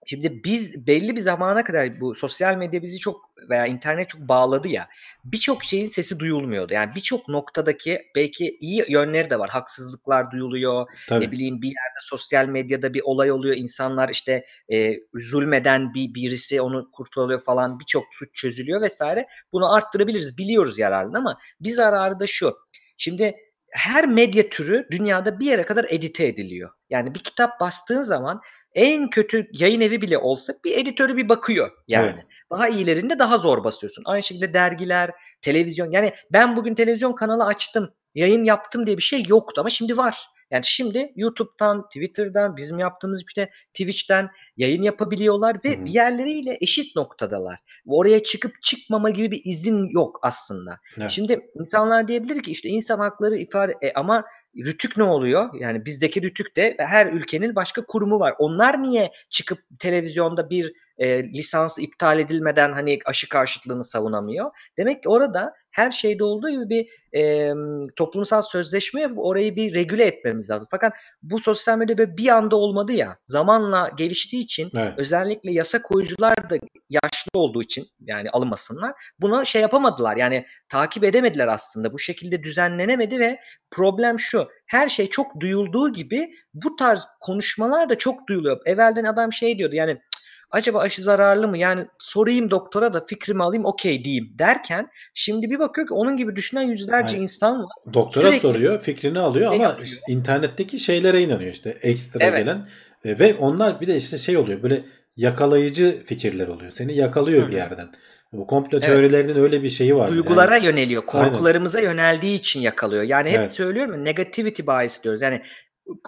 şimdi 0.06 0.44
biz 0.44 0.86
belli 0.86 1.16
bir 1.16 1.20
zamana 1.20 1.64
kadar 1.64 2.00
bu 2.00 2.14
sosyal 2.14 2.56
medya 2.56 2.82
bizi 2.82 2.98
çok 2.98 3.32
veya 3.50 3.66
internet 3.66 4.08
çok 4.08 4.20
bağladı 4.20 4.68
ya. 4.68 4.88
Birçok 5.24 5.64
şeyin 5.64 5.86
sesi 5.86 6.18
duyulmuyordu. 6.18 6.74
Yani 6.74 6.94
birçok 6.94 7.28
noktadaki 7.28 8.02
belki 8.16 8.56
iyi 8.60 8.84
yönleri 8.88 9.30
de 9.30 9.38
var. 9.38 9.50
Haksızlıklar 9.50 10.30
duyuluyor. 10.30 10.86
Tabii. 11.08 11.24
Ne 11.24 11.32
bileyim 11.32 11.62
bir 11.62 11.66
yerde 11.66 11.98
sosyal 12.00 12.46
medyada 12.46 12.94
bir 12.94 13.02
olay 13.04 13.32
oluyor. 13.32 13.56
İnsanlar 13.56 14.08
işte 14.08 14.44
e, 14.72 14.94
zulmeden 15.14 15.94
bir 15.94 16.14
birisi 16.14 16.60
onu 16.60 16.90
kurtarıyor 16.92 17.40
falan. 17.40 17.80
Birçok 17.80 18.04
suç 18.10 18.34
çözülüyor 18.34 18.80
vesaire. 18.80 19.26
Bunu 19.52 19.74
arttırabiliriz. 19.74 20.38
Biliyoruz 20.38 20.78
yararını 20.78 21.18
ama 21.18 21.38
bir 21.60 21.70
zararı 21.70 22.20
da 22.20 22.26
şu. 22.26 22.56
Şimdi 22.96 23.34
her 23.72 24.06
medya 24.06 24.48
türü 24.48 24.86
dünyada 24.90 25.40
bir 25.40 25.46
yere 25.46 25.62
kadar 25.62 25.86
edite 25.88 26.26
ediliyor. 26.26 26.70
Yani 26.90 27.14
bir 27.14 27.20
kitap 27.20 27.60
bastığın 27.60 28.02
zaman 28.02 28.40
en 28.74 29.10
kötü 29.10 29.48
yayın 29.52 29.80
evi 29.80 30.02
bile 30.02 30.18
olsa 30.18 30.52
bir 30.64 30.76
editörü 30.76 31.16
bir 31.16 31.28
bakıyor 31.28 31.70
yani. 31.88 32.12
Evet. 32.14 32.26
Daha 32.50 32.68
iyilerinde 32.68 33.18
daha 33.18 33.38
zor 33.38 33.64
basıyorsun. 33.64 34.02
Aynı 34.06 34.22
şekilde 34.22 34.54
dergiler, 34.54 35.10
televizyon. 35.40 35.90
Yani 35.90 36.12
ben 36.32 36.56
bugün 36.56 36.74
televizyon 36.74 37.12
kanalı 37.12 37.44
açtım, 37.44 37.94
yayın 38.14 38.44
yaptım 38.44 38.86
diye 38.86 38.96
bir 38.96 39.02
şey 39.02 39.24
yoktu 39.28 39.60
ama 39.60 39.70
şimdi 39.70 39.96
var. 39.96 40.26
Yani 40.52 40.64
şimdi 40.64 41.12
YouTube'dan, 41.16 41.86
Twitter'dan, 41.86 42.56
bizim 42.56 42.78
yaptığımız 42.78 43.24
işte 43.28 43.50
Twitch'ten 43.74 44.30
yayın 44.56 44.82
yapabiliyorlar 44.82 45.56
ve 45.64 45.76
Hı 45.76 45.80
hı. 45.80 45.86
diğerleriyle 45.86 46.58
eşit 46.60 46.96
noktadalar. 46.96 47.58
Oraya 47.86 48.22
çıkıp 48.22 48.62
çıkmama 48.62 49.10
gibi 49.10 49.30
bir 49.30 49.40
izin 49.44 49.88
yok 49.90 50.18
aslında. 50.22 50.78
Evet. 50.98 51.10
Şimdi 51.10 51.40
insanlar 51.60 52.08
diyebilir 52.08 52.42
ki 52.42 52.50
işte 52.50 52.68
insan 52.68 52.98
hakları 52.98 53.36
ifade 53.36 53.74
e, 53.82 53.92
ama 53.92 54.24
Rütük 54.56 54.96
ne 54.96 55.02
oluyor? 55.02 55.50
Yani 55.60 55.84
bizdeki 55.84 56.22
Rütük 56.22 56.56
de 56.56 56.76
her 56.78 57.06
ülkenin 57.06 57.54
başka 57.54 57.86
kurumu 57.86 58.20
var. 58.20 58.34
Onlar 58.38 58.82
niye 58.82 59.10
çıkıp 59.30 59.58
televizyonda 59.78 60.50
bir 60.50 60.72
e, 60.98 61.24
lisans 61.24 61.78
iptal 61.78 62.18
edilmeden 62.18 62.72
hani 62.72 62.98
aşı 63.04 63.28
karşıtlığını 63.28 63.84
savunamıyor? 63.84 64.50
Demek 64.76 65.02
ki 65.02 65.08
orada 65.08 65.54
her 65.72 65.90
şeyde 65.90 66.24
olduğu 66.24 66.50
gibi 66.50 66.68
bir 66.68 66.88
e, 67.20 67.52
toplumsal 67.96 68.42
sözleşme 68.42 69.08
orayı 69.16 69.56
bir 69.56 69.74
regüle 69.74 70.04
etmemiz 70.04 70.50
lazım. 70.50 70.68
Fakat 70.70 70.92
bu 71.22 71.38
sosyal 71.38 71.78
medya 71.78 72.16
bir 72.16 72.28
anda 72.28 72.56
olmadı 72.56 72.92
ya. 72.92 73.16
Zamanla 73.24 73.90
geliştiği 73.96 74.42
için 74.44 74.70
Evet. 74.76 74.92
özellikle 74.96 75.52
yasa 75.52 75.82
koyucular 75.82 76.50
da 76.50 76.56
yaşlı 76.88 77.30
olduğu 77.34 77.62
için 77.62 77.86
yani 78.00 78.30
alınmasınlar. 78.30 78.92
Buna 79.20 79.44
şey 79.44 79.62
yapamadılar. 79.62 80.16
Yani 80.16 80.46
takip 80.68 81.04
edemediler 81.04 81.48
aslında. 81.48 81.92
Bu 81.92 81.98
şekilde 81.98 82.42
düzenlenemedi 82.42 83.18
ve 83.20 83.40
problem 83.70 84.20
şu. 84.20 84.48
Her 84.66 84.88
şey 84.88 85.10
çok 85.10 85.40
duyulduğu 85.40 85.92
gibi 85.92 86.30
bu 86.54 86.76
tarz 86.76 87.06
konuşmalar 87.20 87.88
da 87.88 87.98
çok 87.98 88.28
duyuluyor. 88.28 88.60
Evvelden 88.66 89.04
adam 89.04 89.32
şey 89.32 89.58
diyordu 89.58 89.74
yani 89.74 89.92
"Cık, 89.92 90.11
acaba 90.52 90.78
aşı 90.78 91.02
zararlı 91.02 91.48
mı? 91.48 91.58
Yani 91.58 91.86
sorayım 91.98 92.50
doktora 92.50 92.94
da 92.94 93.04
fikrimi 93.06 93.42
alayım 93.42 93.64
okey 93.64 94.04
diyeyim 94.04 94.34
derken 94.38 94.88
şimdi 95.14 95.50
bir 95.50 95.58
bakıyor 95.58 95.86
ki 95.88 95.94
onun 95.94 96.16
gibi 96.16 96.36
düşünen 96.36 96.62
yüzlerce 96.62 97.08
Aynen. 97.14 97.22
insan 97.22 97.62
var. 97.62 97.70
Doktora 97.94 98.26
Sürekli- 98.26 98.40
soruyor, 98.40 98.80
fikrini 98.80 99.18
alıyor 99.18 99.52
ama 99.52 99.62
yapıyor? 99.62 99.88
internetteki 100.08 100.78
şeylere 100.78 101.22
inanıyor 101.22 101.52
işte 101.52 101.70
ekstra 101.82 102.24
Evet. 102.24 102.38
gelen. 102.38 102.68
E, 103.04 103.18
ve 103.18 103.34
onlar 103.34 103.80
bir 103.80 103.86
de 103.86 103.96
işte 103.96 104.18
şey 104.18 104.36
oluyor 104.36 104.62
böyle 104.62 104.84
yakalayıcı 105.16 106.02
fikirler 106.06 106.48
oluyor. 106.48 106.70
Seni 106.70 106.94
yakalıyor 106.94 107.42
Hı 107.46 107.48
bir 107.48 107.52
yerden. 107.56 107.88
Bu 108.32 108.46
komplo 108.46 108.78
Evet. 108.78 108.86
teorilerinin 108.86 109.36
öyle 109.42 109.62
bir 109.62 109.70
şeyi 109.70 109.96
var. 109.96 110.10
Duygulara 110.10 110.56
Yani, 110.56 110.66
yöneliyor. 110.66 111.02
Aynen. 111.08 111.30
Korkularımıza 111.30 111.80
yöneldiği 111.80 112.38
için 112.38 112.60
yakalıyor. 112.60 113.02
Yani 113.02 113.30
hep 113.30 113.38
Evet. 113.38 113.52
söylüyorum 113.52 113.92
ya 113.94 114.00
negativity 114.00 114.62
bias 114.62 115.04
diyoruz. 115.04 115.22
Yani 115.22 115.42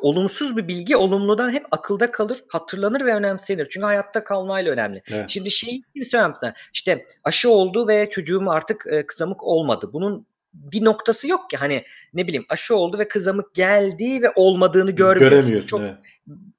olumsuz 0.01 0.57
bir 0.57 0.69
bilgi 0.69 0.97
olumludan 0.97 1.53
hep 1.53 1.67
akılda 1.71 2.11
kalır, 2.11 2.45
hatırlanır 2.49 3.01
ve 3.01 3.15
önemsenir. 3.15 3.69
Çünkü 3.71 3.85
hayatta 3.85 4.25
kalmayla 4.25 4.73
önemli. 4.73 5.03
Evet. 5.13 5.31
Şimdi 5.31 5.51
şey 5.51 5.83
gibi 5.95 6.05
söyleyeyim 6.05 6.35
sana. 6.37 6.55
İşte 6.73 7.07
aşı 7.25 7.51
oldu 7.51 7.89
ve 7.89 8.11
çocuğum 8.11 8.51
artık 8.51 8.87
e, 8.87 9.07
kızamık 9.07 9.45
olmadı. 9.45 9.91
Bunun 9.93 10.27
bir 10.55 10.85
noktası 10.85 11.29
yok 11.29 11.51
ki 11.51 11.57
hani 11.57 11.85
ne 12.15 12.27
bileyim 12.27 12.45
aşı 12.49 12.77
oldu 12.77 12.99
ve 12.99 13.09
kızamık 13.09 13.55
geldi 13.55 14.23
ve 14.23 14.31
olmadığını 14.37 14.91
görmüyorsun. 14.91 15.31
göremiyorsun. 15.31 15.69
Çok 15.69 15.81
evet. 15.81 15.95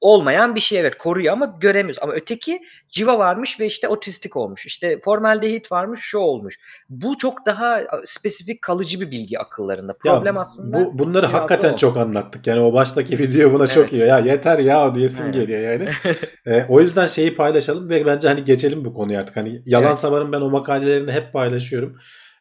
olmayan 0.01 0.55
bir 0.55 0.59
şey 0.59 0.79
evet 0.79 0.97
koruyor 0.97 1.33
ama 1.33 1.57
göremiyoruz. 1.61 1.99
Ama 2.01 2.13
öteki 2.13 2.59
civa 2.89 3.19
varmış 3.19 3.59
ve 3.59 3.65
işte 3.65 3.87
otistik 3.87 4.35
olmuş. 4.35 4.65
İşte 4.65 4.99
formaldehit 4.99 5.71
varmış 5.71 5.99
şu 6.03 6.17
olmuş. 6.17 6.59
Bu 6.89 7.17
çok 7.17 7.45
daha 7.45 7.81
spesifik 8.05 8.61
kalıcı 8.61 9.01
bir 9.01 9.11
bilgi 9.11 9.39
akıllarında. 9.39 9.91
Ya 10.05 10.13
Problem 10.13 10.37
aslında 10.37 10.79
bu, 10.79 10.99
bunları 10.99 11.25
hakikaten 11.25 11.73
o. 11.73 11.75
çok 11.75 11.97
anlattık. 11.97 12.47
Yani 12.47 12.59
o 12.59 12.73
baştaki 12.73 13.19
video 13.19 13.53
buna 13.53 13.67
çok 13.67 13.77
Evet. 13.77 13.93
iyi. 13.93 14.01
Ya 14.01 14.19
yeter 14.19 14.59
ya 14.59 14.95
diyesim 14.95 15.25
Aynen. 15.25 15.39
geliyor 15.39 15.59
yani. 15.59 15.89
E, 16.45 16.65
o 16.69 16.81
yüzden 16.81 17.05
şeyi 17.05 17.35
paylaşalım 17.35 17.89
ve 17.89 18.05
bence 18.05 18.27
hani 18.27 18.43
geçelim 18.43 18.85
bu 18.85 18.93
konuyu 18.93 19.19
artık. 19.19 19.35
Hani 19.35 19.61
Yalan 19.65 19.87
Evet. 19.87 19.97
Savar'ın 19.97 20.31
ben 20.31 20.41
o 20.41 20.49
makalelerini 20.49 21.11
hep 21.11 21.33
paylaşıyorum. 21.33 21.97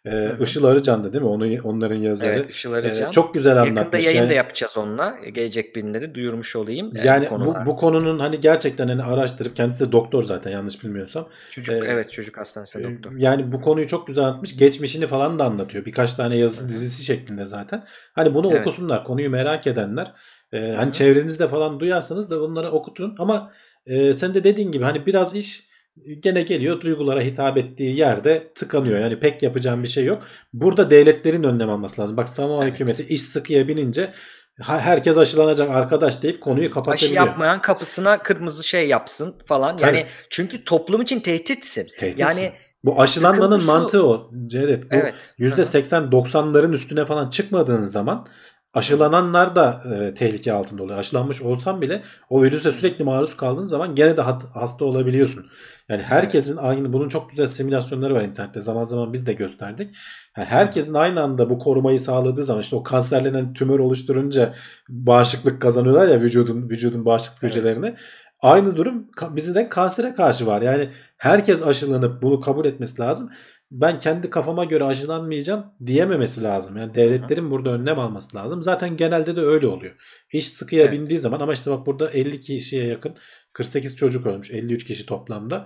E, 0.06 0.10
hı. 0.10 0.42
Işıl 0.44 0.64
Arıcan'dı 0.64 1.12
değil 1.12 1.22
mi? 1.24 1.28
Onu, 1.30 1.46
onların 1.64 1.96
yazarı. 1.96 2.30
Evet 2.32 2.50
Işıl 2.50 2.72
E, 2.72 2.76
Arıcan. 2.76 3.10
çok 3.10 3.34
güzel 3.34 3.56
Yakında 3.56 3.80
anlatmış. 3.80 4.06
yayın 4.06 4.18
yani. 4.18 4.30
da 4.30 4.34
yapacağız 4.34 4.76
onunla. 4.76 5.16
Gelecek 5.34 5.74
günleri 5.74 6.14
duyurmuş 6.14 6.56
olayım. 6.56 6.92
Yani 7.04 7.28
bu, 7.30 7.54
bu 7.66 7.76
konunun 7.76 8.18
hani 8.18 8.40
gerçekten 8.40 8.88
hani 8.88 9.02
araştırıp 9.02 9.56
kendisi 9.56 9.88
de 9.88 9.92
doktor 9.92 10.22
zaten 10.22 10.50
yanlış 10.50 10.84
bilmiyorsam. 10.84 11.28
çocuk 11.50 11.74
e, 11.74 11.78
evet 11.86 12.12
çocuk 12.12 12.36
hastanesinde 12.38 12.82
Ee, 12.88 12.94
doktor. 12.94 13.12
Yani 13.16 13.52
bu 13.52 13.60
konuyu 13.60 13.86
çok 13.86 14.06
güzel 14.06 14.24
anlatmış. 14.24 14.56
Geçmişini 14.56 15.06
falan 15.06 15.38
da 15.38 15.44
anlatıyor. 15.44 15.84
Birkaç 15.84 16.14
tane 16.14 16.36
yazı 16.36 16.60
Hı 16.62 16.64
hı. 16.64 16.68
dizisi 16.68 17.04
şeklinde 17.04 17.46
zaten. 17.46 17.84
Hani 18.12 18.34
bunu 18.34 18.50
Evet. 18.52 18.60
okusunlar. 18.66 19.04
Konuyu 19.04 19.30
merak 19.30 19.66
edenler. 19.66 20.12
Ee, 20.52 20.58
Hı 20.58 20.76
hani 20.76 20.92
çevrenizde 20.92 21.48
falan 21.48 21.80
duyarsanız 21.80 22.30
da 22.30 22.40
bunları 22.40 22.70
okutun. 22.70 23.14
Ama 23.18 23.52
e, 23.86 24.12
sen 24.12 24.34
de 24.34 24.44
dediğin 24.44 24.72
gibi 24.72 24.84
hani 24.84 25.06
biraz 25.06 25.34
iş 25.34 25.73
gene 26.20 26.42
geliyor 26.42 26.80
duygulara 26.80 27.20
hitap 27.20 27.56
ettiği 27.58 27.96
yerde 27.96 28.52
tıkanıyor. 28.54 29.00
Yani 29.00 29.20
pek 29.20 29.42
yapacağım 29.42 29.82
bir 29.82 29.88
şey 29.88 30.04
yok. 30.04 30.22
Burada 30.52 30.90
devletlerin 30.90 31.42
önlem 31.42 31.70
alması 31.70 32.00
lazım. 32.02 32.16
Bak 32.16 32.28
Samoa 32.28 32.64
Evet. 32.64 32.74
hükümeti 32.74 33.02
iş 33.02 33.22
sıkıya 33.22 33.68
binince 33.68 34.12
herkes 34.60 35.18
aşılanacak 35.18 35.70
arkadaş 35.70 36.22
deyip 36.22 36.40
konuyu 36.40 36.64
Aşı 36.66 36.74
kapatabiliyor. 36.74 37.26
yapmayan 37.26 37.62
kapısına 37.62 38.18
kırmızı 38.22 38.68
şey 38.68 38.88
yapsın 38.88 39.34
falan. 39.46 39.76
Tabii. 39.76 39.96
Yani 39.96 40.06
çünkü 40.30 40.64
toplum 40.64 41.02
için 41.02 41.20
tehditsin. 41.20 41.86
Tehditsin. 41.98 42.24
Yani 42.24 42.52
Bu 42.84 43.00
aşılanmanın 43.00 43.64
mantığı 43.64 44.06
o. 44.06 44.30
Cevdet 44.46 44.82
bu 44.90 44.94
evet. 44.96 45.14
Hı 45.38 45.44
hı. 45.44 45.48
%80-90'ların 45.48 46.72
üstüne 46.72 47.06
falan 47.06 47.30
çıkmadığın 47.30 47.82
zaman 47.82 48.26
aşılananlar 48.74 49.54
da 49.56 49.82
e, 49.94 50.14
tehlike 50.14 50.52
altında 50.52 50.82
oluyor. 50.82 50.98
Aşılanmış 50.98 51.42
olsan 51.42 51.80
bile 51.80 52.02
o 52.30 52.42
virüse 52.42 52.72
sürekli 52.72 53.04
maruz 53.04 53.36
kaldığın 53.36 53.62
zaman 53.62 53.94
gene 53.94 54.16
de 54.16 54.20
hat- 54.22 54.46
hasta 54.54 54.84
olabiliyorsun. 54.84 55.46
Yani 55.88 56.02
herkesin 56.02 56.56
aynı 56.56 56.92
bunun 56.92 57.08
çok 57.08 57.30
güzel 57.30 57.46
simülasyonları 57.46 58.14
var 58.14 58.22
internette. 58.22 58.60
Zaman 58.60 58.84
zaman 58.84 59.12
biz 59.12 59.26
de 59.26 59.32
gösterdik. 59.32 59.94
Yani 60.36 60.46
herkesin 60.46 60.94
aynı 60.94 61.22
anda 61.22 61.50
bu 61.50 61.58
korumayı 61.58 62.00
sağladığı 62.00 62.44
zaman 62.44 62.62
işte 62.62 62.76
o 62.76 62.82
kanserlenen 62.82 63.52
tümör 63.52 63.78
oluşturunca 63.78 64.54
bağışıklık 64.88 65.62
kazanıyorlar 65.62 66.08
ya 66.08 66.20
vücudun 66.20 66.68
vücudun 66.70 67.04
bağışıklık 67.04 67.42
Evet. 67.44 67.56
hücrelerini. 67.56 67.94
Aynı 68.40 68.76
durum 68.76 69.10
ka- 69.16 69.36
bizde 69.36 69.68
kansere 69.68 70.14
karşı 70.14 70.46
var. 70.46 70.62
Yani 70.62 70.90
herkes 71.24 71.62
aşılanıp 71.62 72.22
bunu 72.22 72.40
kabul 72.40 72.64
etmesi 72.64 73.00
lazım. 73.02 73.30
Ben 73.70 73.98
kendi 73.98 74.30
kafama 74.30 74.64
göre 74.64 74.84
aşılanmayacağım 74.84 75.64
diyememesi 75.86 76.42
lazım. 76.42 76.76
Yani 76.76 76.94
devletlerin 76.94 77.50
burada 77.50 77.70
önlem 77.70 77.98
alması 77.98 78.36
lazım. 78.36 78.62
Zaten 78.62 78.96
genelde 78.96 79.36
de 79.36 79.40
öyle 79.40 79.66
oluyor. 79.66 79.94
İş 80.32 80.48
sıkıya 80.48 80.82
Evet. 80.82 80.92
bindiği 80.92 81.18
zaman 81.18 81.40
ama 81.40 81.52
işte 81.52 81.70
bak 81.70 81.86
burada 81.86 82.10
50 82.10 82.40
kişiye 82.40 82.84
yakın 82.86 83.16
48 83.52 83.96
çocuk 83.96 84.26
ölmüş. 84.26 84.50
53 84.50 84.84
kişi 84.84 85.06
toplamda. 85.06 85.56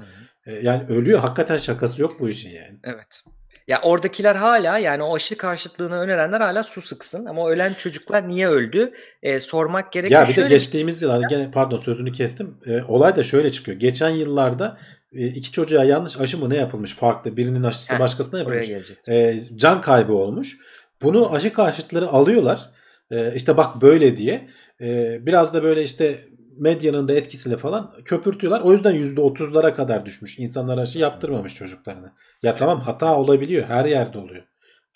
Hı 0.44 0.50
hı. 0.50 0.56
E, 0.56 0.61
Yani 0.62 0.86
ölüyor. 0.88 1.18
Hakikaten 1.18 1.56
şakası 1.56 2.02
yok 2.02 2.20
bu 2.20 2.28
işin 2.28 2.50
yani. 2.50 2.78
Evet. 2.84 3.22
Ya 3.68 3.80
oradakiler 3.82 4.34
hala 4.34 4.78
yani 4.78 5.02
o 5.02 5.16
aşı 5.16 5.36
karşıtlığını 5.36 5.98
önerenler 5.98 6.40
hala 6.40 6.62
su 6.62 6.82
sıksın 6.82 7.26
ama 7.26 7.48
ölen 7.50 7.74
çocuklar 7.74 8.28
niye 8.28 8.48
öldü 8.48 8.92
e, 9.22 9.40
sormak 9.40 9.92
gerekiyor. 9.92 10.20
Ya 10.20 10.24
bir 10.24 10.30
de 10.30 10.34
Şöyle- 10.34 10.48
geçtiğimiz 10.48 11.02
yıl 11.02 11.10
hani 11.10 11.24
gene 11.28 11.50
pardon 11.50 11.76
sözünü 11.76 12.12
kestim. 12.12 12.56
E, 12.66 12.82
olay 12.82 13.16
da 13.16 13.22
şöyle 13.22 13.52
çıkıyor. 13.52 13.78
Geçen 13.78 14.10
yıllarda 14.10 14.78
e, 15.12 15.26
iki 15.26 15.52
çocuğa 15.52 15.84
yanlış 15.84 16.20
aşı 16.20 16.38
mı 16.38 16.50
ne 16.50 16.56
yapılmış 16.56 16.94
farklı. 16.94 17.36
Birinin 17.36 17.62
aşısı 17.62 17.94
Heh, 17.94 18.00
başkasına 18.00 18.38
yapılmış. 18.38 18.70
E, 19.08 19.40
can 19.56 19.80
kaybı 19.80 20.12
olmuş. 20.12 20.56
Bunu 21.02 21.34
aşı 21.34 21.52
karşıtları 21.52 22.08
alıyorlar. 22.08 22.70
E, 23.10 23.34
işte 23.34 23.56
bak 23.56 23.82
böyle 23.82 24.16
diye. 24.16 24.48
E, 24.80 25.18
biraz 25.26 25.54
da 25.54 25.62
böyle 25.62 25.82
işte 25.82 26.18
medyanın 26.59 27.09
da 27.09 27.12
etkisiyle 27.12 27.56
falan 27.56 27.94
köpürtüyorlar. 28.04 28.61
O 28.61 28.72
yüzden 28.72 28.94
%30'lara 28.94 29.74
kadar 29.74 30.06
düşmüş. 30.06 30.38
İnsanlar 30.38 30.78
aşı 30.78 30.98
yaptırmamış 30.98 31.54
çocuklarına. 31.54 32.14
Ya 32.42 32.56
tamam 32.56 32.80
hata 32.80 33.16
olabiliyor. 33.16 33.64
Her 33.64 33.84
yerde 33.84 34.18
oluyor. 34.18 34.44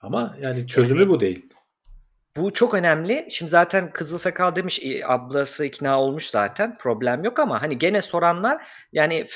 Ama 0.01 0.37
yani 0.41 0.67
çözümü 0.67 1.09
bu 1.09 1.21
değil. 1.21 1.52
Bu 2.37 2.53
çok 2.53 2.75
önemli. 2.75 3.27
Şimdi 3.31 3.51
zaten 3.51 3.91
Kızıl 3.93 4.19
Sakal 4.19 4.57
demiş 4.57 4.81
e, 4.85 5.07
ablası 5.07 5.65
ikna 5.65 6.01
olmuş 6.01 6.27
zaten. 6.27 6.79
Problem 6.79 7.25
yok 7.25 7.39
ama 7.39 7.63
hani 7.63 7.79
gene 7.79 8.03
soranlar 8.03 8.67
yani 8.93 9.27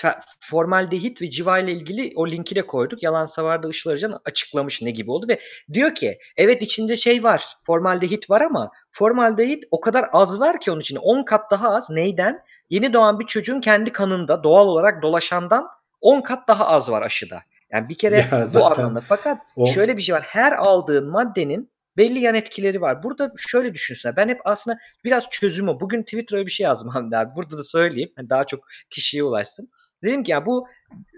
formaldehit 0.40 1.22
ve 1.22 1.30
civa 1.30 1.58
ile 1.58 1.72
ilgili 1.72 2.12
o 2.16 2.28
linki 2.28 2.56
de 2.56 2.62
koyduk. 2.62 3.02
Yalan 3.02 3.24
Savar'da 3.24 3.68
Işıl 3.68 3.90
Arıcan 3.90 4.20
açıklamış 4.24 4.82
ne 4.82 4.90
gibi 4.90 5.10
oldu 5.10 5.26
ve 5.28 5.40
diyor 5.72 5.94
ki 5.94 6.18
evet 6.36 6.62
içinde 6.62 6.96
şey 6.96 7.22
var 7.22 7.44
formaldehit 7.66 8.30
var 8.30 8.40
ama 8.40 8.70
formaldehit 8.92 9.64
o 9.70 9.80
kadar 9.80 10.04
az 10.12 10.40
var 10.40 10.60
ki 10.60 10.70
onun 10.70 10.80
içinde 10.80 11.00
10 11.00 11.22
kat 11.24 11.50
daha 11.50 11.70
az. 11.74 11.90
Neyden? 11.90 12.40
Yeni 12.70 12.92
doğan 12.92 13.20
bir 13.20 13.26
çocuğun 13.26 13.60
kendi 13.60 13.92
kanında 13.92 14.44
doğal 14.44 14.66
olarak 14.66 15.02
dolaşandan 15.02 15.68
10 16.00 16.20
kat 16.20 16.48
daha 16.48 16.66
az 16.66 16.90
var 16.90 17.02
aşıda. 17.02 17.42
Yani 17.70 17.88
bir 17.88 17.98
kere 17.98 18.16
Ya 18.16 18.46
bu 18.54 18.66
anlamda. 18.66 19.00
Fakat 19.00 19.38
o- 19.56 19.66
şöyle 19.66 19.96
bir 19.96 20.02
şey 20.02 20.14
var. 20.14 20.22
Her 20.22 20.52
aldığın 20.52 21.10
maddenin 21.10 21.70
belli 21.96 22.18
yan 22.18 22.34
etkileri 22.34 22.80
var. 22.80 23.02
Burada 23.02 23.32
şöyle 23.36 23.74
düşünsene. 23.74 24.16
Ben 24.16 24.28
hep 24.28 24.40
aslında 24.44 24.78
biraz 25.04 25.30
çözüm 25.30 25.68
o. 25.68 25.80
Bugün 25.80 26.02
Twitter'a 26.02 26.46
bir 26.46 26.50
şey 26.50 26.64
yazdım 26.64 26.88
Hamdi 26.88 27.16
abi. 27.16 27.36
Burada 27.36 27.58
da 27.58 27.64
söyleyeyim. 27.64 28.12
Hani 28.16 28.30
daha 28.30 28.46
çok 28.46 28.66
kişiye 28.90 29.22
ulaşsın. 29.22 29.70
Dedim 30.02 30.22
ki 30.22 30.32
ya 30.32 30.46
bu 30.46 30.68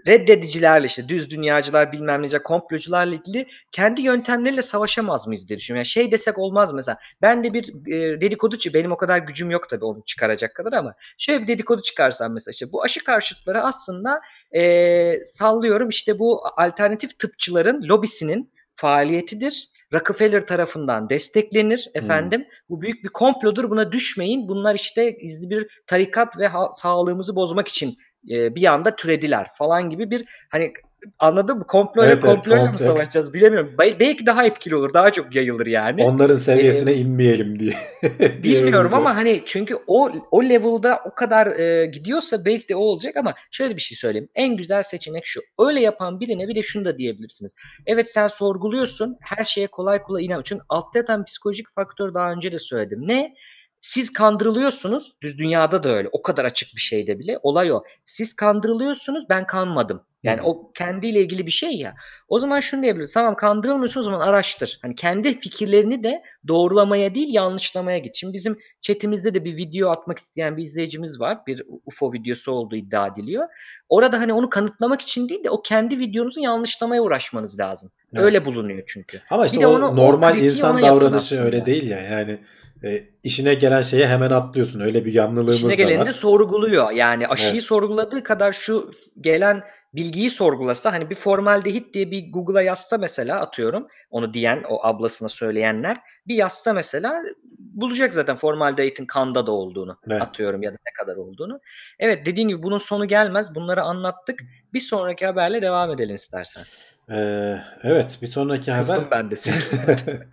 reddedicilerle 0.07 0.85
işte 0.85 1.09
düz 1.09 1.29
dünyacılar 1.29 1.91
bilmem 1.91 2.21
nece 2.21 2.43
komplocularla 2.43 3.15
ilgili 3.15 3.47
kendi 3.71 4.01
yöntemleriyle 4.01 4.61
savaşamaz 4.61 5.27
mıyız 5.27 5.49
diye 5.49 5.59
düşünüyorum. 5.59 5.79
Yani 5.79 5.85
şey 5.85 6.11
desek 6.11 6.37
olmaz 6.37 6.73
mesela. 6.73 6.97
Ben 7.21 7.43
de 7.43 7.53
bir 7.53 7.93
e, 7.93 8.21
dedikoducu 8.21 8.73
benim 8.73 8.91
o 8.91 8.97
kadar 8.97 9.17
gücüm 9.17 9.51
yok 9.51 9.69
tabii 9.69 9.85
onu 9.85 10.03
çıkaracak 10.05 10.55
kadar 10.55 10.73
ama 10.73 10.95
şöyle 11.17 11.41
bir 11.41 11.47
dedikodu 11.47 11.81
çıkarsam 11.81 12.33
mesela 12.33 12.51
işte 12.51 12.71
bu 12.71 12.83
aşı 12.83 13.03
karşıtları 13.03 13.63
aslında 13.63 14.21
e, 14.55 15.23
sallıyorum 15.23 15.89
işte 15.89 16.19
bu 16.19 16.41
alternatif 16.57 17.19
tıpçıların 17.19 17.83
lobisinin 17.83 18.51
faaliyetidir. 18.75 19.69
Rockefeller 19.93 20.47
tarafından 20.47 21.09
desteklenir 21.09 21.89
efendim. 21.93 22.47
Bu 22.69 22.81
büyük 22.81 23.03
bir 23.03 23.09
komplodur. 23.09 23.69
Buna 23.69 23.91
düşmeyin. 23.91 24.47
Bunlar 24.47 24.75
işte 24.75 25.17
izli 25.17 25.49
bir 25.49 25.81
tarikat 25.87 26.37
ve 26.37 26.49
sağlığımızı 26.73 27.35
bozmak 27.35 27.67
için 27.67 27.97
e, 28.29 28.55
bir 28.55 28.63
anda 28.63 28.95
türediler 28.95 29.47
falan 29.57 29.89
gibi 29.89 30.11
bir 30.11 30.25
hani 30.49 30.73
anladın 31.19 31.57
mı? 31.57 31.67
Komployla 31.67 32.11
Evet, 32.13 32.23
evet, 32.25 32.35
komployla 32.35 32.63
mı 32.65 32.69
komplo. 32.71 32.85
savaşacağız 32.85 33.33
bilemiyorum. 33.33 33.75
Bel- 33.79 33.99
belki 33.99 34.25
daha 34.25 34.45
etkili 34.45 34.75
olur. 34.75 34.93
Daha 34.93 35.09
çok 35.09 35.35
yayılır 35.35 35.65
yani. 35.65 36.03
Onların 36.03 36.35
seviyesine 36.35 36.93
inmeyelim 36.93 37.59
diye. 37.59 37.73
Bilmiyorum 38.43 38.91
ama 38.93 39.15
hani 39.15 39.43
çünkü 39.45 39.77
o 39.87 40.11
o 40.31 40.43
level'da 40.43 41.01
o 41.05 41.15
kadar 41.15 41.47
e, 41.47 41.85
gidiyorsa 41.85 42.45
belki 42.45 42.69
de 42.69 42.75
o 42.75 42.79
olacak 42.79 43.17
ama 43.17 43.33
şöyle 43.51 43.75
bir 43.75 43.81
şey 43.81 43.97
söyleyeyim. 43.97 44.29
En 44.35 44.57
güzel 44.57 44.83
seçenek 44.83 45.25
şu. 45.25 45.41
Öyle 45.59 45.81
yapan 45.81 46.19
birine 46.19 46.47
bir 46.47 46.55
de 46.55 46.63
şunu 46.63 46.85
da 46.85 46.97
diyebilirsiniz. 46.97 47.55
Evet 47.85 48.11
sen 48.11 48.27
sorguluyorsun. 48.27 49.17
Her 49.21 49.43
şeye 49.43 49.67
kolay 49.67 50.01
kolay 50.03 50.25
inan. 50.25 50.41
Çünkü 50.43 50.63
altta 50.69 50.99
yatan 50.99 51.25
psikolojik 51.25 51.75
faktör 51.75 52.13
daha 52.13 52.31
önce 52.31 52.51
de 52.51 52.59
söyledim. 52.59 53.07
Ne? 53.07 53.33
Siz 53.81 54.13
kandırılıyorsunuz. 54.13 55.13
Düz 55.21 55.37
dünyada 55.37 55.83
da 55.83 55.89
öyle. 55.89 56.09
O 56.11 56.21
kadar 56.21 56.45
açık 56.45 56.75
bir 56.75 56.81
şeyde 56.81 57.19
bile. 57.19 57.39
Olay 57.43 57.71
o. 57.71 57.83
Siz 58.05 58.35
kandırılıyorsunuz. 58.35 59.25
Ben 59.29 59.47
kanmadım. 59.47 60.01
Yani 60.23 60.41
o 60.41 60.71
kendiyle 60.71 61.19
ilgili 61.21 61.45
bir 61.45 61.51
şey 61.51 61.71
ya. 61.71 61.95
O 62.27 62.39
zaman 62.39 62.59
şunu 62.59 62.81
diyebiliriz. 62.81 63.13
Tamam 63.13 63.35
kandırılmıyorsun 63.35 63.99
o 63.99 64.03
zaman 64.03 64.19
araştır. 64.19 64.79
Hani 64.81 64.95
kendi 64.95 65.39
fikirlerini 65.39 66.03
de 66.03 66.21
doğrulamaya 66.47 67.15
değil 67.15 67.33
yanlışlamaya 67.33 67.97
git. 67.97 68.15
Şimdi 68.15 68.33
bizim 68.33 68.57
chatimizde 68.81 69.33
de 69.33 69.43
bir 69.45 69.55
video 69.57 69.89
atmak 69.89 70.17
isteyen 70.17 70.57
bir 70.57 70.63
izleyicimiz 70.63 71.19
var. 71.19 71.37
Bir 71.47 71.63
UFO 71.85 72.13
videosu 72.13 72.51
olduğu 72.51 72.75
iddia 72.75 73.07
ediliyor. 73.07 73.47
Orada 73.89 74.19
hani 74.19 74.33
onu 74.33 74.49
kanıtlamak 74.49 75.01
için 75.01 75.29
değil 75.29 75.43
de 75.43 75.49
o 75.49 75.61
kendi 75.61 75.99
videonuzu 75.99 76.39
yanlışlamaya 76.39 77.01
uğraşmanız 77.01 77.59
lazım. 77.59 77.91
Evet. 78.13 78.23
Öyle 78.25 78.45
bulunuyor 78.45 78.83
çünkü. 78.87 79.19
Ama 79.29 79.45
işte 79.45 79.57
Bir 79.57 79.61
de 79.63 79.67
o 79.67 79.75
onu- 79.75 79.87
o 79.87 79.95
normal 79.95 80.29
kritiği 80.31 80.45
insan 80.51 80.81
davranışı 80.81 81.41
öyle 81.43 81.65
değil 81.65 81.89
ya. 81.89 81.99
Yani 82.01 82.39
e, 82.83 83.03
işine 83.23 83.53
gelen 83.53 83.81
şeye 83.81 84.07
hemen 84.07 84.29
atlıyorsun. 84.31 84.79
Öyle 84.79 85.05
bir 85.05 85.13
yanlılığımız 85.13 85.55
İşine 85.55 85.71
da 85.71 85.75
geleni 85.75 85.99
var. 85.99 86.07
de 86.07 86.11
sorguluyor. 86.13 86.91
Yani 86.91 87.27
aşıyı 87.27 87.51
Evet. 87.51 87.63
sorguladığı 87.63 88.23
kadar 88.23 88.53
şu 88.53 88.91
gelen 89.21 89.63
bilgiyi 89.93 90.29
sorgulasa 90.29 90.93
hani 90.93 91.09
bir 91.09 91.15
formaldehit 91.15 91.93
diye 91.93 92.11
bir 92.11 92.31
Google'a 92.31 92.61
yazsa 92.61 92.97
mesela 92.97 93.39
atıyorum 93.39 93.87
onu 94.09 94.33
diyen 94.33 94.63
o 94.69 94.79
ablasına 94.83 95.29
söyleyenler 95.29 95.97
bir 96.27 96.35
yazsa 96.35 96.73
mesela 96.73 97.23
bulacak 97.57 98.13
zaten 98.13 98.37
formaldehitin 98.37 99.05
kanda 99.05 99.47
da 99.47 99.51
olduğunu 99.51 99.97
Evet. 100.09 100.21
atıyorum 100.21 100.63
ya 100.63 100.71
da 100.71 100.77
ne 100.87 100.93
kadar 101.05 101.15
olduğunu. 101.15 101.59
Evet 101.99 102.25
dediğin 102.25 102.47
gibi 102.47 102.63
bunun 102.63 102.77
sonu 102.77 103.07
gelmez. 103.07 103.55
Bunları 103.55 103.81
anlattık. 103.81 104.39
Bir 104.73 104.79
sonraki 104.79 105.25
haberle 105.25 105.61
devam 105.61 105.91
edelim 105.91 106.15
istersen. 106.15 106.63
Ee, 107.11 107.57
evet 107.83 108.17
bir 108.21 108.27
sonraki 108.27 108.71
haber. 108.71 108.85
Kızdım 108.85 109.07
ben 109.11 109.31
de. 109.31 109.35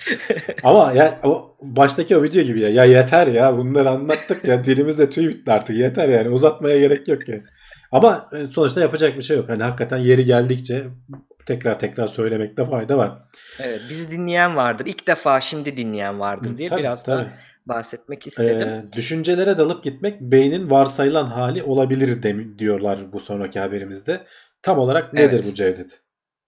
Ama 0.62 0.92
ya 0.92 1.20
o 1.24 1.56
baştaki 1.62 2.16
o 2.16 2.22
video 2.22 2.42
gibi 2.42 2.60
ya. 2.60 2.68
Ya 2.68 2.84
yeter 2.84 3.26
ya 3.26 3.58
bunları 3.58 3.90
anlattık 3.90 4.48
ya. 4.48 4.64
Dilimizde 4.64 5.10
tüy 5.10 5.28
bitti 5.28 5.52
artık. 5.52 5.76
Yeter 5.76 6.08
yani. 6.08 6.28
Uzatmaya 6.28 6.78
gerek 6.78 7.08
yok 7.08 7.28
yani. 7.28 7.42
Ama 7.92 8.28
e, 8.32 8.46
sonuçta 8.50 8.80
yapacak 8.80 9.16
bir 9.16 9.22
şey 9.22 9.36
yok. 9.36 9.48
Hani 9.48 9.62
hakikaten 9.62 9.98
yeri 9.98 10.24
geldikçe 10.24 10.82
tekrar 11.46 11.78
tekrar 11.78 12.06
söylemekte 12.06 12.64
fayda 12.64 12.98
var. 12.98 13.12
evet 13.60 13.80
bizi 13.90 14.10
dinleyen 14.10 14.56
vardır. 14.56 14.86
İlk 14.86 15.06
defa 15.06 15.40
şimdi 15.40 15.76
dinleyen 15.76 16.20
vardır 16.20 16.58
diye 16.58 16.68
Tabii, 16.68 16.80
biraz 16.80 17.02
tabii. 17.04 17.24
da 17.24 17.28
bahsetmek 17.66 18.26
istedim. 18.26 18.68
Ee, 18.68 18.84
düşüncelere 18.96 19.56
dalıp 19.58 19.84
gitmek 19.84 20.20
beynin 20.20 20.70
varsayılan 20.70 21.26
hali 21.26 21.62
olabilir 21.62 22.22
dem- 22.22 22.58
diyorlar 22.58 23.12
bu 23.12 23.20
sonraki 23.20 23.60
haberimizde. 23.60 24.20
Tam 24.62 24.78
olarak 24.78 25.12
nedir 25.12 25.34
Evet. 25.36 25.46
bu 25.50 25.54
Cevdet? 25.54 26.00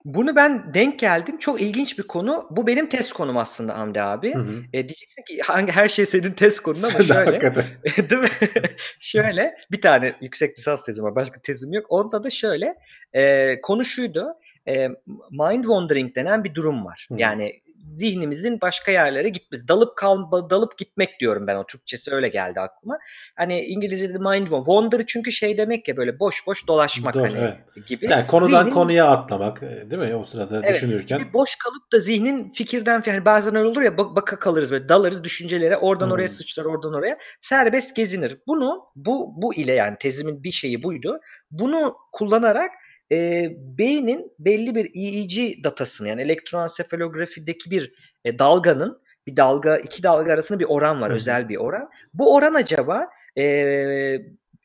Bunu 0.05 0.37
ben 0.37 0.75
denk 0.75 0.99
geldim. 0.99 1.39
Çok 1.39 1.61
ilginç 1.63 1.99
bir 1.99 2.03
konu. 2.03 2.47
Bu 2.51 2.67
benim 2.67 2.89
test 2.89 3.13
konum 3.13 3.37
aslında 3.37 3.79
Hamdi 3.79 4.03
abi. 4.03 4.35
Hı 4.35 4.39
hı. 4.39 4.63
E, 4.73 4.89
diyeceksin 4.89 5.23
ki 5.23 5.41
hangi 5.43 5.73
her 5.73 5.89
şey 5.89 6.07
senin 6.07 6.31
test 6.31 6.61
konun 6.61 6.83
ama 6.83 6.99
Sen 6.99 7.05
şöyle. 7.05 7.41
değil 8.11 8.23
mi? 8.23 8.29
şöyle 9.01 9.55
bir 9.73 9.81
tane 9.81 10.15
yüksek 10.21 10.59
lisans 10.59 10.85
tezim 10.85 11.05
var. 11.05 11.15
Başka 11.15 11.41
tezim 11.41 11.73
yok. 11.73 11.87
Onda 11.89 12.25
da 12.25 12.31
şöyle 12.31 12.77
e, 13.13 13.55
konu 13.61 13.85
şuydu. 13.85 14.27
E, 14.69 14.89
mind 15.31 15.65
wandering 15.65 16.15
denen 16.15 16.45
bir 16.45 16.55
durum 16.55 16.85
var. 16.85 17.09
Hı. 17.11 17.15
Yani 17.19 17.61
zihnimizin 17.81 18.61
başka 18.61 18.93
yerlere 18.93 19.29
gitmesi. 19.29 19.68
Dalıp 19.68 19.97
kal 19.97 20.31
dalıp 20.51 20.79
gitmek 20.79 21.20
diyorum 21.20 21.47
ben 21.47 21.57
o 21.57 21.66
Türkçesi 21.66 22.14
öyle 22.14 22.29
geldi 22.29 22.61
aklıma. 22.61 22.99
Hani 23.37 23.61
İngilizce'de 23.61 24.18
mind 24.18 24.47
wander. 24.49 25.07
Çünkü 25.07 25.33
şey 25.33 25.59
demek 25.59 25.89
ya 25.89 25.97
böyle 25.97 26.20
boş 26.20 26.47
boş 26.47 26.68
dolaşmak 26.68 27.14
Doğru, 27.14 27.22
hani 27.22 27.39
evet. 27.39 27.87
gibi. 27.87 28.07
Yani 28.11 28.26
konudan 28.26 28.64
Zihnin- 28.64 28.70
konuya 28.74 29.07
atlamak 29.07 29.62
e, 29.62 29.91
değil 29.91 30.03
mi? 30.03 30.14
O 30.16 30.24
sırada 30.24 30.61
Evet, 30.64 30.74
düşünürken. 30.74 31.33
boş 31.33 31.57
kalıp 31.57 31.93
da 31.93 31.99
zihnin 32.01 32.53
fikirden 32.53 33.03
yani 33.07 33.24
bazen 33.24 33.55
öyle 33.55 33.68
olur 33.68 33.83
ya 33.83 33.99
bak- 33.99 34.16
baka 34.16 34.39
kalırız 34.39 34.70
böyle 34.72 34.89
dalarız 34.89 35.24
düşüncelere 35.24 35.76
oradan 35.76 36.07
Hmm. 36.07 36.12
oraya 36.12 36.29
sıçrar 36.29 36.64
oradan 36.64 36.95
oraya 36.95 37.18
serbest 37.41 37.97
gezinir. 37.97 38.39
Bunu 38.47 38.83
bu 38.97 39.33
bu 39.43 39.55
ile 39.55 39.72
yani 39.72 39.97
tezimin 40.01 40.43
bir 40.43 40.53
şeyi 40.53 40.83
buydu. 40.83 41.20
Bunu 41.51 41.97
kullanarak 42.12 42.70
e, 43.13 43.51
beynin 43.79 44.33
belli 44.39 44.75
bir 44.75 44.91
EEG 44.95 45.65
datasını 45.65 46.09
yani 46.09 46.23
elektroensefalografideki 46.23 47.71
bir 47.71 47.93
e, 48.25 48.39
dalganın 48.39 49.01
bir 49.27 49.37
dalga 49.37 49.77
iki 49.77 50.03
dalga 50.03 50.33
arasında 50.33 50.59
bir 50.61 50.67
oran 50.69 51.01
var 51.01 51.11
Hı 51.11 51.15
özel 51.15 51.49
bir 51.49 51.57
oran. 51.57 51.91
Bu 52.15 52.35
oran 52.35 52.55
acaba 52.55 53.09
e, 53.39 53.45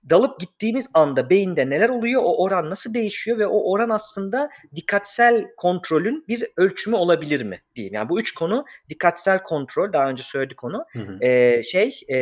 dalıp 0.10 0.40
gittiğimiz 0.40 0.90
anda 0.94 1.30
beyinde 1.30 1.70
neler 1.70 1.90
oluyor? 1.90 2.22
O 2.26 2.44
oran 2.44 2.70
nasıl 2.70 2.94
değişiyor 2.94 3.38
ve 3.38 3.48
o 3.48 3.72
oran 3.72 3.90
aslında 3.90 4.50
dikkatsel 4.76 5.48
kontrolün 5.58 6.26
bir 6.28 6.44
ölçümü 6.58 6.96
olabilir 6.96 7.44
mi 7.44 7.62
diyeyim. 7.76 7.94
Yani 7.94 8.10
bu 8.10 8.20
üç 8.20 8.34
konu 8.34 8.66
dikkatsel 8.90 9.44
kontrol 9.44 9.94
daha 9.94 10.10
önce 10.10 10.24
söyledik 10.24 10.64
onu. 10.64 10.86
Hı 10.92 11.00
hı. 11.00 11.18
Ee, 11.22 11.64
şey 11.64 12.00
e, 12.10 12.18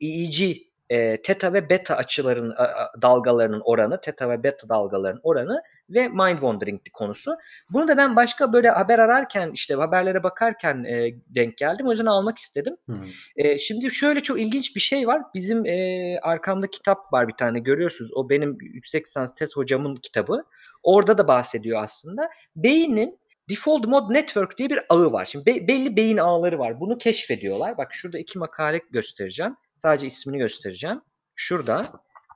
EEG 0.00 0.58
e, 0.92 1.22
teta 1.22 1.52
ve 1.52 1.70
beta 1.70 1.96
açıların 1.96 2.50
a- 2.50 3.02
dalgalarının 3.02 3.62
oranı, 3.64 4.00
teta 4.00 4.30
ve 4.30 4.42
beta 4.42 4.68
dalgalarının 4.68 5.20
oranı 5.22 5.62
ve 5.90 6.08
mind 6.08 6.38
wandering 6.38 6.80
konusu. 6.92 7.36
Bunu 7.70 7.88
da 7.88 7.96
ben 7.96 8.16
başka 8.16 8.52
böyle 8.52 8.68
haber 8.70 8.98
ararken 8.98 9.50
işte 9.54 9.74
haberlere 9.74 10.22
bakarken 10.22 10.84
e, 10.84 11.10
denk 11.26 11.56
geldim. 11.58 11.86
O 11.86 11.90
yüzden 11.90 12.06
almak 12.06 12.38
istedim. 12.38 12.76
Hı 12.88 12.92
hı. 12.92 13.04
E, 13.36 13.58
şimdi 13.58 13.90
şöyle 13.90 14.20
çok 14.20 14.40
ilginç 14.40 14.76
bir 14.76 14.80
şey 14.80 15.06
var. 15.06 15.22
Bizim 15.34 15.66
e, 15.66 16.18
arkamda 16.22 16.66
kitap 16.70 17.12
var 17.12 17.28
bir 17.28 17.36
tane 17.36 17.58
görüyorsunuz. 17.58 18.10
O 18.14 18.28
benim 18.30 18.58
yüksek 18.60 19.06
lisans 19.06 19.34
tez 19.34 19.56
hocamın 19.56 19.96
kitabı. 19.96 20.44
Orada 20.82 21.18
da 21.18 21.28
bahsediyor 21.28 21.82
aslında. 21.82 22.28
Beynin 22.56 23.22
Default 23.50 23.86
Mode 23.86 24.14
Network 24.14 24.58
diye 24.58 24.70
bir 24.70 24.80
ağı 24.88 25.12
var. 25.12 25.24
Şimdi 25.24 25.46
be- 25.46 25.66
belli 25.68 25.96
beyin 25.96 26.16
ağları 26.16 26.58
var. 26.58 26.80
Bunu 26.80 26.98
keşfediyorlar. 26.98 27.78
Bak 27.78 27.88
şurada 27.94 28.18
iki 28.18 28.38
makale 28.38 28.80
göstereceğim. 28.90 29.56
Sadece 29.82 30.06
ismini 30.06 30.38
göstereceğim. 30.38 31.00
Şurada. 31.36 31.84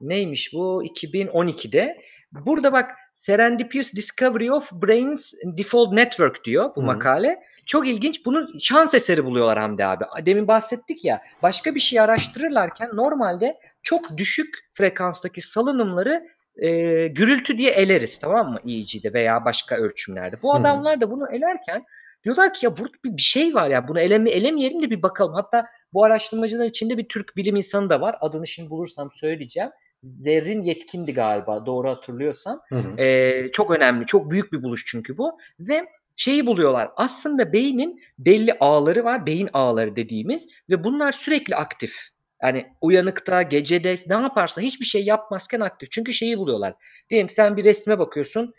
Neymiş 0.01 0.53
bu? 0.53 0.85
2012'de. 0.85 2.03
Burada 2.33 2.73
bak 2.73 2.91
Serendipitous 3.13 3.93
Discovery 3.93 4.53
of 4.53 4.73
Brain's 4.73 5.33
Default 5.45 5.93
Network 5.93 6.45
diyor 6.45 6.71
bu 6.77 6.83
Hı. 6.83 6.87
makale. 6.87 7.43
Çok 7.67 7.89
ilginç. 7.89 8.27
Bunu 8.27 8.49
şans 8.61 8.95
eseri 8.95 9.25
buluyorlar 9.25 9.59
Hamdi 9.59 9.85
abi. 9.85 10.05
Demin 10.27 10.49
bahsettik 10.49 11.05
ya. 11.05 11.23
Başka 11.43 11.75
bir 11.75 11.81
şey 11.81 12.01
araştırırlarken 12.01 12.91
normalde 12.93 13.59
çok 13.83 14.17
düşük 14.17 14.55
frekanstaki 14.75 15.41
salınımları 15.41 16.27
e, 16.57 16.69
gürültü 17.09 17.59
diye 17.59 17.71
eleriz 17.71 18.19
tamam 18.19 18.53
mı 18.53 18.61
EEG'de 18.67 19.13
veya 19.13 19.45
başka 19.45 19.77
ölçümlerde. 19.77 20.43
Bu 20.43 20.55
adamlar 20.55 21.01
da 21.01 21.11
bunu 21.11 21.31
elerken 21.33 21.85
diyorlar 22.27 22.55
ki 22.55 22.67
ya 22.67 22.77
burada 22.77 22.95
bir, 23.05 23.17
bir 23.17 23.23
şey 23.23 23.55
var 23.55 23.71
ya 23.71 23.89
bunu 23.89 24.01
eleme, 24.01 24.31
elemeyelim 24.31 24.83
de 24.83 24.91
bir 24.91 25.03
bakalım. 25.03 25.35
Hatta 25.35 25.67
bu 25.93 26.05
araştırmacılar 26.05 26.65
içinde 26.65 26.99
bir 26.99 27.09
Türk 27.09 27.37
bilim 27.37 27.57
insanı 27.57 27.91
da 27.91 28.01
var. 28.01 28.17
Adını 28.21 28.47
şimdi 28.47 28.71
bulursam 28.71 29.11
söyleyeceğim. 29.13 29.71
Zerrin 30.03 30.63
Yetkindi 30.63 31.15
galiba 31.15 31.67
doğru 31.67 31.89
hatırlıyorsam. 31.89 32.61
Hı 32.69 32.75
hı. 32.75 33.01
Ee, 33.01 33.51
çok 33.53 33.71
önemli, 33.71 34.07
çok 34.07 34.31
büyük 34.31 34.53
bir 34.53 34.63
buluş 34.63 34.85
çünkü 34.87 35.19
bu. 35.19 35.39
Ve 35.61 35.87
şeyi 36.17 36.47
buluyorlar. 36.47 36.91
Aslında 36.97 37.53
beynin 37.53 38.03
belli 38.19 38.57
ağları 38.61 39.05
var, 39.05 39.27
beyin 39.27 39.49
ağları 39.53 39.97
dediğimiz 39.97 40.49
ve 40.71 40.85
bunlar 40.85 41.13
sürekli 41.13 41.57
aktif. 41.57 41.97
Yani 42.43 42.67
uyanıkta, 42.81 43.43
gecede 43.43 43.95
ne 44.09 44.15
yaparsa 44.15 44.61
hiçbir 44.61 44.85
şey 44.85 45.05
yapmazken 45.05 45.61
aktif. 45.61 45.91
Çünkü 45.91 46.13
şeyi 46.13 46.39
buluyorlar. 46.39 46.75
Diyelim 47.11 47.27
ki 47.27 47.35
sen 47.35 47.57
bir 47.57 47.65
resme 47.65 47.99
bakıyorsun. 47.99 48.55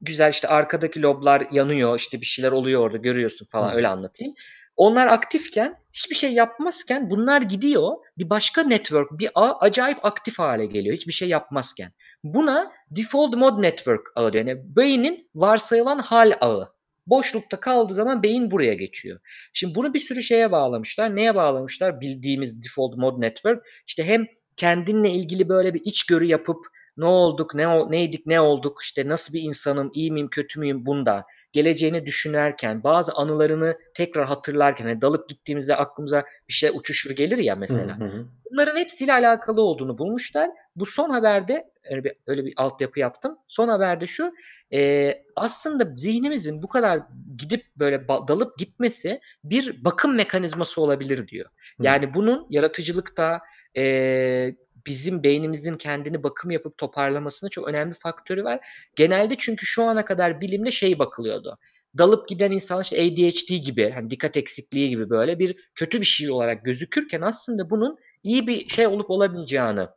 Güzel 0.00 0.30
işte 0.30 0.48
arkadaki 0.48 1.02
loblar 1.02 1.46
yanıyor, 1.50 1.98
işte 1.98 2.20
bir 2.20 2.26
şeyler 2.26 2.52
oluyor 2.52 2.82
orada 2.82 2.96
görüyorsun 2.96 3.46
falan 3.46 3.70
Hı. 3.70 3.76
öyle 3.76 3.88
anlatayım. 3.88 4.34
Onlar 4.76 5.06
aktifken 5.06 5.74
hiçbir 5.92 6.14
şey 6.14 6.32
yapmazken 6.32 7.10
bunlar 7.10 7.42
gidiyor. 7.42 7.92
Bir 8.18 8.30
başka 8.30 8.62
network, 8.62 9.18
bir 9.18 9.30
ağ 9.34 9.58
acayip 9.58 10.04
aktif 10.04 10.38
hale 10.38 10.66
geliyor 10.66 10.96
hiçbir 10.96 11.12
şey 11.12 11.28
yapmazken. 11.28 11.92
Buna 12.24 12.72
default 12.90 13.36
mode 13.36 13.62
network 13.62 14.06
ağı 14.16 14.32
diyor. 14.32 14.46
Yani 14.46 14.60
beynin 14.76 15.30
varsayılan 15.34 15.98
hal 15.98 16.32
ağı. 16.40 16.72
Boşlukta 17.06 17.60
kaldığı 17.60 17.94
zaman 17.94 18.22
beyin 18.22 18.50
buraya 18.50 18.74
geçiyor. 18.74 19.20
Şimdi 19.52 19.74
bunu 19.74 19.94
bir 19.94 19.98
sürü 19.98 20.22
şeye 20.22 20.52
bağlamışlar. 20.52 21.16
Neye 21.16 21.34
bağlamışlar? 21.34 22.00
Bildiğimiz 22.00 22.64
default 22.64 22.96
mode 22.96 23.26
network. 23.26 23.66
İşte 23.86 24.04
hem 24.04 24.26
kendinle 24.56 25.10
ilgili 25.10 25.48
böyle 25.48 25.74
bir 25.74 25.80
içgörü 25.84 26.24
yapıp 26.24 26.66
ne 26.98 27.04
olduk, 27.04 27.54
ne 27.54 27.68
ol- 27.68 27.88
neydik, 27.88 28.26
ne 28.26 28.40
olduk, 28.40 28.78
işte 28.82 29.08
nasıl 29.08 29.34
bir 29.34 29.42
insanım, 29.42 29.90
iyi 29.94 30.12
miyim, 30.12 30.28
kötü 30.28 30.60
müyüm 30.60 30.86
bunda. 30.86 31.26
Geleceğini 31.52 32.06
düşünürken, 32.06 32.84
bazı 32.84 33.12
anılarını 33.12 33.78
tekrar 33.94 34.26
hatırlarken, 34.26 34.84
hani 34.84 35.00
dalıp 35.00 35.28
gittiğimizde 35.28 35.76
aklımıza 35.76 36.24
bir 36.48 36.52
şey 36.52 36.70
uçuşur 36.74 37.10
gelir 37.10 37.38
ya 37.38 37.56
mesela. 37.56 37.98
Hı 37.98 38.04
hı. 38.04 38.26
Bunların 38.50 38.76
hepsiyle 38.76 39.12
alakalı 39.12 39.62
olduğunu 39.62 39.98
bulmuşlar. 39.98 40.50
Bu 40.76 40.86
son 40.86 41.10
haberde 41.10 41.70
öyle 41.90 42.04
bir, 42.04 42.12
öyle 42.26 42.44
bir 42.44 42.54
altyapı 42.56 43.00
yaptım. 43.00 43.38
Son 43.48 43.68
haberde 43.68 44.06
şu 44.06 44.32
e, 44.72 45.12
aslında 45.36 45.94
zihnimizin 45.96 46.62
bu 46.62 46.68
kadar 46.68 47.00
gidip 47.38 47.66
böyle 47.76 48.08
dalıp 48.08 48.58
gitmesi 48.58 49.20
bir 49.44 49.84
bakım 49.84 50.14
mekanizması 50.14 50.80
olabilir 50.80 51.28
diyor. 51.28 51.46
Hı. 51.46 51.82
Yani 51.82 52.14
bunun 52.14 52.46
yaratıcılıkta 52.50 53.40
e, 53.76 54.54
bizim 54.86 55.22
beynimizin 55.22 55.76
kendini 55.76 56.22
bakım 56.22 56.50
yapıp 56.50 56.78
toparlamasında 56.78 57.50
çok 57.50 57.68
önemli 57.68 57.94
faktörü 57.94 58.44
var. 58.44 58.60
Genelde 58.96 59.34
çünkü 59.38 59.66
şu 59.66 59.82
ana 59.82 60.04
kadar 60.04 60.40
bilimde 60.40 60.70
şey 60.70 60.98
bakılıyordu. 60.98 61.58
Dalıp 61.98 62.28
giden 62.28 62.50
insan 62.50 62.82
işte 62.82 62.96
ADHD 62.96 63.54
gibi, 63.54 63.90
hani 63.90 64.10
dikkat 64.10 64.36
eksikliği 64.36 64.88
gibi 64.88 65.10
böyle 65.10 65.38
bir 65.38 65.56
kötü 65.74 66.00
bir 66.00 66.06
şey 66.06 66.30
olarak 66.30 66.64
gözükürken 66.64 67.20
aslında 67.20 67.70
bunun 67.70 67.98
iyi 68.22 68.46
bir 68.46 68.68
şey 68.68 68.86
olup 68.86 69.10
olamayacağını 69.10 69.90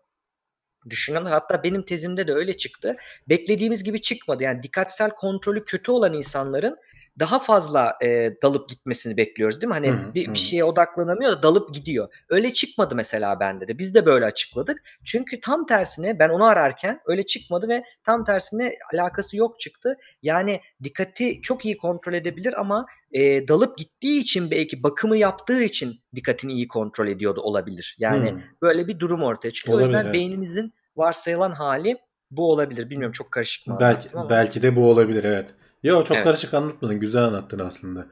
düşünüyorlar. 0.89 1.33
Hatta 1.33 1.63
benim 1.63 1.83
tezimde 1.83 2.27
de 2.27 2.33
öyle 2.33 2.57
çıktı. 2.57 2.97
Beklediğimiz 3.29 3.83
gibi 3.83 4.01
çıkmadı. 4.01 4.43
Yani 4.43 4.63
dikkatsel 4.63 5.09
kontrolü 5.09 5.65
kötü 5.65 5.91
olan 5.91 6.13
insanların 6.13 6.77
daha 7.21 7.39
fazla 7.39 7.97
e, 8.03 8.33
dalıp 8.43 8.69
gitmesini 8.69 9.17
bekliyoruz 9.17 9.61
değil 9.61 9.67
mi? 9.67 9.73
Hani 9.73 9.91
hı, 9.91 10.13
bir, 10.15 10.27
hı. 10.27 10.33
bir 10.33 10.39
şeye 10.39 10.63
odaklanamıyor 10.63 11.31
da 11.31 11.43
dalıp 11.43 11.73
gidiyor. 11.73 12.13
Öyle 12.29 12.53
çıkmadı 12.53 12.95
mesela 12.95 13.39
bende 13.39 13.67
de. 13.67 13.77
Biz 13.77 13.95
de 13.95 14.05
böyle 14.05 14.25
açıkladık. 14.25 14.83
Çünkü 15.03 15.39
tam 15.39 15.65
tersine 15.65 16.19
ben 16.19 16.29
onu 16.29 16.45
ararken 16.45 16.99
öyle 17.05 17.25
çıkmadı 17.25 17.69
ve 17.69 17.83
tam 18.03 18.25
tersine 18.25 18.75
alakası 18.93 19.37
yok 19.37 19.59
çıktı. 19.59 19.97
Yani 20.21 20.61
dikkati 20.83 21.41
çok 21.41 21.65
iyi 21.65 21.77
kontrol 21.77 22.13
edebilir 22.13 22.59
ama 22.59 22.85
e, 23.11 23.47
dalıp 23.47 23.77
gittiği 23.77 24.21
için 24.21 24.51
belki 24.51 24.83
bakımı 24.83 25.17
yaptığı 25.17 25.63
için 25.63 26.01
dikkatini 26.15 26.53
iyi 26.53 26.67
kontrol 26.67 27.07
ediyordu 27.07 27.41
olabilir. 27.41 27.95
Yani 27.99 28.31
Hı. 28.31 28.39
böyle 28.61 28.87
bir 28.87 28.99
durum 28.99 29.23
ortaya 29.23 29.51
çıkıyor. 29.51 29.77
o 29.77 29.81
yüzden 29.81 30.13
beynimizin 30.13 30.73
varsayılan 30.95 31.51
hali 31.51 31.97
bu 32.31 32.51
olabilir. 32.51 32.89
Bilmiyorum 32.89 33.11
çok 33.11 33.31
karışık 33.31 33.67
mı 33.67 33.77
Belki 33.79 34.09
ama. 34.13 34.29
belki 34.29 34.61
de 34.61 34.75
bu 34.75 34.89
olabilir 34.89 35.23
evet. 35.23 35.53
Yo 35.83 36.03
çok 36.03 36.17
Evet. 36.17 36.23
karışık 36.23 36.53
anlatmadın. 36.53 36.99
Güzel 36.99 37.23
anlattın 37.23 37.59
aslında. 37.59 38.05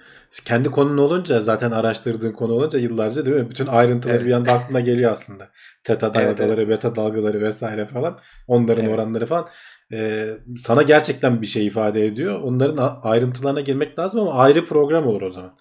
Kendi 0.46 0.72
konun 0.72 0.98
olunca 0.98 1.42
zaten 1.42 1.72
araştırdığın 1.72 2.32
konu 2.32 2.54
olunca 2.54 2.80
yıllarca 2.80 3.26
değil 3.26 3.36
mi? 3.38 3.50
Bütün 3.50 3.68
ayrıntıları 3.68 4.18
Evet. 4.18 4.28
bir 4.28 4.32
anda 4.32 4.54
aklına 4.54 4.80
geliyor 4.80 5.12
aslında. 5.12 5.50
Teta 5.84 6.12
Evet, 6.16 6.38
dalgaları, 6.40 6.70
beta 6.70 6.96
dalgaları 6.96 7.42
vesaire 7.42 7.86
falan. 7.86 8.18
Onların 8.48 8.86
Evet. 8.86 8.94
oranları 8.94 9.26
falan. 9.26 9.48
Ee, 9.94 10.30
sana 10.58 10.82
gerçekten 10.82 11.42
bir 11.42 11.48
şey 11.48 11.66
ifade 11.68 12.06
ediyor. 12.06 12.40
Onların 12.42 13.00
ayrıntılarına 13.04 13.62
girmek 13.62 14.00
lazım 14.00 14.22
ama 14.22 14.34
ayrı 14.34 14.66
program 14.66 15.08
olur 15.08 15.22
o 15.22 15.30
zaman. 15.30 15.58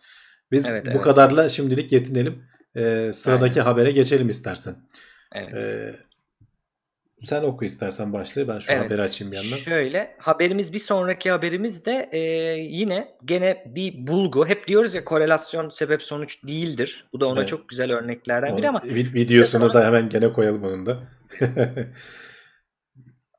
Biz 0.53 0.67
Evet, 0.67 0.87
bu 0.87 0.91
evet. 0.91 1.03
kadarla 1.03 1.49
şimdilik 1.49 1.93
yetinelim. 1.93 2.43
Ee, 2.77 3.11
sıradaki 3.15 3.61
habere 3.61 3.91
geçelim 3.91 4.29
istersen. 4.29 4.77
Evet. 5.35 5.55
Ee, 5.55 6.01
sen 7.25 7.43
oku 7.43 7.65
istersen 7.65 8.13
başla. 8.13 8.49
Ben 8.49 8.59
şu 8.59 8.73
Evet. 8.73 8.85
haberi 8.85 9.03
açayım 9.03 9.33
bir 9.33 9.37
yandan. 9.37 9.57
Şöyle 9.57 10.15
haberimiz 10.19 10.73
bir 10.73 10.79
sonraki 10.79 11.31
haberimiz 11.31 11.87
de 11.87 12.09
e, 12.13 12.19
yine 12.61 13.15
gene 13.25 13.65
bir 13.67 14.07
bulgu. 14.07 14.47
Hep 14.47 14.69
diyoruz 14.69 14.95
ya 14.95 15.05
korelasyon 15.05 15.69
sebep 15.69 16.03
sonuç 16.03 16.45
değildir. 16.47 17.09
Bu 17.13 17.21
da 17.21 17.27
ona 17.27 17.39
Evet. 17.41 17.49
çok 17.49 17.69
güzel 17.69 17.93
örneklerden 17.93 18.57
biri 18.57 18.69
ama 18.69 18.79
vi- 18.79 19.15
videosunu 19.15 19.73
da 19.73 19.87
hemen 19.87 20.09
gene 20.09 20.33
koyalım 20.33 20.65
onun 20.65 20.87
da. 20.87 20.99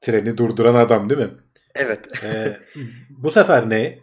Treni 0.02 0.38
durduran 0.38 0.76
adam 0.76 1.10
değil 1.10 1.22
mi? 1.22 1.30
evet. 1.76 2.24
Ee, 2.24 2.58
bu 3.10 3.30
sefer 3.30 3.70
ne? 3.70 4.00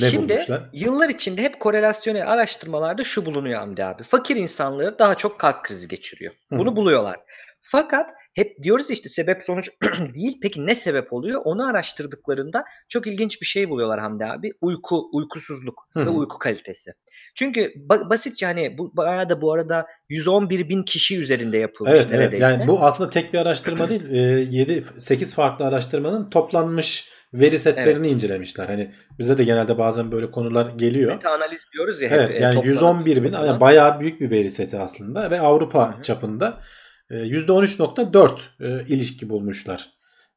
Ne 0.00 0.10
Şimdi 0.10 0.28
bulmuşlar? 0.34 0.70
yıllar 0.72 1.08
içinde 1.08 1.42
hep 1.42 1.60
korelasyonel 1.60 2.32
araştırmalarda 2.32 3.04
şu 3.04 3.26
bulunuyor 3.26 3.60
Hamdi 3.60 3.84
abi. 3.84 4.02
Fakir 4.02 4.36
insanları 4.36 4.98
daha 4.98 5.14
çok 5.14 5.40
kalp 5.40 5.62
krizi 5.64 5.88
geçiriyor. 5.88 6.32
Hı. 6.52 6.58
Bunu 6.58 6.76
buluyorlar. 6.76 7.16
Fakat 7.60 8.10
hep 8.36 8.62
diyoruz 8.62 8.90
işte 8.90 9.08
sebep 9.08 9.42
sonuç 9.42 9.70
değil. 10.14 10.38
Peki 10.42 10.66
ne 10.66 10.74
sebep 10.74 11.12
oluyor? 11.12 11.40
Onu 11.44 11.70
araştırdıklarında 11.70 12.64
çok 12.88 13.06
ilginç 13.06 13.40
bir 13.40 13.46
şey 13.46 13.70
buluyorlar 13.70 14.00
Hamdi 14.00 14.24
abi. 14.24 14.52
Uyku, 14.60 15.08
uykusuzluk 15.12 15.88
ve 15.96 16.08
uyku 16.08 16.38
kalitesi. 16.38 16.90
Çünkü 17.34 17.60
ba- 17.60 18.10
basitçe 18.10 18.46
hani 18.46 18.78
bu 18.78 18.96
bayağı 18.96 19.28
da 19.28 19.40
bu 19.40 19.52
arada 19.52 19.86
111 20.08 20.68
bin 20.68 20.82
kişi 20.82 21.18
üzerinde 21.18 21.58
yapılmış 21.58 21.92
Evet 21.94 22.06
evet. 22.10 22.20
neredeyse. 22.20 22.46
Yani 22.46 22.68
bu 22.68 22.84
aslında 22.84 23.10
tek 23.10 23.32
bir 23.32 23.38
araştırma 23.38 23.88
değil. 23.88 24.04
7 24.52 24.84
8 24.98 25.34
farklı 25.34 25.64
araştırmanın 25.64 26.30
toplanmış 26.30 27.10
veri 27.34 27.58
setlerini 27.58 28.08
incelemişler. 28.08 28.66
Hani 28.66 28.90
bize 29.18 29.38
de 29.38 29.44
genelde 29.44 29.78
bazen 29.78 30.12
böyle 30.12 30.30
konular 30.30 30.66
geliyor. 30.76 31.12
Meta 31.12 31.30
analiz 31.30 31.66
diyoruz 31.72 32.02
ya 32.02 32.10
hep. 32.10 32.18
Evet 32.18 32.36
e, 32.36 32.42
yani 32.42 32.54
toplanıp 32.54 32.74
111 32.74 33.22
bin 33.22 33.32
yani 33.32 33.60
bayağı 33.60 34.00
büyük 34.00 34.20
bir 34.20 34.30
veri 34.30 34.50
seti 34.50 34.78
aslında 34.78 35.30
ve 35.30 35.40
Avrupa 35.40 35.94
Hı 35.94 35.98
hı. 35.98 36.02
çapında 36.02 36.48
e, 36.48 36.85
%13.4 37.10 38.40
e, 38.60 38.86
ilişki 38.88 39.28
bulmuşlar. 39.28 39.90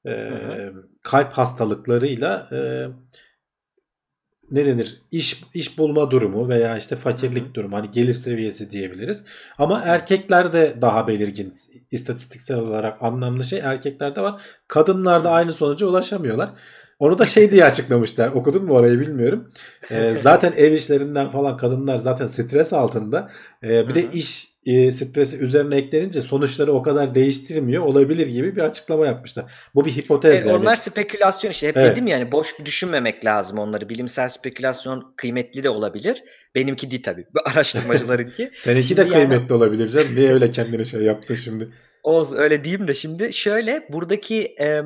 E, 0.06 0.12
hı. 0.12 0.74
kalp 1.04 1.34
hastalıklarıyla 1.34 2.50
e, 2.52 2.60
ne 4.52 4.66
denir 4.66 5.02
iş 5.12 5.44
iş 5.54 5.78
bulma 5.78 6.12
durumu 6.12 6.50
veya 6.50 6.78
işte 6.78 6.96
fakirlik 6.96 7.46
Hı 7.46 7.50
hı. 7.50 7.54
durumu 7.54 7.78
hani 7.78 7.92
gelir 7.92 8.14
seviyesi 8.14 8.72
diyebiliriz. 8.72 9.26
Ama 9.58 9.82
erkeklerde 9.82 10.78
daha 10.82 11.08
belirgin 11.08 11.54
istatistiksel 11.92 12.58
olarak 12.58 13.04
anlamlı 13.04 13.44
şey 13.44 13.60
erkeklerde 13.60 14.22
var. 14.22 14.42
Kadınlarda 14.68 15.32
aynı 15.32 15.54
sonuca 15.54 15.86
ulaşamıyorlar. 15.86 16.50
Onu 17.00 17.18
da 17.18 17.26
şey 17.26 17.52
diye 17.52 17.66
açıklamışlar. 17.66 18.28
Okudun 18.32 18.66
mu 18.66 18.74
orayı 18.74 19.00
bilmiyorum. 19.00 19.52
Ee, 19.92 20.14
zaten 20.16 20.54
ev 20.58 20.72
işlerinden 20.72 21.30
falan 21.30 21.58
kadınlar 21.58 21.98
zaten 21.98 22.28
stres 22.28 22.74
altında. 22.74 23.32
Ee, 23.64 23.88
bir 23.88 23.96
de 23.96 24.06
iş 24.14 24.48
e, 24.66 24.92
stresi 24.92 25.38
üzerine 25.38 25.76
eklenince 25.76 26.22
sonuçları 26.22 26.74
o 26.74 26.82
kadar 26.82 27.16
değiştirmiyor 27.16 27.84
olabilir 27.84 28.28
gibi 28.28 28.56
bir 28.56 28.62
açıklama 28.62 29.06
yapmışlar. 29.06 29.46
Bu 29.76 29.86
bir 29.86 29.92
hipotez 29.92 30.32
Evet, 30.32 30.46
yani. 30.46 30.58
onlar 30.58 30.76
spekülasyon 30.76 31.52
işte 31.52 31.68
hep 31.68 31.78
Evet. 31.78 31.92
dedim 31.92 32.08
yani 32.08 32.32
boş 32.32 32.48
düşünmemek 32.66 33.26
lazım 33.26 33.58
onları. 33.60 33.90
Bilimsel 33.90 34.30
spekülasyon 34.30 35.14
kıymetli 35.18 35.64
de 35.64 35.70
olabilir. 35.70 36.24
Benimki 36.56 36.92
değil 36.92 37.04
tabii. 37.04 37.26
Bu 37.34 37.40
Araştırmacılarınki. 37.50 38.52
Seninki 38.56 38.88
Şimdi 38.88 39.02
de 39.02 39.02
yani- 39.02 39.14
kıymetli 39.14 39.56
olabilir 39.56 39.88
canım. 39.88 40.16
Niye 40.16 40.34
öyle 40.34 40.50
kendine 40.52 40.86
şey 40.86 41.02
yaptın 41.02 41.36
şimdi? 41.36 41.70
Oğuz 42.04 42.34
öyle 42.34 42.64
diyeyim 42.64 42.88
de 42.88 42.94
şimdi 42.94 43.34
şöyle 43.34 43.88
buradaki 43.90 44.44
em, 44.44 44.86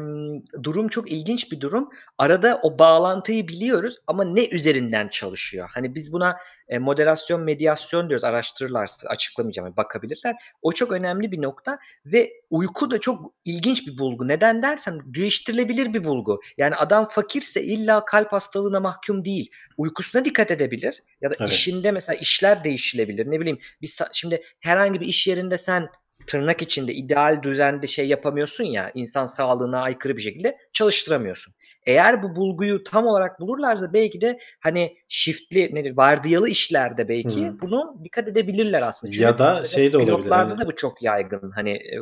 durum 0.64 0.88
çok 0.88 1.12
ilginç 1.12 1.52
bir 1.52 1.62
durum. 1.62 1.90
Arada 2.18 2.60
o 2.64 2.80
bağlantıyı 2.80 3.48
biliyoruz 3.48 3.98
ama 4.08 4.24
ne 4.24 4.48
üzerinden 4.50 5.08
çalışıyor? 5.08 5.70
Hani 5.74 5.96
biz 5.96 6.14
buna 6.14 6.38
e, 6.68 6.80
moderasyon, 6.80 7.42
medyasyon 7.42 8.10
diyoruz. 8.10 8.24
Araştırırlarsa 8.24 9.08
açıklamayacağım. 9.08 9.68
yani 9.68 9.78
bakabilirler. 9.78 10.36
O 10.62 10.72
çok 10.72 10.92
önemli 10.92 11.32
bir 11.32 11.42
nokta 11.42 11.80
ve 12.06 12.34
uyku 12.50 12.92
da 12.92 13.00
çok 13.00 13.34
ilginç 13.46 13.88
bir 13.88 13.98
bulgu. 13.98 14.28
Neden 14.28 14.62
dersen 14.62 15.00
değiştirilebilir 15.06 15.94
bir 15.94 16.04
bulgu. 16.04 16.42
Yani 16.58 16.76
adam 16.76 17.08
fakirse 17.08 17.64
illa 17.64 18.06
kalp 18.06 18.32
hastalığına 18.32 18.80
mahkum 18.80 19.26
değil. 19.26 19.52
Uykusuna 19.78 20.26
dikkat 20.26 20.52
edebilir 20.52 21.04
ya 21.22 21.30
da 21.30 21.36
Evet. 21.40 21.52
işinde 21.52 21.92
mesela 21.92 22.16
işler 22.20 22.64
değişilebilir. 22.64 23.32
Ne 23.32 23.40
bileyim 23.40 23.60
biz 23.82 24.00
şimdi 24.14 24.44
herhangi 24.60 25.02
bir 25.02 25.08
iş 25.08 25.28
yerinde 25.28 25.58
sen 25.58 25.90
tırnak 26.28 26.62
içinde 26.62 26.94
ideal 26.94 27.44
düzende 27.44 27.88
şey 27.88 28.08
yapamıyorsun 28.08 28.64
ya 28.64 28.92
insan 28.94 29.26
sağlığına 29.26 29.82
aykırı 29.82 30.18
bir 30.18 30.22
şekilde 30.22 30.58
çalıştıramıyorsun. 30.74 31.54
Eğer 31.86 32.24
bu 32.24 32.36
bulguyu 32.36 32.84
tam 32.84 33.08
olarak 33.08 33.40
bulurlarsa 33.40 33.94
belki 33.94 34.22
de 34.22 34.40
hani 34.60 34.98
shiftli 35.10 35.76
nedir 35.76 35.98
vardiyalı 35.98 36.50
işlerde 36.50 37.08
belki 37.08 37.48
Hı. 37.48 37.62
bunu 37.62 37.96
dikkat 38.04 38.28
edebilirler 38.28 38.82
aslında. 38.82 39.14
Ya 39.16 39.38
da 39.38 39.64
şey 39.64 39.94
de 39.94 39.98
olabilir, 39.98 40.16
Pilotlarda 40.18 40.52
hani- 40.52 40.60
da 40.62 40.68
bu 40.68 40.76
çok 40.76 41.02
yaygın. 41.04 41.52
Hani 41.52 41.70
e, 41.72 42.00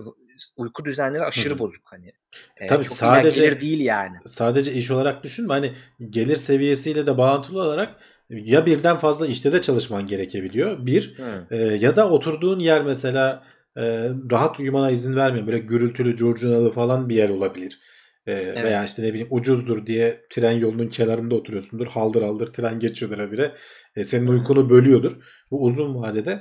uyku 0.57 0.85
düzenleri 0.85 1.23
aşırı 1.23 1.53
Hı. 1.55 1.59
bozuk 1.59 1.81
hani. 1.85 2.11
E, 2.57 2.67
Tabii 2.67 2.83
çok 2.83 2.97
sadece- 2.97 3.61
değil 3.61 3.79
yani. 3.79 4.17
sadece 4.25 4.73
iş 4.73 4.91
olarak 4.91 5.23
düşünme 5.23 5.53
hani 5.53 5.71
gelir 6.09 6.35
seviyesiyle 6.35 7.07
de 7.07 7.17
bağlantılı 7.17 7.61
olarak 7.63 7.95
ya 8.29 8.65
birden 8.65 8.97
fazla 8.97 9.27
işte 9.27 9.51
de 9.51 9.61
çalışman 9.61 10.07
gerekebiliyor. 10.07 10.85
Bir 10.85 11.17
Hı. 11.17 11.47
e, 11.51 11.57
ya 11.57 11.95
da 11.95 12.09
oturduğun 12.09 12.59
yer 12.59 12.81
mesela 12.83 13.43
e, 13.77 14.09
rahat 14.31 14.59
uyumana 14.59 14.91
izin 14.91 15.15
vermiyor. 15.15 15.47
Böyle 15.47 15.59
gürültülü, 15.59 16.15
curcunalı 16.15 16.71
falan 16.71 17.09
bir 17.09 17.15
yer 17.15 17.29
olabilir. 17.29 17.79
E, 18.27 18.63
Veya 18.63 18.83
işte 18.83 19.03
ne 19.03 19.09
bileyim 19.09 19.27
ucuzdur 19.31 19.85
diye 19.85 20.21
tren 20.29 20.51
yolunun 20.51 20.87
kenarında 20.87 21.35
oturuyorsundur. 21.35 21.87
Haldır 21.87 22.21
haldır 22.21 22.47
tren 22.47 22.79
geçiyordur 22.79 23.17
habire. 23.17 23.55
E, 23.95 24.03
senin 24.03 24.27
uykunu 24.27 24.69
bölüyordur. 24.69 25.11
Bu 25.51 25.63
uzun 25.63 25.95
vadede 25.95 26.39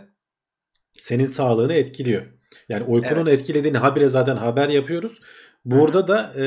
senin 0.92 1.24
sağlığını 1.24 1.72
etkiliyor. 1.72 2.26
Yani 2.68 2.84
uykunun 2.84 3.26
etkilediğini 3.26 3.78
habire 3.78 4.08
zaten 4.08 4.36
haber 4.36 4.68
yapıyoruz. 4.68 5.20
Burada 5.64 6.08
da 6.08 6.32
e, 6.38 6.44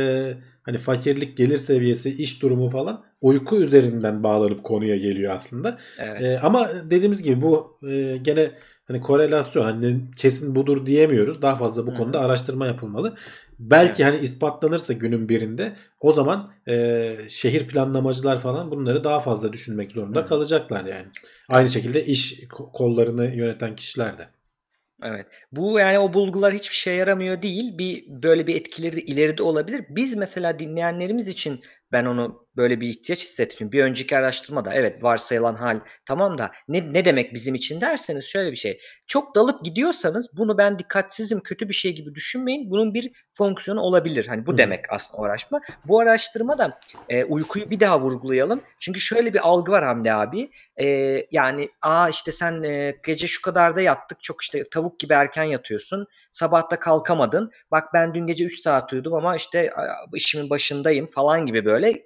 hani 0.64 0.78
fakirlik, 0.78 1.38
gelir 1.38 1.58
seviyesi, 1.58 2.10
iş 2.10 2.42
durumu 2.42 2.70
falan 2.70 3.04
uyku 3.22 3.58
üzerinden 3.58 4.24
bağlanıp 4.24 4.64
konuya 4.64 4.98
geliyor 4.98 5.34
aslında. 5.34 5.78
Evet. 6.00 6.22
E, 6.22 6.40
ama 6.40 6.70
dediğimiz 6.92 7.24
gibi 7.24 7.42
bu 7.42 7.80
e, 7.90 8.18
gene 8.18 8.52
hani 8.86 9.02
korelasyon 9.02 9.64
hani 9.64 10.02
kesin 10.16 10.56
budur 10.56 10.86
diyemiyoruz. 10.86 11.42
Daha 11.42 11.56
fazla 11.56 11.88
bu 11.88 11.92
Hı. 11.92 11.96
konuda 11.96 12.20
araştırma 12.20 12.68
yapılmalı. 12.68 13.16
Belki 13.60 14.04
hani 14.04 14.18
ispatlanırsa 14.20 14.94
günün 14.94 15.30
birinde 15.30 15.76
o 16.00 16.12
zaman 16.12 16.54
e, 16.68 17.16
şehir 17.30 17.68
planlamacılar 17.68 18.40
falan 18.40 18.72
bunları 18.72 19.04
daha 19.04 19.20
fazla 19.20 19.54
düşünmek 19.54 19.92
zorunda 19.92 20.22
Hı. 20.22 20.26
kalacaklar 20.26 20.86
yani. 20.86 21.08
Aynı 21.50 21.70
şekilde 21.70 22.06
iş 22.06 22.40
ko- 22.44 22.72
kollarını 22.72 23.26
yöneten 23.26 23.76
kişiler 23.76 24.18
de. 24.18 24.28
Evet. 25.04 25.28
Bu 25.52 25.80
yani 25.80 26.00
o 26.00 26.14
bulgular 26.14 26.54
hiçbir 26.54 26.76
şey 26.76 26.96
yaramıyor 26.96 27.42
değil. 27.42 27.78
Bir 27.78 28.06
böyle 28.24 28.48
bir 28.48 28.56
etkileri 28.56 28.96
de 28.96 29.02
ileride 29.02 29.44
olabilir. 29.44 29.86
Biz 29.90 30.16
mesela 30.16 30.60
dinleyenlerimiz 30.60 31.28
için 31.28 31.62
ben 31.92 32.06
onu 32.06 32.48
böyle 32.58 32.82
bir 32.82 32.90
ihtiyaç 32.90 33.20
hissettim. 33.20 33.72
Bir 33.72 33.84
önceki 33.84 34.18
araştırmada 34.18 34.74
evet 34.74 35.04
varsayılan 35.04 35.56
hal 35.56 35.80
tamam 36.06 36.38
da 36.38 36.52
ne, 36.68 36.94
ne 36.94 37.06
demek 37.06 37.34
bizim 37.34 37.56
için 37.56 37.82
derseniz 37.82 38.26
şöyle 38.26 38.52
bir 38.52 38.58
şey. 38.58 38.80
Çok 39.08 39.36
dalıp 39.36 39.66
gidiyorsanız 39.66 40.38
bunu 40.38 40.58
ben 40.58 40.80
dikkatsizim 40.80 41.40
kötü 41.40 41.70
bir 41.70 41.74
şey 41.74 41.96
gibi 41.96 42.16
düşünmeyin. 42.16 42.72
Bunun 42.72 42.94
bir 42.94 43.12
fonksiyonu 43.34 43.82
olabilir. 43.82 44.28
Hani 44.28 44.46
bu 44.46 44.54
Hı. 44.54 44.58
demek 44.58 44.86
aslında 44.90 45.24
araştırma. 45.24 45.62
Bu 45.86 46.00
araştırmada 46.00 46.80
e, 47.10 47.24
uykuyu 47.24 47.70
bir 47.70 47.80
daha 47.80 48.02
vurgulayalım. 48.02 48.62
Çünkü 48.80 49.00
şöyle 49.00 49.34
bir 49.34 49.48
algı 49.48 49.72
var 49.72 49.86
Hamdi 49.86 50.14
abi. 50.14 50.52
E, 50.78 50.88
yani 51.32 51.70
aa 51.82 52.10
işte 52.10 52.32
sen 52.32 52.64
e, 52.64 52.96
gece 53.06 53.28
şu 53.28 53.42
kadarda 53.42 53.82
yattık 53.82 54.24
çok 54.24 54.42
işte 54.42 54.64
tavuk 54.72 55.00
gibi 55.00 55.14
erken 55.14 55.44
yatıyorsun. 55.44 56.08
Sabahta 56.32 56.80
kalkamadın. 56.80 57.52
Bak 57.72 57.94
ben 57.94 58.14
dün 58.14 58.28
gece 58.28 58.46
3 58.46 58.60
saat 58.60 58.94
uyudum 58.94 59.14
ama 59.14 59.36
işte 59.36 59.74
işimin 60.16 60.50
başındayım 60.50 61.06
falan 61.06 61.46
gibi 61.46 61.66
böyle 61.66 62.04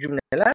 cümleler 0.00 0.52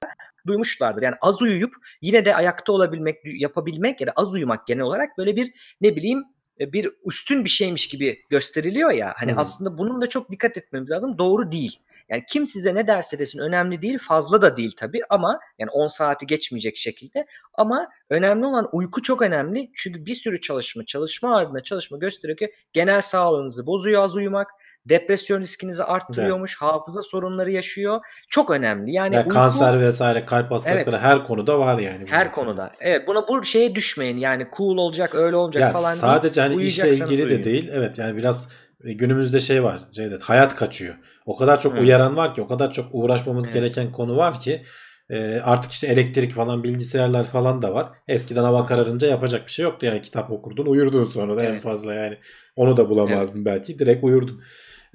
duymuşlardır. 0.47 1.01
Yani 1.01 1.15
az 1.21 1.41
uyuyup 1.41 1.73
yine 2.01 2.25
de 2.25 2.35
ayakta 2.35 2.71
olabilmek, 2.71 3.17
yapabilmek 3.25 4.01
ya 4.01 4.07
da 4.07 4.13
az 4.15 4.33
uyumak 4.33 4.67
genel 4.67 4.83
olarak 4.83 5.17
böyle 5.17 5.35
bir 5.35 5.53
ne 5.81 5.95
bileyim 5.95 6.23
e, 6.59 6.73
bir 6.73 6.87
üstün 7.05 7.45
bir 7.45 7.49
şeymiş 7.49 7.87
gibi 7.87 8.23
gösteriliyor 8.29 8.91
ya. 8.91 9.13
Hani 9.17 9.31
Hı. 9.31 9.39
aslında 9.39 9.77
bunun 9.77 10.01
da 10.01 10.09
çok 10.09 10.31
dikkat 10.31 10.57
etmemiz 10.57 10.91
lazım. 10.91 11.17
Doğru 11.17 11.51
değil. 11.51 11.79
Yani 12.09 12.23
kim 12.27 12.47
size 12.47 12.75
ne 12.75 12.87
derse 12.87 13.19
desin 13.19 13.39
önemli 13.39 13.81
değil. 13.81 13.97
Fazla 13.99 14.41
da 14.41 14.57
değil 14.57 14.73
tabii 14.77 15.01
ama 15.09 15.39
yani 15.59 15.71
10 15.71 15.87
saati 15.87 16.25
geçmeyecek 16.25 16.77
şekilde. 16.77 17.25
Ama 17.53 17.89
önemli 18.09 18.45
olan 18.45 18.69
uyku 18.71 19.01
çok 19.01 19.21
önemli. 19.21 19.71
Çünkü 19.73 20.05
bir 20.05 20.15
sürü 20.15 20.41
çalışma, 20.41 20.85
çalışma 20.85 21.37
ardına 21.37 21.63
çalışma 21.63 21.97
gösteriyor 21.97 22.37
ki 22.37 22.53
genel 22.73 23.01
sağlığınızı 23.01 23.65
bozuyor 23.65 24.03
az 24.03 24.15
uyumak. 24.15 24.47
Depresyon 24.89 25.41
riskinizi 25.41 25.84
arttırıyormuş. 25.84 26.57
Hafıza 26.61 27.01
sorunları 27.01 27.51
yaşıyor. 27.51 27.99
Çok 28.29 28.49
önemli. 28.51 28.91
Yani 28.93 29.15
Yani 29.15 29.23
uyku- 29.23 29.34
kanser 29.34 29.82
vesaire 29.82 30.25
kalp 30.25 30.51
hastalıkları 30.51 30.95
Evet. 30.95 31.01
her 31.05 31.23
konuda 31.23 31.59
var 31.59 31.79
yani. 31.79 32.05
her 32.07 32.32
konuda. 32.32 32.71
Evet 32.79 33.07
buna 33.07 33.27
bu 33.27 33.43
şeye 33.43 33.75
düşmeyin. 33.75 34.17
Yani 34.17 34.47
cool 34.57 34.77
olacak, 34.77 35.15
öyle 35.15 35.36
olacak 35.36 35.61
Ya 35.61 35.69
falan 35.71 35.93
sadece 35.93 36.41
değil. 36.41 36.53
hani 36.53 36.63
işle 36.63 36.89
ilgili 36.89 37.19
de 37.19 37.23
uyuyun. 37.25 37.43
değil. 37.43 37.69
Evet 37.73 37.97
yani 37.97 38.17
biraz 38.17 38.49
e, 38.84 38.93
günümüzde 38.93 39.39
şey 39.39 39.63
var 39.63 39.79
Cevdet. 39.91 40.23
Hayat 40.23 40.55
kaçıyor. 40.55 40.95
O 41.25 41.36
kadar 41.38 41.59
çok 41.59 41.73
Hı. 41.75 41.79
uyaran 41.79 42.15
var 42.15 42.34
ki, 42.34 42.41
o 42.41 42.47
kadar 42.47 42.71
çok 42.73 42.86
uğraşmamız 42.91 43.45
Evet. 43.45 43.53
gereken 43.53 43.91
konu 43.91 44.17
var 44.17 44.39
ki 44.39 44.61
e, 45.09 45.39
artık 45.43 45.71
işte 45.71 45.88
elektrik 45.88 46.32
falan 46.32 46.63
bilgisayarlar 46.63 47.25
falan 47.27 47.61
da 47.61 47.73
var. 47.73 47.89
Eskiden 48.07 48.43
hava 48.43 48.65
kararınca 48.65 49.07
yapacak 49.07 49.45
bir 49.45 49.51
şey 49.51 49.63
yoktu. 49.63 49.86
Yani 49.86 50.01
kitap 50.01 50.32
okurdun 50.32 50.65
uyurdun 50.65 51.03
sonra 51.03 51.38
da 51.38 51.43
en 51.43 51.51
Evet. 51.51 51.61
fazla 51.61 51.93
yani. 51.93 52.17
Onu 52.55 52.77
da 52.77 52.89
bulamazdın 52.89 53.45
belki. 53.45 53.79
Direkt 53.79 54.03
uyurdun. 54.03 54.41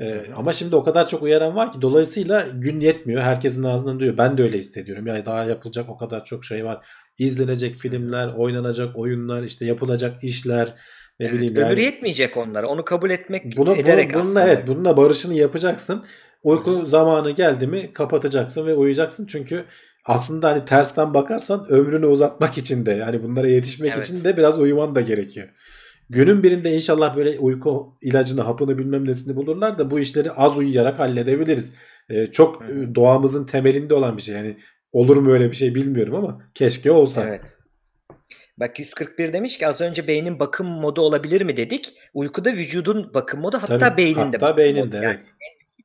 E, 0.01 0.20
ama 0.36 0.53
şimdi 0.53 0.76
o 0.76 0.84
kadar 0.84 1.09
çok 1.09 1.22
uyaran 1.22 1.57
var 1.57 1.72
ki 1.72 1.82
dolayısıyla 1.82 2.47
gün 2.55 2.80
yetmiyor. 2.80 3.22
Herkesin 3.22 3.62
ağzından 3.62 3.99
duyuyor. 4.01 4.18
Ben 4.18 4.38
de 4.38 4.42
öyle 4.42 4.59
hissediyorum. 4.59 5.07
Yani 5.07 5.26
daha 5.26 5.44
yapılacak 5.44 5.88
o 5.88 5.97
kadar 5.97 6.24
çok 6.24 6.44
şey 6.44 6.64
var. 6.64 6.86
İzlenecek 7.18 7.76
filmler, 7.76 8.28
oynanacak 8.36 8.97
oyunlar, 8.97 9.42
işte 9.42 9.64
yapılacak 9.64 10.24
işler, 10.24 10.74
ne 11.20 11.26
Evet, 11.26 11.34
bileyim 11.34 11.55
Öbürü 11.55 11.62
yani. 11.64 11.80
yetmeyecek 11.82 12.36
onlara. 12.36 12.66
Onu 12.68 12.84
kabul 12.84 13.11
etmek 13.11 13.57
Bunu, 13.57 13.76
ederek 13.76 14.14
bunu, 14.14 14.22
bununla 14.22 14.40
aslında. 14.40 14.47
evet 14.55 14.68
bununla 14.68 14.97
barışını 14.97 15.34
yapacaksın. 15.34 16.05
Uyku 16.42 16.86
zamanı 16.86 17.30
geldi 17.30 17.66
mi 17.66 17.92
kapatacaksın 17.92 18.66
ve 18.66 18.74
uyuyacaksın. 18.74 19.26
Çünkü 19.26 19.64
aslında 20.05 20.49
hani 20.49 20.64
tersten 20.64 21.14
bakarsan 21.14 21.66
ömrünü 21.68 22.07
uzatmak 22.07 22.59
için 22.59 22.86
de 22.86 22.92
yani 22.92 23.22
bunlara 23.22 23.49
yetişmek 23.49 23.92
Evet. 23.94 24.07
için 24.07 24.24
de 24.24 24.36
biraz 24.36 24.61
uyuman 24.61 24.94
da 24.94 25.01
gerekiyor. 25.01 25.49
Günün 26.11 26.43
birinde 26.43 26.75
inşallah 26.75 27.17
böyle 27.17 27.39
uyku 27.39 27.99
ilacını, 28.03 28.41
hapını 28.41 28.79
bilmem 28.79 29.09
nesini 29.09 29.37
bulurlar 29.37 29.79
da 29.79 29.91
bu 29.91 30.01
işleri 30.01 30.33
az 30.33 30.57
uyuyarak 30.57 30.99
halledebiliriz. 30.99 31.75
Ee, 32.11 32.27
çok 32.27 32.63
Hı 32.63 32.67
hı. 32.67 32.83
e, 32.83 32.95
doğamızın 32.95 33.47
temelinde 33.47 33.95
olan 33.95 34.17
bir 34.17 34.23
şey. 34.23 34.35
Yani 34.35 34.57
olur 34.93 35.17
mu 35.17 35.33
öyle 35.33 35.51
bir 35.51 35.57
şey 35.57 35.75
bilmiyorum 35.75 36.15
ama 36.15 36.43
keşke 36.55 36.91
olsa. 36.91 37.29
Evet. 37.29 37.43
Bak 38.57 38.79
141 38.79 39.33
demiş 39.33 39.59
ki 39.59 39.67
az 39.67 39.81
önce 39.81 40.07
beynin 40.09 40.39
bakım 40.39 40.67
modu 40.67 41.01
olabilir 41.01 41.43
mi 41.43 41.57
dedik. 41.57 41.95
Uykuda 42.15 42.53
vücudun 42.53 43.15
bakım 43.15 43.41
modu 43.41 43.59
hatta 43.63 43.79
Tabii, 43.79 43.97
beyninde. 43.97 44.21
Hatta 44.21 44.41
bakım 44.41 44.57
beyninde 44.57 44.85
modu. 44.85 44.97
Yani 44.97 45.07
evet. 45.07 45.25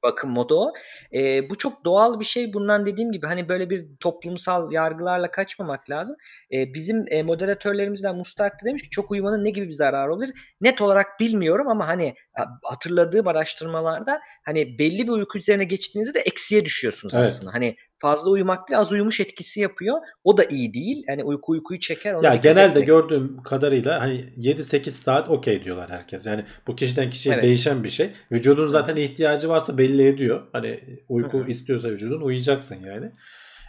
Bakım 0.04 0.32
modu 0.32 0.56
o. 0.60 0.74
Ee, 1.14 1.50
bu 1.50 1.58
çok 1.58 1.86
doğal 1.86 2.20
bir 2.20 2.26
şey. 2.26 2.54
Bundan 2.54 2.86
dediğim 2.86 3.12
gibi 3.12 3.28
hani 3.28 3.50
böyle 3.50 3.70
bir 3.70 3.86
toplumsal 4.00 4.72
yargılarla 4.72 5.32
kaçmamak 5.32 5.90
lazım. 5.90 6.16
Ee, 6.54 6.74
bizim 6.74 7.06
e, 7.08 7.24
moderatörlerimizden 7.24 8.16
Mustak 8.16 8.62
da 8.62 8.66
demiş 8.66 8.84
ki 8.84 8.90
çok 8.90 9.12
uyumanın 9.12 9.46
ne 9.46 9.50
gibi 9.50 9.68
bir 9.68 9.72
zararı 9.74 10.14
olabilir? 10.14 10.56
Net 10.62 10.82
olarak 10.82 11.20
bilmiyorum 11.20 11.68
ama 11.68 11.88
hani 11.88 12.16
ha- 12.34 12.50
hatırladığım 12.64 13.28
araştırmalarda 13.28 14.22
hani 14.46 14.80
belli 14.80 15.04
bir 15.08 15.12
uyku 15.12 15.38
üzerine 15.38 15.64
geçtiğinizde 15.64 16.14
de 16.14 16.20
eksiye 16.20 16.66
düşüyorsunuz 16.66 17.14
Evet. 17.14 17.26
aslında. 17.26 17.54
Hani 17.54 17.76
fazla 18.02 18.32
uyumak 18.32 18.68
bile 18.68 18.78
az 18.78 18.92
uyumuş 18.92 19.20
etkisi 19.20 19.60
yapıyor. 19.62 19.98
O 20.24 20.38
da 20.38 20.44
iyi 20.44 20.74
değil. 20.74 21.04
Hani 21.08 21.24
uyku 21.24 21.52
uykuyu 21.52 21.80
çeker. 21.80 22.24
Ya 22.24 22.36
genelde 22.36 22.80
etmek- 22.80 22.86
gördüğüm 22.88 23.44
kadarıyla 23.44 24.02
hani 24.02 24.26
7-8 24.38 24.90
saat 24.92 25.30
okey 25.30 25.64
diyorlar 25.64 25.90
herkes. 25.90 26.28
Yani 26.28 26.44
bu 26.68 26.76
kişiden 26.76 27.10
kişiye 27.10 27.34
Evet. 27.34 27.44
değişen 27.44 27.84
bir 27.84 27.90
şey. 27.90 28.10
Vücudun 28.32 28.68
zaten 28.68 28.96
ihtiyacı 28.96 29.50
varsa 29.50 29.78
belli 29.78 30.08
ediyor. 30.08 30.42
Hani 30.54 30.80
uyku 31.10 31.44
istiyorsa 31.48 31.90
vücudun 31.90 32.22
uyuyacaksın 32.22 32.78
yani. 32.86 33.06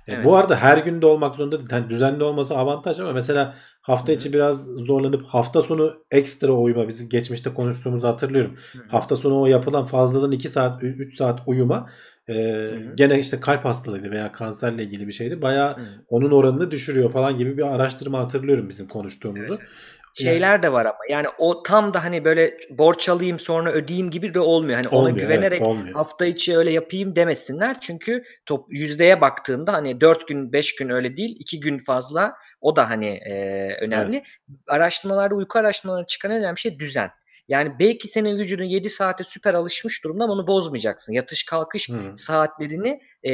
E, 0.08 0.12
Evet. 0.12 0.24
Bu 0.24 0.36
arada 0.36 0.56
her 0.56 0.78
günde 0.78 1.06
olmak 1.06 1.34
zorunda 1.34 1.58
değil. 1.58 1.68
Yani 1.72 1.90
düzenli 1.90 2.24
olması 2.24 2.56
avantaj 2.56 3.00
ama 3.00 3.12
mesela 3.12 3.54
hafta 3.80 4.12
içi 4.12 4.32
biraz 4.32 4.64
zorlanıp 4.64 5.24
hafta 5.26 5.62
sonu 5.62 5.94
ekstra 6.10 6.52
uyuma 6.52 6.88
biz 6.88 7.08
geçmişte 7.08 7.54
konuştuğumuzu 7.54 8.08
hatırlıyorum. 8.08 8.56
Hı. 8.72 8.78
Hafta 8.88 9.16
sonu 9.16 9.40
o 9.40 9.46
yapılan 9.46 9.84
fazladan 9.86 10.32
2 10.32 10.48
saat 10.48 10.82
3 10.82 11.16
saat 11.16 11.40
uyuma 11.46 11.90
e, 12.28 12.32
hı. 12.32 12.96
gene 12.96 13.18
işte 13.18 13.40
kalp 13.40 13.64
hastalığıydı 13.64 14.10
veya 14.10 14.32
kanserle 14.32 14.82
ilgili 14.82 15.06
bir 15.06 15.12
şeydi. 15.12 15.42
Bayağı 15.42 15.76
Hı. 15.76 15.86
onun 16.08 16.30
oranını 16.30 16.70
düşürüyor 16.70 17.12
falan 17.12 17.36
gibi 17.36 17.58
bir 17.58 17.74
araştırma 17.74 18.20
hatırlıyorum 18.20 18.68
bizim 18.68 18.88
konuştuğumuzu. 18.88 19.58
şeyler 20.14 20.62
de 20.62 20.72
var 20.72 20.86
ama 20.86 20.98
yani 21.08 21.26
o 21.38 21.62
tam 21.62 21.94
da 21.94 22.04
hani 22.04 22.24
böyle 22.24 22.56
borç 22.70 23.08
alayım 23.08 23.40
sonra 23.40 23.72
ödeyeyim 23.72 24.10
gibi 24.10 24.34
de 24.34 24.40
olmuyor. 24.40 24.76
Hani 24.76 24.88
ona 24.88 24.98
Olmuyor, 24.98 25.16
evet, 25.16 25.28
güvenerek 25.28 25.62
olmuyor. 25.62 25.94
hafta 25.94 26.26
içi 26.26 26.56
öyle 26.56 26.72
yapayım 26.72 27.16
demesinler. 27.16 27.80
Çünkü 27.80 28.24
top 28.46 28.66
yüzdeye 28.70 29.20
baktığında 29.20 29.72
hani 29.72 30.00
4 30.00 30.28
gün 30.28 30.52
5 30.52 30.76
gün 30.76 30.88
öyle 30.88 31.16
değil 31.16 31.36
2 31.38 31.60
gün 31.60 31.78
fazla 31.78 32.34
o 32.60 32.76
da 32.76 32.90
hani 32.90 33.06
e, 33.06 33.34
önemli. 33.80 34.22
Araştırmalarda 34.68 35.34
uyku 35.34 35.58
araştırmalarında 35.58 36.06
çıkan 36.06 36.32
önemli 36.32 36.58
şey 36.58 36.78
düzen. 36.78 37.10
Yani 37.48 37.72
belki 37.78 38.08
senin 38.08 38.38
vücudun 38.38 38.64
7 38.64 38.90
saate 38.90 39.24
süper 39.24 39.54
alışmış 39.54 40.04
durumda 40.04 40.24
ama 40.24 40.32
onu 40.32 40.46
bozmayacaksın. 40.46 41.12
Yatış 41.12 41.44
kalkış 41.44 41.88
Hı. 41.88 41.94
saatlerini 42.16 43.00
e, 43.22 43.32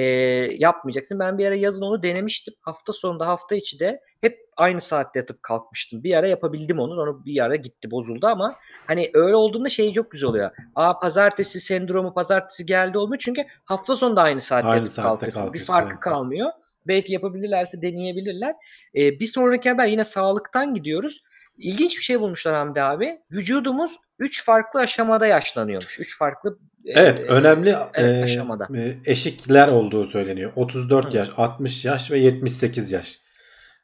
yapmayacaksın. 0.59 1.18
Ben 1.18 1.38
bir 1.38 1.46
ara 1.46 1.54
yazın 1.54 1.82
onu 1.82 2.02
denemiştim. 2.02 2.54
Hafta 2.61 2.92
sonunda 2.92 3.26
hafta 3.26 3.54
içi 3.54 3.80
de 3.80 4.00
hep 4.20 4.38
aynı 4.56 4.80
saatte 4.80 5.18
yatıp 5.18 5.42
kalkmıştım. 5.42 6.04
Bir 6.04 6.14
ara 6.14 6.28
yapabildim 6.28 6.78
onu. 6.78 6.94
Sonra 6.94 7.24
bir 7.24 7.44
ara 7.44 7.56
gitti 7.56 7.90
bozuldu 7.90 8.26
ama 8.26 8.54
hani 8.86 9.11
öyle 9.14 9.36
olduğunda 9.36 9.68
şey 9.68 9.92
çok 9.92 10.11
güzel 10.11 10.28
oluyor. 10.28 10.50
Aa 10.74 10.98
pazartesi 10.98 11.61
sendromu 11.61 12.14
pazartesi 12.14 12.66
geldi 12.66 12.98
olmuyor. 12.98 13.18
Çünkü 13.24 13.44
hafta 13.64 13.96
sonu 13.96 14.16
da 14.16 14.22
aynı 14.22 14.40
saatte 14.40 14.68
Aynı 14.68 14.78
yatıp 14.78 14.92
saatte 14.92 15.09
kalkıyorsun. 15.09 15.40
Bir 15.42 15.46
kalkıyorsun, 15.46 15.72
farkı 15.72 15.92
evet. 15.92 16.00
kalmıyor. 16.00 16.50
Belki 16.86 17.12
yapabilirlerse 17.12 17.82
deneyebilirler. 17.82 18.54
Ee, 18.94 19.20
bir 19.20 19.26
sonraki 19.26 19.70
haber 19.70 19.86
yine 19.86 20.04
sağlıktan 20.04 20.74
gidiyoruz. 20.74 21.22
İlginç 21.59 21.96
bir 21.96 22.02
şey 22.02 22.20
bulmuşlar 22.20 22.54
Hamdi 22.54 22.82
abi. 22.82 23.18
Vücudumuz 23.32 23.92
3 24.18 24.44
farklı 24.44 24.80
aşamada 24.80 25.26
yaşlanıyormuş. 25.26 26.00
3 26.00 26.18
farklı 26.18 26.59
Evet 26.86 27.20
e, 27.20 27.22
önemli 27.22 27.76
e, 27.94 28.22
aşamada. 28.22 28.68
e, 28.76 28.96
eşikler 29.04 29.68
olduğu 29.68 30.06
söyleniyor. 30.06 30.52
34 30.56 31.12
Hı. 31.12 31.16
yaş, 31.16 31.28
60 31.36 31.84
yaş 31.84 32.11
ve 32.11 32.18
78 32.18 32.92
yaş. 32.92 33.18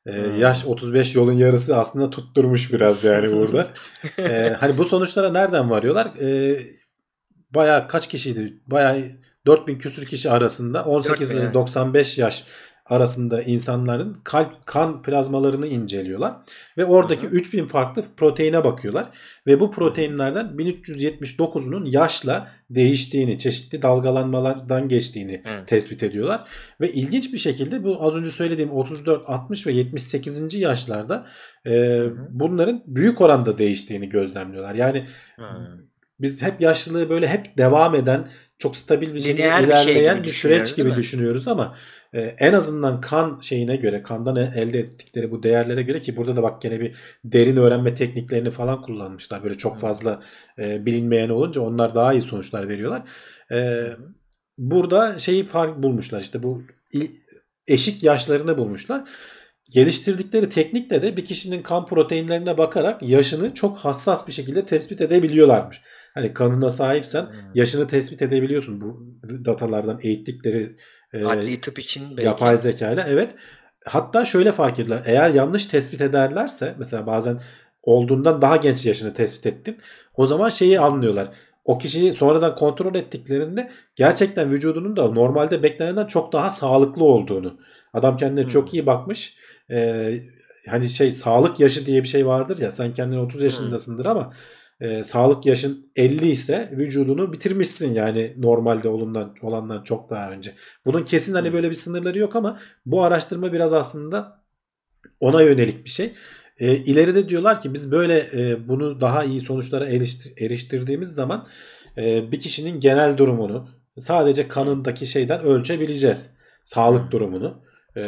E, 0.06 0.12
Hmm. 0.12 0.40
Yaş 0.40 0.64
35 0.66 1.14
yolun 1.14 1.32
yarısı 1.32 1.76
aslında 1.76 2.10
tutturmuş 2.10 2.72
biraz 2.72 3.04
yani 3.04 3.32
burada. 3.32 3.68
E, 4.18 4.56
hani 4.60 4.78
bu 4.78 4.84
sonuçlara 4.84 5.32
nereden 5.32 5.70
varıyorlar? 5.70 6.06
E, 6.06 6.58
bayağı 7.50 7.88
kaç 7.88 8.08
kişiydi? 8.08 8.58
Bayağı 8.66 9.02
4000 9.46 9.78
küsür 9.78 10.06
kişi 10.06 10.30
arasında 10.30 10.84
18 10.84 11.30
ile 11.30 11.40
evet. 11.40 11.54
95 11.54 12.18
yaş 12.18 12.44
arasında 12.87 13.43
insanların 13.43 14.16
kalp 14.24 14.66
kan 14.66 15.03
plazmalarını 15.03 15.66
inceliyorlar 15.66 16.37
ve 16.78 16.85
oradaki 16.85 17.26
Hı 17.26 17.30
hı. 17.30 17.35
3000 17.35 17.66
farklı 17.66 18.05
proteine 18.16 18.64
bakıyorlar 18.64 19.11
ve 19.47 19.61
bu 19.61 19.70
proteinlerden 19.70 20.47
1379'unun 20.47 21.91
yaşla 21.91 22.49
değiştiğini, 22.70 23.39
çeşitli 23.39 23.82
dalgalanmalardan 23.82 24.89
geçtiğini 24.89 25.43
Hı. 25.45 25.66
tespit 25.66 26.03
ediyorlar 26.03 26.49
ve 26.80 26.93
ilginç 26.93 27.32
bir 27.32 27.39
şekilde 27.39 27.85
bu 27.85 28.03
az 28.03 28.14
önce 28.14 28.30
söylediğim 28.30 28.70
34, 28.70 29.22
60 29.26 29.66
ve 29.66 29.72
78. 29.72 30.55
yaşlarda 30.55 31.26
e, 31.64 31.70
hı. 31.70 32.16
bunların 32.30 32.82
büyük 32.87 33.20
oranda 33.20 33.59
değiştiğini 33.59 34.09
gözlemliyorlar. 34.09 34.74
Yani 34.74 35.07
Hmm. 35.37 35.47
biz 36.20 36.43
hep 36.43 36.61
yaşlılığı 36.61 37.11
böyle 37.11 37.28
hep 37.28 37.59
devam 37.59 37.95
eden 37.95 38.28
çok 38.59 38.76
stabil 38.76 39.14
bir 39.14 39.20
şekilde 39.20 39.43
bir 39.43 39.51
şey 39.51 39.64
ilerleyen 39.64 40.18
bir, 40.18 40.24
düşünüyoruz, 40.24 40.68
süreç 40.68 40.78
değil 40.78 40.89
gibi 40.89 40.97
düşünüyoruz 40.97 41.49
ama 41.49 41.76
e, 42.14 42.20
en 42.20 42.52
azından 42.52 43.00
kan 43.00 43.40
şeyine 43.40 43.76
göre 43.76 44.02
kandan 44.02 44.36
e- 44.36 44.52
elde 44.56 44.78
ettikleri 44.78 45.30
bu 45.30 45.42
değerlere 45.42 45.82
göre 45.82 46.00
ki 46.00 46.16
burada 46.16 46.36
da 46.36 46.42
bak 46.42 46.62
gene 46.62 46.80
bir 46.80 46.96
derin 47.24 47.56
öğrenme 47.56 47.94
tekniklerini 47.94 48.50
falan 48.50 48.82
kullanmışlar. 48.82 49.44
Böyle 49.44 49.54
çok 49.54 49.78
fazla 49.78 50.22
e, 50.58 50.86
bilinmeyen 50.86 51.28
olunca 51.28 51.60
onlar 51.60 51.94
daha 51.94 52.12
iyi 52.12 52.22
sonuçlar 52.22 52.68
veriyorlar. 52.68 53.02
E, 53.52 53.86
burada 54.58 55.18
şeyi 55.18 55.44
fark 55.44 55.82
bulmuşlar 55.82 56.20
işte 56.20 56.42
bu 56.42 56.62
eşik 57.68 58.02
yaşlarını 58.02 58.58
bulmuşlar. 58.58 59.08
Geliştirdikleri 59.70 60.48
teknikle 60.48 61.02
de 61.02 61.16
bir 61.16 61.24
kişinin 61.24 61.62
kan 61.62 61.86
proteinlerine 61.86 62.58
bakarak 62.58 63.02
yaşını 63.02 63.54
çok 63.54 63.78
hassas 63.78 64.28
bir 64.28 64.32
şekilde 64.32 64.66
tespit 64.66 65.00
edebiliyorlarmış. 65.00 65.80
Hani 66.14 66.34
kanına 66.34 66.70
sahipsen 66.70 67.22
Hmm. 67.22 67.32
yaşını 67.54 67.88
tespit 67.88 68.22
edebiliyorsun 68.22 68.80
bu 68.80 69.14
datalardan 69.44 69.98
eğittikleri 70.02 70.76
e, 71.14 71.24
Adli 71.26 71.60
tıp 71.60 71.78
için 71.78 72.10
belki. 72.10 72.26
yapay 72.26 72.56
zekayla. 72.56 73.04
Evet. 73.08 73.34
Hatta 73.86 74.24
şöyle 74.24 74.52
fark 74.52 74.78
ediyorlar. 74.80 75.02
Eğer 75.06 75.30
yanlış 75.30 75.66
tespit 75.66 76.00
ederlerse 76.00 76.74
mesela 76.78 77.06
bazen 77.06 77.40
olduğundan 77.82 78.42
daha 78.42 78.56
genç 78.56 78.86
yaşını 78.86 79.14
tespit 79.14 79.46
ettin. 79.46 79.78
O 80.16 80.26
zaman 80.26 80.48
şeyi 80.48 80.80
anlıyorlar. 80.80 81.28
O 81.64 81.78
kişiyi 81.78 82.12
sonradan 82.12 82.54
kontrol 82.56 82.94
ettiklerinde 82.94 83.70
gerçekten 83.96 84.50
vücudunun 84.52 84.96
da 84.96 85.08
normalde 85.10 85.62
beklenenden 85.62 86.06
çok 86.06 86.32
daha 86.32 86.50
sağlıklı 86.50 87.04
olduğunu. 87.04 87.58
Adam 87.92 88.16
kendine 88.16 88.40
Hmm. 88.42 88.48
çok 88.48 88.74
iyi 88.74 88.86
bakmış. 88.86 89.36
Ee, 89.70 90.20
hani 90.68 90.88
şey 90.88 91.12
sağlık 91.12 91.60
yaşı 91.60 91.86
diye 91.86 92.02
bir 92.02 92.08
şey 92.08 92.26
vardır 92.26 92.58
ya 92.58 92.70
sen 92.70 92.92
kendin 92.92 93.16
30 93.18 93.42
yaşındasındır 93.42 94.06
ama 94.06 94.32
e, 94.80 95.04
sağlık 95.04 95.46
yaşın 95.46 95.86
50 95.96 96.28
ise 96.28 96.70
vücudunu 96.72 97.32
bitirmişsin 97.32 97.94
yani 97.94 98.34
normalde 98.36 98.88
olandan, 98.88 99.34
olandan 99.42 99.82
çok 99.82 100.10
daha 100.10 100.30
önce. 100.30 100.52
Bunun 100.86 101.04
kesin 101.04 101.34
hani 101.34 101.52
böyle 101.52 101.70
bir 101.70 101.74
sınırları 101.74 102.18
yok 102.18 102.36
ama 102.36 102.60
bu 102.86 103.02
araştırma 103.02 103.52
biraz 103.52 103.72
aslında 103.72 104.44
ona 105.20 105.42
yönelik 105.42 105.84
bir 105.84 105.90
şey. 105.90 106.12
E, 106.58 106.74
ileride 106.76 107.28
diyorlar 107.28 107.60
ki 107.60 107.74
biz 107.74 107.92
böyle 107.92 108.18
e, 108.32 108.68
bunu 108.68 109.00
daha 109.00 109.24
iyi 109.24 109.40
sonuçlara 109.40 109.84
eriştir- 109.88 110.44
eriştirdiğimiz 110.44 111.08
zaman 111.14 111.46
e, 111.98 112.32
bir 112.32 112.40
kişinin 112.40 112.80
genel 112.80 113.16
durumunu 113.16 113.68
sadece 113.98 114.48
kanındaki 114.48 115.06
şeyden 115.06 115.40
ölçebileceğiz. 115.42 116.30
Sağlık 116.64 117.10
durumunu. 117.10 117.62
E, 117.96 118.02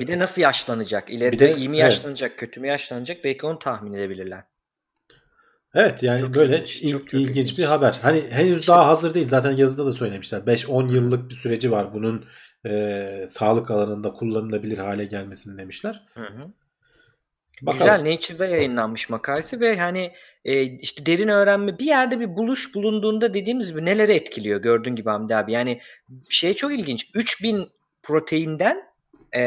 Bir 0.00 0.06
de 0.08 0.18
nasıl 0.18 0.42
yaşlanacak? 0.42 1.10
İleride 1.10 1.38
de- 1.38 1.56
iyi 1.56 1.68
mi 1.68 1.76
evet. 1.76 1.84
yaşlanacak, 1.92 2.38
kötü 2.38 2.60
mü 2.60 2.66
yaşlanacak? 2.68 3.24
Belki 3.24 3.46
onu 3.46 3.58
tahmin 3.58 3.92
edebilirler. 3.92 4.44
Evet 5.74 6.02
yani 6.02 6.20
Çok 6.20 6.34
böyle 6.34 6.56
ilginç, 6.56 6.82
il- 6.82 6.92
çok 6.92 7.08
çok 7.08 7.20
ilginç 7.20 7.36
ilginç. 7.36 7.58
bir 7.58 7.64
haber. 7.64 7.98
Hani 8.02 8.24
henüz 8.30 8.60
İşte- 8.60 8.72
daha 8.72 8.86
hazır 8.86 9.14
değil. 9.14 9.26
Zaten 9.28 9.56
yazıda 9.56 9.86
da 9.86 9.92
söylemişler. 9.92 10.40
5-10 10.46 10.88
yıllık 10.92 11.30
bir 11.30 11.34
süreci 11.34 11.70
var 11.72 11.94
bunun 11.94 12.24
e, 12.66 13.24
sağlık 13.28 13.70
alanında 13.70 14.12
kullanılabilir 14.12 14.78
hale 14.78 15.04
gelmesini 15.04 15.58
demişler. 15.58 16.02
Hı 16.14 16.20
hı. 16.20 16.52
Bakalım. 17.62 17.78
Güzel 17.78 18.12
Nature'da 18.12 18.46
yayınlanmış 18.46 19.10
makalesi 19.10 19.60
ve 19.60 19.76
hani 19.78 20.12
e, 20.44 20.62
işte 20.62 21.06
derin 21.06 21.28
öğrenme 21.28 21.78
bir 21.78 21.84
yerde 21.84 22.20
bir 22.20 22.36
buluş 22.36 22.74
bulunduğunda 22.74 23.34
dediğimiz 23.34 23.70
gibi 23.72 23.84
neleri 23.84 24.12
etkiliyor 24.12 24.62
gördüğün 24.62 24.96
gibi 24.96 25.08
Hamdi 25.10 25.36
abi. 25.36 25.52
Yani 25.52 25.80
şey 26.28 26.54
çok 26.54 26.72
ilginç 26.74 27.10
3000 27.14 27.68
proteinden 28.02 28.82
e, 29.32 29.40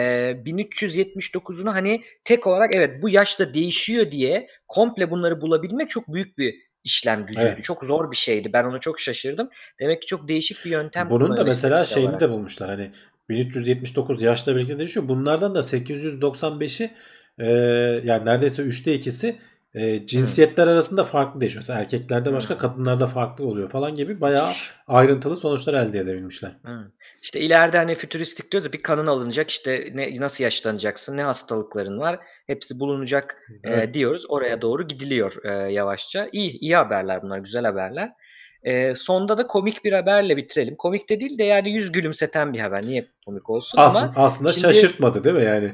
1379'unu 0.45 1.73
hani 1.73 2.03
tek 2.23 2.47
olarak 2.47 2.75
evet 2.75 3.01
bu 3.01 3.09
yaşta 3.09 3.53
değişiyor 3.53 4.11
diye 4.11 4.47
komple 4.67 5.11
bunları 5.11 5.41
bulabilmek 5.41 5.89
çok 5.89 6.13
büyük 6.13 6.37
bir 6.37 6.55
işlem 6.83 7.25
gücüydü. 7.25 7.47
Evet. 7.47 7.63
Çok 7.63 7.83
zor 7.83 8.11
bir 8.11 8.15
şeydi. 8.15 8.53
Ben 8.53 8.63
ona 8.63 8.79
çok 8.79 8.99
şaşırdım. 8.99 9.49
Demek 9.79 10.01
ki 10.01 10.07
çok 10.07 10.27
değişik 10.27 10.65
bir 10.65 10.69
yöntem 10.69 11.09
Bunun 11.09 11.37
da 11.37 11.43
mesela 11.43 11.85
şeyini 11.85 12.09
olarak. 12.09 12.21
de 12.21 12.29
bulmuşlar. 12.29 12.69
Hani 12.69 12.91
1379 13.29 14.21
yaşla 14.21 14.55
birlikte 14.55 14.77
değişiyor. 14.77 15.07
Bunlardan 15.07 15.55
da 15.55 15.59
895'i 15.59 16.91
e, 17.39 17.45
yani 18.05 18.25
neredeyse 18.25 18.63
3'te 18.63 18.95
2'si 18.95 19.35
e, 19.73 20.05
cinsiyetler 20.05 20.67
arasında 20.67 21.03
farklı 21.03 21.41
değişiyor. 21.41 21.61
Mesela 21.61 21.79
erkeklerde 21.79 22.33
başka, 22.33 22.53
Hı. 22.53 22.57
kadınlarda 22.57 23.07
farklı 23.07 23.45
oluyor 23.45 23.69
falan 23.69 23.95
gibi 23.95 24.21
bayağı 24.21 24.53
ayrıntılı 24.87 25.37
sonuçlar 25.37 25.73
elde 25.73 25.99
edebilmişler. 25.99 26.51
Hı. 26.63 26.91
İşte 27.25 27.39
ileride 27.39 27.77
hani 27.77 27.95
fütüristik 27.95 28.51
diyoruz 28.51 28.65
ya 28.65 28.73
bir 28.73 28.83
kanın 28.83 29.07
alınacak 29.07 29.49
işte 29.49 29.91
ne 29.93 30.19
nasıl 30.19 30.43
yaşlanacaksın 30.43 31.17
ne 31.17 31.23
hastalıkların 31.23 31.99
var 31.99 32.19
hepsi 32.47 32.79
bulunacak 32.79 33.37
e, 33.63 33.69
Evet. 33.69 33.93
diyoruz 33.93 34.25
oraya 34.29 34.61
doğru 34.61 34.87
gidiliyor 34.87 35.35
e, 35.43 35.71
yavaşça 35.73 36.29
iyi 36.31 36.59
iyi 36.59 36.75
haberler 36.75 37.21
bunlar 37.21 37.37
güzel 37.37 37.65
haberler. 37.65 38.11
E, 38.63 38.93
sonda 38.93 39.37
da 39.37 39.47
komik 39.47 39.83
bir 39.85 39.93
haberle 39.93 40.37
bitirelim. 40.37 40.75
Komik 40.75 41.09
de 41.09 41.19
değil 41.19 41.37
de 41.37 41.43
yani 41.43 41.71
yüz 41.71 41.91
gülümseten 41.91 42.53
bir 42.53 42.59
haber. 42.59 42.81
Niye 42.85 43.05
komik 43.25 43.49
olsun 43.49 43.77
Aslında, 43.81 44.11
ama 44.15 44.25
aslında 44.25 44.51
şimdi- 44.53 44.65
şaşırtmadı 44.65 45.23
değil 45.23 45.35
mi 45.35 45.43
yani? 45.43 45.71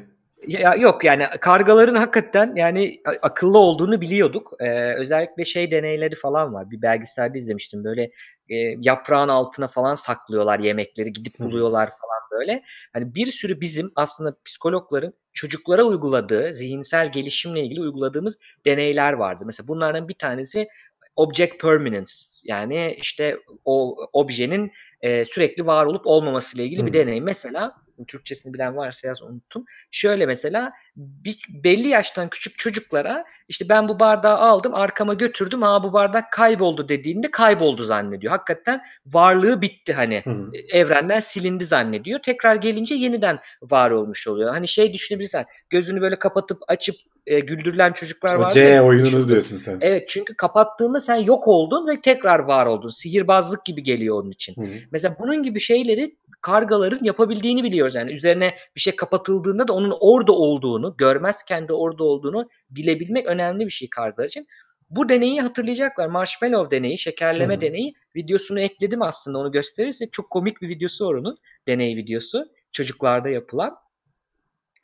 ya, 0.48 0.76
yok 0.76 1.04
yani 1.04 1.26
kargaların 1.42 1.96
hakikaten 1.96 2.56
yani 2.56 3.02
akıllı 3.22 3.58
olduğunu 3.58 4.02
biliyorduk. 4.02 4.52
Ee, 4.60 4.94
özellikle 4.96 5.46
şey 5.46 5.72
deneyleri 5.72 6.16
falan 6.16 6.54
var. 6.54 6.72
Bir 6.72 6.82
belgeselde 6.82 7.38
izlemiştim. 7.38 7.84
Böyle 7.84 8.12
e, 8.52 8.78
yaprağın 8.82 9.28
altına 9.28 9.68
falan 9.68 9.94
saklıyorlar 9.94 10.60
yemekleri. 10.60 11.14
Gidip 11.14 11.40
buluyorlar 11.40 11.90
falan 11.90 12.40
böyle. 12.40 12.64
Hani 12.94 13.16
bir 13.16 13.26
sürü 13.26 13.62
bizim 13.62 13.92
aslında 13.96 14.36
psikologların 14.46 15.14
çocuklara 15.34 15.84
uyguladığı, 15.84 16.54
zihinsel 16.54 17.12
gelişimle 17.12 17.64
ilgili 17.64 17.82
uyguladığımız 17.82 18.40
deneyler 18.66 19.14
vardı. 19.14 19.44
Mesela 19.46 19.68
bunlardan 19.68 20.08
bir 20.08 20.14
tanesi 20.14 20.68
object 21.16 21.62
permanence 21.62 22.12
yani 22.46 22.96
işte 23.02 23.38
o 23.66 23.98
objenin 24.14 24.72
e, 25.02 25.26
sürekli 25.26 25.66
var 25.66 25.86
olup 25.86 26.08
olmaması 26.08 26.58
ile 26.58 26.64
ilgili 26.66 26.86
bir 26.86 26.92
Hı. 26.92 26.94
deney. 26.94 27.22
Mesela 27.22 27.76
Türkçesini 28.08 28.54
bilen 28.54 28.78
varsa 28.78 29.08
yaz 29.08 29.24
unuttum. 29.24 29.66
Şöyle 29.92 30.26
mesela 30.26 30.72
bir, 30.96 31.40
belli 31.64 31.88
yaştan 31.88 32.30
küçük 32.30 32.60
çocuklara 32.60 33.26
işte 33.48 33.70
ben 33.70 33.88
bu 33.88 34.00
bardağı 34.00 34.38
aldım 34.38 34.76
arkama 34.76 35.14
götürdüm 35.14 35.62
ha 35.62 35.84
bu 35.84 35.94
bardak 35.94 36.32
kayboldu 36.32 36.90
dediğinde 36.90 37.32
kayboldu 37.32 37.84
zannediyor. 37.84 38.32
Hakikaten 38.32 38.82
varlığı 39.06 39.62
bitti 39.62 39.94
hani 39.94 40.22
Hı. 40.24 40.52
evrenden 40.74 41.20
silindi 41.20 41.66
zannediyor. 41.66 42.20
Tekrar 42.20 42.56
gelince 42.56 42.96
yeniden 42.96 43.40
var 43.62 43.92
olmuş 43.92 44.28
oluyor. 44.28 44.54
Hani 44.54 44.68
şey 44.68 44.94
düşünebilirsen 44.94 45.46
gözünü 45.70 46.02
böyle 46.02 46.20
kapatıp 46.20 46.60
açıp 46.68 46.96
e, 47.28 47.40
güldürülen 47.40 47.92
çocuklar 47.92 48.36
O 48.36 48.40
var. 48.40 48.50
C 48.50 48.82
oyununu 48.82 49.28
diyorsun 49.28 49.58
sen. 49.58 49.78
Evet 49.82 50.10
çünkü 50.10 50.36
kapattığında 50.36 51.00
sen 51.00 51.16
yok 51.16 51.48
oldun 51.48 51.88
ve 51.88 52.02
tekrar 52.02 52.40
var 52.40 52.66
oldun. 52.66 52.90
Sihirbazlık 52.90 53.66
gibi 53.66 53.84
geliyor 53.84 54.22
onun 54.22 54.32
için. 54.32 54.56
Hı. 54.64 54.68
Mesela 54.92 55.16
bunun 55.20 55.44
gibi 55.44 55.60
şeyleri 55.60 56.16
kargaların 56.42 57.00
yapabildiğini 57.04 57.64
biliyoruz. 57.64 57.96
Yani 57.96 58.12
üzerine 58.12 58.56
bir 58.76 58.82
şey 58.82 58.96
kapatıldığında 58.96 59.68
da 59.68 59.74
onun 59.74 59.98
orada 60.00 60.32
olduğunu, 60.32 60.96
görmezken 60.98 61.68
de 61.68 61.74
orada 61.74 62.04
olduğunu 62.04 62.50
bilebilmek 62.70 63.26
önemli 63.28 63.66
bir 63.66 63.72
şey 63.72 63.90
kargalar 63.90 64.28
için. 64.28 64.48
Bu 64.90 65.10
deneyi 65.10 65.42
hatırlayacaklar. 65.42 66.08
Marshmallow 66.08 66.78
deneyi, 66.78 66.98
şekerleme 66.98 67.54
Hı 67.54 67.58
hı. 67.58 67.62
deneyi. 67.62 67.94
Videosunu 68.16 68.60
ekledim 68.60 69.02
aslında 69.02 69.38
onu 69.38 69.52
gösterirse. 69.52 70.10
Çok 70.12 70.30
komik 70.30 70.62
bir 70.62 70.70
videosu 70.70 71.08
var 71.08 71.14
onun. 71.14 71.38
Deney 71.68 71.96
videosu. 71.96 72.46
Çocuklarda 72.72 73.30
yapılan. 73.30 73.76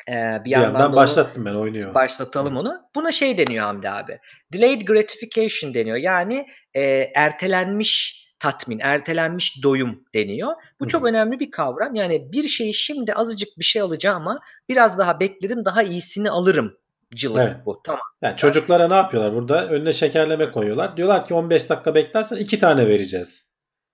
Ee, 0.09 0.13
bir, 0.39 0.45
Bir 0.45 0.49
yandan, 0.49 0.67
yandan 0.67 0.95
başlattım 0.95 1.45
ben 1.45 1.53
oynuyor. 1.53 1.93
başlatalım 1.93 2.57
onu. 2.57 2.81
Buna 2.95 3.11
şey 3.11 3.37
deniyor 3.37 3.65
Hamdi 3.65 3.89
abi. 3.89 4.19
Delayed 4.53 4.81
gratification 4.81 5.73
deniyor. 5.73 5.97
Yani 5.97 6.47
e, 6.73 6.81
ertelenmiş 7.15 8.26
tatmin, 8.39 8.79
ertelenmiş 8.79 9.63
doyum 9.63 10.03
deniyor. 10.15 10.53
Bu 10.79 10.87
çok 10.87 11.05
önemli 11.05 11.39
bir 11.39 11.51
kavram. 11.51 11.95
Yani 11.95 12.31
bir 12.31 12.47
şeyi 12.47 12.73
şimdi 12.73 13.13
azıcık 13.13 13.49
bir 13.59 13.63
şey 13.63 13.81
alacağım 13.81 14.21
ama 14.21 14.39
biraz 14.69 14.97
daha 14.97 15.19
beklerim, 15.19 15.65
daha 15.65 15.83
iyisini 15.83 16.29
alırım. 16.29 16.77
Cılık 17.15 17.41
Evet. 17.41 17.55
bu. 17.65 17.77
Tamam. 17.83 18.01
Yani 18.21 18.37
çocuklara 18.37 18.87
ne 18.87 18.93
yapıyorlar 18.95 19.33
burada? 19.35 19.67
Önüne 19.67 19.93
şekerleme 19.93 20.51
koyuyorlar. 20.51 20.97
Diyorlar 20.97 21.25
ki 21.25 21.33
15 21.33 21.69
dakika 21.69 21.95
beklersen 21.95 22.35
2 22.37 22.59
tane 22.59 22.87
vereceğiz. 22.87 23.47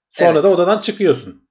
Sonra 0.10 0.32
Evet. 0.32 0.44
da 0.44 0.48
odadan 0.48 0.80
çıkıyorsun. 0.80 1.44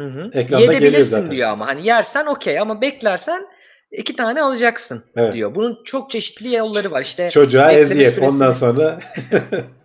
Hı 0.00 0.06
hı. 0.06 0.30
Ekranda 0.32 0.72
geliyor 0.72 1.02
zaten. 1.02 1.30
diyor 1.30 1.48
ama. 1.48 1.66
Hani 1.66 1.86
yersen 1.86 2.26
okey 2.26 2.58
ama 2.60 2.80
beklersen 2.80 3.46
iki 3.92 4.16
tane 4.16 4.42
alacaksın 4.42 5.04
Evet. 5.16 5.34
diyor. 5.34 5.54
Bunun 5.54 5.84
çok 5.84 6.10
çeşitli 6.10 6.54
yolları 6.54 6.90
var. 6.90 7.02
İşte 7.02 7.30
Çocuğa 7.30 7.72
eziyet. 7.72 8.16
süresini- 8.18 8.28
Ondan 8.28 8.50
sonra 8.50 8.98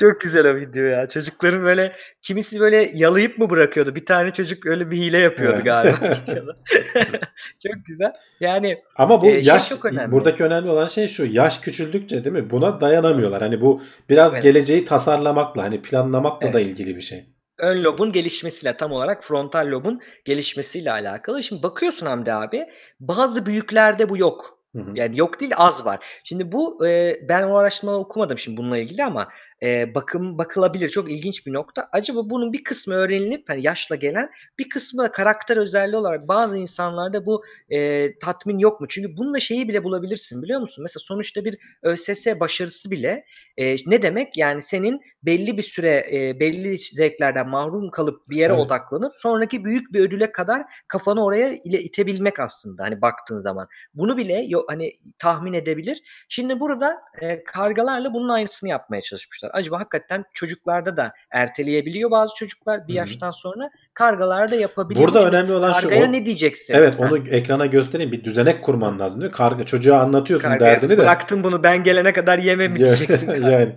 Çok 0.00 0.20
güzel 0.20 0.50
o 0.50 0.56
video 0.56 0.84
ya. 0.84 1.08
Çocukların 1.08 1.62
böyle 1.64 1.92
kimisi 2.22 2.60
böyle 2.60 2.90
yalayıp 2.94 3.38
mı 3.38 3.50
bırakıyordu? 3.50 3.94
Bir 3.94 4.06
tane 4.06 4.30
çocuk 4.30 4.66
öyle 4.66 4.90
bir 4.90 4.96
hile 4.96 5.18
yapıyordu 5.18 5.54
Evet. 5.54 5.64
galiba. 5.64 5.96
çok 7.66 7.86
güzel. 7.86 8.12
Yani 8.40 8.78
ama 8.96 9.22
bu 9.22 9.26
Ee, 9.26 9.30
şey 9.32 9.42
yaş 9.42 9.68
çok 9.68 9.84
önemli. 9.84 10.12
buradaki 10.12 10.44
önemli 10.44 10.70
olan 10.70 10.86
şey 10.86 11.08
şu. 11.08 11.26
Yaş 11.26 11.58
küçüldükçe 11.60 12.24
değil 12.24 12.36
mi? 12.36 12.50
Buna 12.50 12.80
dayanamıyorlar. 12.80 13.42
Hani 13.42 13.60
bu 13.60 13.82
biraz 14.08 14.32
Evet. 14.34 14.42
geleceği 14.42 14.84
tasarlamakla, 14.84 15.62
hani 15.62 15.82
planlamakla 15.82 16.52
da 16.52 16.60
Evet. 16.60 16.70
ilgili 16.70 16.96
bir 16.96 17.00
şey. 17.02 17.24
ön 17.58 17.84
lobun 17.84 18.12
gelişmesiyle 18.12 18.76
tam 18.76 18.92
olarak 18.92 19.24
frontal 19.24 19.66
lobun 19.70 20.00
gelişmesiyle 20.24 20.92
alakalı. 20.92 21.42
Şimdi 21.42 21.62
bakıyorsun 21.62 22.06
Hamdi 22.06 22.32
abi 22.32 22.66
bazı 23.00 23.46
büyüklerde 23.46 24.08
bu 24.08 24.18
yok. 24.18 24.57
Hı 24.76 24.82
hı. 24.82 24.90
Yani 24.94 25.18
yok 25.18 25.40
değil 25.40 25.52
az 25.56 25.84
var. 25.86 26.04
Şimdi 26.24 26.52
bu 26.52 26.86
e, 26.86 27.16
ben 27.28 27.42
o 27.42 27.56
araştırmaları 27.56 28.00
okumadım 28.00 28.38
şimdi 28.38 28.56
bununla 28.56 28.78
ilgili 28.78 29.04
ama 29.04 29.28
e, 29.62 29.94
bakım 29.94 30.38
bakılabilir. 30.38 30.88
Çok 30.88 31.10
ilginç 31.10 31.46
bir 31.46 31.52
nokta. 31.52 31.88
Acaba 31.92 32.30
bunun 32.30 32.52
bir 32.52 32.64
kısmı 32.64 32.94
öğrenilip 32.94 33.48
hani 33.48 33.62
yaşla 33.66 33.96
gelen 33.96 34.30
bir 34.58 34.68
kısmı 34.68 35.02
da 35.02 35.12
karakter 35.12 35.56
özelliği 35.56 35.96
olarak 35.96 36.28
bazı 36.28 36.56
insanlarda 36.58 37.26
bu 37.26 37.42
e, 37.70 38.18
tatmin 38.18 38.58
yok 38.58 38.80
mu? 38.80 38.86
Çünkü 38.88 39.16
bununla 39.16 39.40
şeyi 39.40 39.68
bile 39.68 39.84
bulabilirsin 39.84 40.42
biliyor 40.42 40.60
musun? 40.60 40.82
Mesela 40.82 41.00
sonuçta 41.06 41.44
bir 41.44 41.58
ÖSS 41.82 42.26
başarısı 42.40 42.90
bile 42.90 43.24
e, 43.58 43.76
ne 43.86 44.02
demek? 44.02 44.36
Yani 44.36 44.62
senin 44.62 45.00
belli 45.22 45.56
bir 45.56 45.62
süre 45.62 46.06
e, 46.12 46.40
belli 46.40 46.78
zevklerden 46.78 47.48
mahrum 47.48 47.90
kalıp 47.90 48.28
bir 48.30 48.36
yere 48.36 48.48
Tabii. 48.48 48.60
odaklanıp 48.60 49.12
sonraki 49.16 49.64
büyük 49.64 49.92
bir 49.92 50.00
ödüle 50.00 50.32
kadar 50.32 50.62
kafanı 50.88 51.24
oraya 51.24 51.48
ile 51.64 51.78
itebilmek 51.80 52.40
aslında 52.40 52.82
hani 52.84 53.02
baktığın 53.02 53.38
zaman. 53.38 53.68
Bunu 53.94 54.16
bile 54.16 54.44
yo- 54.48 54.64
hani 54.68 54.92
tahmin 55.18 55.52
edebilir. 55.52 55.98
Şimdi 56.28 56.60
burada 56.60 56.96
e, 57.20 57.44
kargalarla 57.44 58.14
bunun 58.14 58.28
aynısını 58.28 58.70
yapmaya 58.70 59.02
çalışmışlar. 59.02 59.50
Acaba 59.54 59.78
hakikaten 59.80 60.24
çocuklarda 60.34 60.96
da 60.96 61.12
erteleyebiliyor 61.30 62.10
bazı 62.10 62.34
çocuklar 62.34 62.78
bir 62.88 62.92
Hı 62.92 62.92
hı. 62.92 62.96
yaştan 62.96 63.30
sonra 63.30 63.70
kargalar 63.94 64.50
da 64.50 64.54
yapabiliyor. 64.54 65.06
Burada 65.06 65.20
Şimdi 65.22 65.36
önemli 65.36 65.52
olan 65.52 65.72
şu. 65.72 65.88
kargaya 65.88 66.08
o- 66.08 66.12
ne 66.12 66.24
diyeceksin? 66.26 66.74
Evet 66.74 67.00
Ha, 67.00 67.04
onu 67.08 67.18
ekrana 67.30 67.66
göstereyim. 67.66 68.12
Bir 68.12 68.24
düzenek 68.24 68.62
kurman 68.62 68.98
lazım 68.98 69.20
değil 69.20 69.30
mi? 69.32 69.36
Karga 69.36 69.64
çocuğa 69.64 69.98
anlatıyorsun 70.00 70.48
kargaya 70.48 70.72
derdini 70.72 70.90
de. 70.90 70.98
bıraktım 70.98 71.44
bunu 71.44 71.62
ben 71.62 71.84
gelene 71.84 72.12
kadar 72.12 72.38
yeme 72.38 72.68
mi 72.68 72.78
diyeceksin? 72.78 73.28
yani 73.50 73.76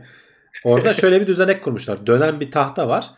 orada 0.63 0.93
şöyle 0.93 1.21
bir 1.21 1.27
düzenek 1.27 1.63
kurmuşlar. 1.63 2.07
Dönen 2.07 2.39
bir 2.39 2.51
tahta 2.51 2.87
var. 2.87 3.11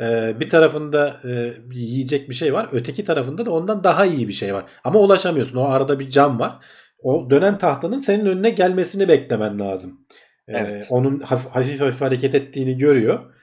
Ee, 0.00 0.40
bir 0.40 0.48
tarafında 0.48 1.20
e, 1.24 1.52
bir 1.70 1.76
yiyecek 1.76 2.28
bir 2.28 2.34
şey 2.34 2.54
var. 2.54 2.68
Öteki 2.72 3.04
tarafında 3.04 3.46
da 3.46 3.50
ondan 3.50 3.84
daha 3.84 4.06
iyi 4.06 4.28
bir 4.28 4.32
şey 4.32 4.54
var. 4.54 4.64
Ama 4.84 4.98
ulaşamıyorsun. 5.00 5.56
O 5.56 5.64
arada 5.64 5.98
bir 5.98 6.08
cam 6.08 6.40
var. 6.40 6.64
O 7.02 7.30
dönen 7.30 7.58
tahtanın 7.58 7.96
senin 7.96 8.26
önüne 8.26 8.50
gelmesini 8.50 9.08
beklemen 9.08 9.58
lazım. 9.58 10.06
Ee, 10.48 10.52
Evet. 10.56 10.86
Onun 10.90 11.20
hafif, 11.20 11.50
hafif 11.50 11.80
hafif 11.80 12.00
hareket 12.00 12.34
ettiğini 12.34 12.76
görüyor. 12.76 13.34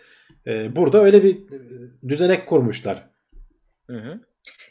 Ee, 0.48 0.76
burada 0.76 1.04
öyle 1.04 1.24
bir 1.24 1.38
düzenek 2.08 2.48
kurmuşlar. 2.48 3.10
Hı 3.90 3.98
hı. 3.98 4.20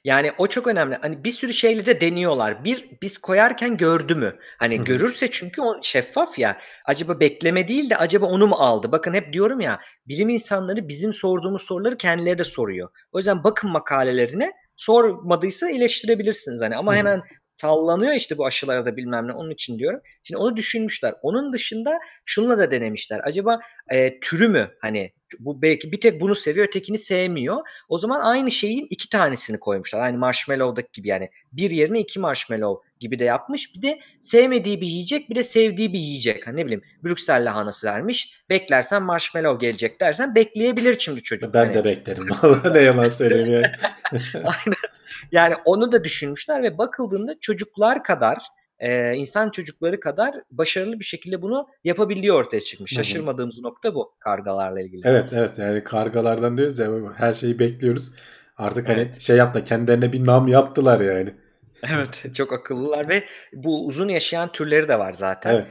Yani 0.07 0.32
o 0.38 0.46
çok 0.46 0.66
önemli. 0.66 0.96
Hani 1.02 1.24
bir 1.24 1.32
sürü 1.32 1.54
şeyle 1.54 1.86
de 1.86 2.00
deniyorlar. 2.00 2.64
Bir 2.64 2.90
biz 3.02 3.18
koyarken 3.18 3.76
gördü 3.76 4.14
mü? 4.14 4.36
Hani 4.59 4.76
Hı 4.76 4.80
hı. 4.80 4.84
görürse 4.84 5.30
çünkü 5.30 5.62
o 5.62 5.82
şeffaf 5.82 6.38
ya. 6.38 6.59
Acaba 6.84 7.20
bekleme 7.20 7.68
değil 7.68 7.90
de 7.90 7.96
acaba 7.96 8.26
onu 8.26 8.46
mu 8.46 8.54
aldı? 8.54 8.92
Bakın 8.92 9.14
hep 9.14 9.32
diyorum 9.32 9.61
ya 9.61 9.80
bilim 10.09 10.28
insanları 10.28 10.88
bizim 10.88 11.14
sorduğumuz 11.14 11.62
soruları 11.62 11.96
kendileri 11.96 12.38
de 12.38 12.44
soruyor. 12.44 12.88
O 13.12 13.18
yüzden 13.18 13.44
bakın 13.44 13.70
makalelerine 13.70 14.52
sormadıysa 14.76 15.70
eleştirebilirsiniz 15.70 16.60
hani 16.60 16.76
ama 16.76 16.92
Hı 16.92 16.96
hemen 16.96 17.22
sallanıyor 17.42 18.14
işte 18.14 18.38
bu 18.38 18.46
aşılarda 18.46 18.96
bilmem 18.96 19.28
ne 19.28 19.32
onun 19.32 19.50
için 19.50 19.78
diyorum. 19.78 20.00
Şimdi 20.22 20.38
onu 20.38 20.56
düşünmüşler. 20.56 21.14
Onun 21.22 21.52
dışında 21.52 21.98
şunla 22.24 22.58
da 22.58 22.70
denemişler. 22.70 23.20
Acaba 23.24 23.60
e, 23.90 24.20
türü 24.20 24.48
mü 24.48 24.70
hani 24.80 25.12
bu 25.38 25.62
belki 25.62 25.92
bir 25.92 26.00
tek 26.00 26.20
bunu 26.20 26.34
seviyor 26.34 26.66
ötekini 26.66 26.98
sevmiyor. 26.98 27.56
O 27.88 27.98
zaman 27.98 28.20
aynı 28.20 28.50
şeyin 28.50 28.86
iki 28.90 29.08
tanesini 29.08 29.60
koymuşlar. 29.60 30.00
Aynı 30.00 30.18
marshmallow'daki 30.18 30.88
gibi 30.92 31.08
yani 31.08 31.30
bir 31.52 31.70
yerine 31.70 32.00
iki 32.00 32.20
marshmallow 32.20 32.86
gibi 33.01 33.18
de 33.18 33.24
yapmış. 33.24 33.74
Bir 33.74 33.82
de 33.82 33.99
sevmediği 34.20 34.80
bir 34.80 34.86
yiyecek 34.86 35.30
bir 35.30 35.34
de 35.34 35.42
sevdiği 35.42 35.92
bir 35.92 35.99
yiyecek. 35.99 36.47
Hani 36.47 36.57
ne 36.57 36.64
bileyim 36.64 36.82
Brüksel 37.05 37.44
lahanası 37.44 37.86
vermiş. 37.86 38.40
Beklersen 38.51 39.03
marshmallow 39.03 39.66
gelecek 39.66 40.01
dersen 40.01 40.34
bekleyebilir 40.34 40.99
şimdi 40.99 41.22
çocuk. 41.22 41.55
Ben 41.55 41.64
Hani 41.64 41.74
de 41.74 41.84
beklerim. 41.84 42.26
Vallahi 42.42 42.74
ne 42.74 42.80
yalan 42.80 43.09
söyleyeyim 43.09 43.53
yani. 43.53 43.72
Aynen. 44.34 44.76
Yani 45.32 45.55
onu 45.64 45.92
da 45.92 46.05
düşünmüşler 46.05 46.62
ve 46.62 46.78
bakıldığında 46.78 47.40
çocuklar 47.40 48.05
kadar 48.05 48.38
e, 48.78 49.14
insan 49.14 49.51
çocukları 49.51 50.01
kadar 50.01 50.34
başarılı 50.51 51.01
bir 51.01 51.05
şekilde 51.05 51.42
bunu 51.42 51.68
yapabiliyor 51.84 52.36
ortaya 52.36 52.61
çıkmış. 52.61 52.92
Şaşırmadığımız 52.92 53.61
nokta 53.61 53.94
bu 53.94 54.14
kargalarla 54.18 54.80
ilgili. 54.80 55.03
Evet 55.05 55.32
evet 55.32 55.59
yani 55.59 55.84
kargalardan 55.84 56.59
diyoruz 56.59 56.78
ya 56.78 56.90
her 57.16 57.32
şeyi 57.32 57.59
bekliyoruz. 57.59 58.12
Artık 58.57 58.88
hani 58.88 59.01
Evet. 59.01 59.20
şey 59.20 59.36
yaptı 59.36 59.64
kendilerine 59.64 60.12
bir 60.12 60.26
nam 60.26 60.49
yaptılar 60.49 61.01
yani. 61.01 61.34
Evet 61.82 62.22
çok 62.34 62.52
akıllılar 62.52 63.08
ve 63.08 63.24
bu 63.52 63.86
uzun 63.86 64.08
yaşayan 64.08 64.52
türleri 64.52 64.88
de 64.88 64.98
var 64.98 65.12
zaten. 65.12 65.54
Evet. 65.54 65.66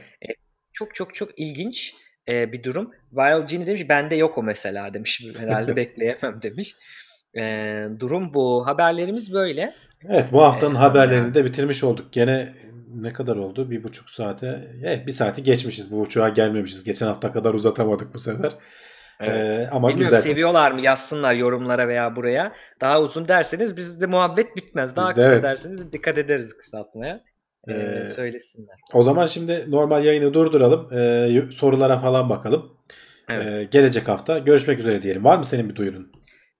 Çok 0.72 0.94
çok 0.94 1.14
çok 1.14 1.38
ilginç 1.38 1.94
e, 2.28 2.52
bir 2.52 2.62
durum. 2.62 2.90
Viral 3.12 3.46
Genie 3.46 3.66
demiş 3.66 3.88
bende 3.88 4.16
yok 4.16 4.38
o 4.38 4.42
mesela 4.42 4.94
demiş. 4.94 5.24
Herhalde 5.38 5.76
bekleyemem 5.76 6.42
demiş. 6.42 6.76
E, 7.38 7.84
durum 8.00 8.34
bu. 8.34 8.66
Haberlerimiz 8.66 9.34
böyle. 9.34 9.72
Evet 10.08 10.26
bu 10.32 10.42
haftanın 10.42 10.74
Ee, 10.74 10.78
haberlerini 10.78 11.34
de 11.34 11.44
bitirmiş 11.44 11.84
olduk. 11.84 12.12
Gene 12.12 12.48
ne 12.94 13.12
kadar 13.12 13.36
oldu? 13.36 13.70
Bir 13.70 13.84
buçuk 13.84 14.10
saate. 14.10 14.60
Evet 14.84 15.06
bir 15.06 15.12
saati 15.12 15.42
geçmişiz. 15.42 15.92
Bu 15.92 16.00
uçağa 16.00 16.28
gelmemişiz. 16.28 16.84
Geçen 16.84 17.06
hafta 17.06 17.32
kadar 17.32 17.54
uzatamadık 17.54 18.14
bu 18.14 18.18
sefer. 18.18 18.52
Ee, 19.20 19.68
ama 19.72 19.88
Bilmiyorum 19.88 19.98
güzel. 19.98 20.20
seviyorlar 20.22 20.70
mı 20.72 20.80
yazsınlar 20.80 21.34
yorumlara 21.34 21.88
veya 21.88 22.16
buraya. 22.16 22.52
Daha 22.80 23.00
uzun 23.00 23.28
derseniz 23.28 23.76
bizde 23.76 24.06
muhabbet 24.06 24.56
bitmez. 24.56 24.96
Daha 24.96 25.08
Bizde 25.08 25.20
kısa 25.20 25.32
evet. 25.32 25.42
derseniz 25.42 25.92
dikkat 25.92 26.18
ederiz 26.18 26.56
kısaltmaya. 26.56 27.20
Ee, 27.68 27.72
Ee, 27.72 28.06
söylesinler. 28.06 28.76
O 28.94 29.02
zaman 29.02 29.26
şimdi 29.26 29.64
normal 29.68 30.04
yayını 30.04 30.34
durduralım. 30.34 30.92
Ee, 30.92 31.42
sorulara 31.52 31.98
falan 31.98 32.30
bakalım. 32.30 32.76
Evet. 33.28 33.46
Ee, 33.46 33.64
gelecek 33.70 34.08
hafta 34.08 34.38
görüşmek 34.38 34.78
üzere 34.78 35.02
diyelim. 35.02 35.24
Var 35.24 35.36
mı 35.36 35.44
senin 35.44 35.68
bir 35.68 35.76
duyurun? 35.76 36.12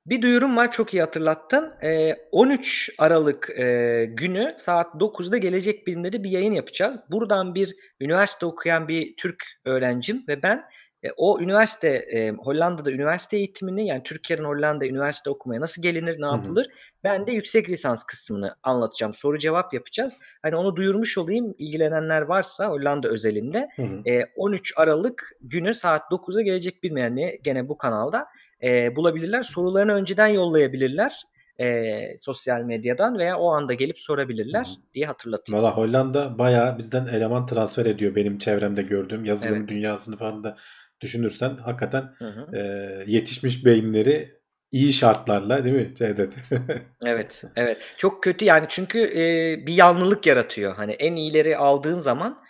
Bir 0.07 0.23
duyurum 0.23 0.57
var 0.57 0.73
çok 0.73 0.95
iyi 0.95 1.01
hatırlattın. 1.03 1.73
Ee, 1.83 2.17
13 2.33 2.91
Aralık 2.99 3.51
e, 3.59 4.05
günü 4.05 4.55
saat 4.57 4.95
9'da 4.95 5.37
Gelecek 5.37 5.87
Bilimleri 5.87 6.25
bir 6.25 6.31
yayın 6.31 6.53
yapacağız. 6.53 6.97
Buradan 7.11 7.55
bir 7.55 7.75
üniversite 8.01 8.47
okuyan 8.47 8.89
bir 8.89 9.17
Türk 9.17 9.45
öğrencim 9.65 10.25
ve 10.29 10.43
ben 10.43 10.63
e, 11.07 11.11
o 11.17 11.41
üniversite 11.41 11.89
e, 11.89 12.31
Hollanda'da 12.31 12.91
üniversite 12.91 13.37
eğitimini 13.37 13.87
yani 13.87 14.03
Türkiye'den 14.03 14.45
Hollanda'ya 14.45 14.91
üniversite 14.91 15.31
okumaya 15.31 15.61
nasıl 15.61 15.83
gelinir, 15.83 16.21
ne 16.21 16.27
Hı 16.27 16.31
hı. 16.31 16.37
yapılır? 16.37 16.69
Ben 17.05 17.27
de 17.27 17.33
yüksek 17.33 17.71
lisans 17.71 18.05
kısmını 18.05 18.57
anlatacağım. 18.63 19.15
Soru 19.15 19.39
cevap 19.39 19.75
yapacağız. 19.75 20.17
Hani 20.43 20.57
onu 20.57 20.77
duyurmuş 20.77 21.19
olayım. 21.19 21.55
İlgilenenler 21.59 22.23
varsa 22.23 22.67
Hollanda 22.67 23.09
özelinde 23.09 23.69
Hı 23.77 23.83
hı. 23.83 24.11
e, 24.11 24.25
13 24.37 24.73
Aralık 24.77 25.33
günü 25.41 25.75
saat 25.75 26.03
9'a 26.11 26.43
gelecek 26.43 26.83
bilmeyenleri 26.83 27.41
gene 27.43 27.69
bu 27.69 27.79
kanalda 27.79 28.27
e, 28.63 28.97
bulabilirler. 28.97 29.43
Sorularını 29.43 29.93
önceden 29.93 30.27
yollayabilirler 30.27 31.27
e, 31.61 32.19
sosyal 32.19 32.63
medyadan 32.63 33.19
veya 33.19 33.39
o 33.39 33.53
anda 33.53 33.75
gelip 33.75 34.01
sorabilirler 34.01 34.65
Hı 34.65 34.71
hı. 34.71 34.95
diye 34.95 35.07
hatırlatayım. 35.07 35.63
Valla 35.63 35.77
Hollanda 35.77 36.39
bayağı 36.39 36.79
bizden 36.79 37.07
eleman 37.07 37.47
transfer 37.47 37.87
ediyor 37.87 38.15
benim 38.15 38.39
çevremde 38.39 38.83
gördüğüm 38.83 39.25
yazılım 39.25 39.57
Evet. 39.57 39.69
dünyasını 39.69 40.17
falan 40.17 40.45
da 40.45 40.57
düşünürsen 41.01 41.57
hakikaten 41.57 42.15
Hı 42.19 42.25
hı. 42.25 42.57
e, 42.57 42.61
yetişmiş 43.07 43.65
beyinleri 43.65 44.37
iyi 44.73 44.93
şartlarla 44.93 45.65
değil 45.65 45.77
mi 45.77 45.95
Cevdet? 45.95 46.37
Evet, 47.05 47.45
evet. 47.57 47.79
Çok 47.99 48.23
kötü 48.23 48.45
yani 48.45 48.67
çünkü 48.69 48.99
e, 48.99 49.57
bir 49.67 49.75
yanlılık 49.75 50.27
yaratıyor. 50.27 50.75
Hani 50.75 50.93
en 50.93 51.17
iyileri 51.17 51.57
aldığın 51.57 51.99
zaman 51.99 52.47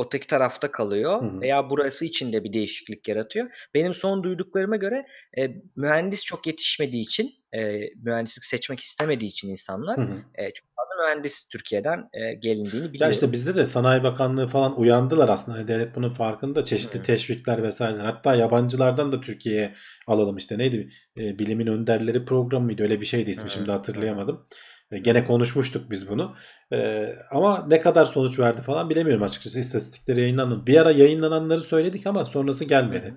öteki 0.00 0.26
tarafta 0.26 0.70
kalıyor 0.70 1.22
Hı 1.22 1.26
hı. 1.26 1.40
veya 1.40 1.70
burası 1.70 2.04
için 2.04 2.32
de 2.32 2.44
bir 2.44 2.52
değişiklik 2.52 3.08
yaratıyor. 3.08 3.50
Benim 3.74 3.94
son 3.94 4.22
duyduklarıma 4.22 4.76
göre 4.76 5.06
e, 5.38 5.50
mühendis 5.76 6.24
çok 6.24 6.46
yetişmediği 6.46 7.02
için, 7.02 7.34
e, 7.54 7.80
mühendislik 7.96 8.44
seçmek 8.44 8.80
istemediği 8.80 9.26
için 9.26 9.48
insanlar 9.48 9.98
Hı 9.98 10.02
hı. 10.02 10.22
e, 10.34 10.52
çok 10.52 10.71
fazla 10.82 11.04
mühendis 11.04 11.48
Türkiye'den 11.48 12.08
e, 12.12 12.34
gelindiğini 12.34 12.86
Ya 12.86 12.92
biliyorum. 12.92 13.12
işte 13.12 13.32
bizde 13.32 13.54
de 13.54 13.64
Sanayi 13.64 14.02
Bakanlığı 14.02 14.46
falan 14.46 14.80
uyandılar 14.80 15.28
aslında. 15.28 15.58
Hani 15.58 15.68
devlet 15.68 15.96
bunun 15.96 16.10
farkında. 16.10 16.64
Çeşitli 16.64 16.98
Hı. 16.98 17.02
teşvikler 17.02 17.62
vesaireler. 17.62 18.04
Hatta 18.04 18.34
yabancılardan 18.34 19.12
da 19.12 19.20
Türkiye'ye 19.20 19.74
alalım 20.06 20.36
işte. 20.36 20.58
Neydi? 20.58 20.88
E, 21.18 21.38
Bilimin 21.38 21.66
Önderleri 21.66 22.24
programı 22.24 22.64
mıydı? 22.64 22.82
Öyle 22.82 23.00
bir 23.00 23.06
şeydi 23.06 23.30
ismi. 23.30 23.44
Hı, 23.44 23.50
Şimdi 23.50 23.70
hatırlayamadım. 23.72 24.46
E, 24.90 24.98
gene 24.98 25.24
konuşmuştuk 25.24 25.90
biz 25.90 26.08
bunu. 26.08 26.34
E, 26.72 27.08
ama 27.30 27.66
ne 27.68 27.80
kadar 27.80 28.04
sonuç 28.04 28.38
verdi 28.38 28.62
falan 28.62 28.90
bilemiyorum 28.90 29.22
açıkçası. 29.22 29.60
İstatistikleri 29.60 30.20
yayınlandı. 30.20 30.66
Bir 30.66 30.76
ara 30.76 30.90
yayınlananları 30.90 31.60
söyledik 31.60 32.06
ama 32.06 32.24
sonrası 32.24 32.64
gelmedi. 32.64 33.14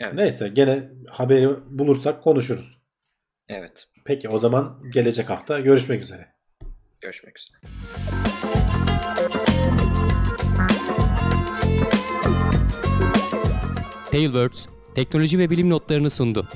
Evet. 0.00 0.14
Neyse 0.14 0.48
gene 0.48 0.90
haberi 1.10 1.48
bulursak 1.78 2.22
konuşuruz. 2.22 2.78
Evet. 3.48 3.86
Peki 4.04 4.28
o 4.28 4.38
zaman 4.38 4.82
gelecek 4.92 5.30
hafta 5.30 5.60
görüşmek 5.60 6.02
üzere. 6.02 6.26
Görüşmek 7.04 7.38
üzere. 7.38 7.58
Tailwords 14.10 14.66
teknoloji 14.94 15.38
ve 15.38 15.50
bilim 15.50 15.70
notlarını 15.70 16.10
sundu. 16.10 16.48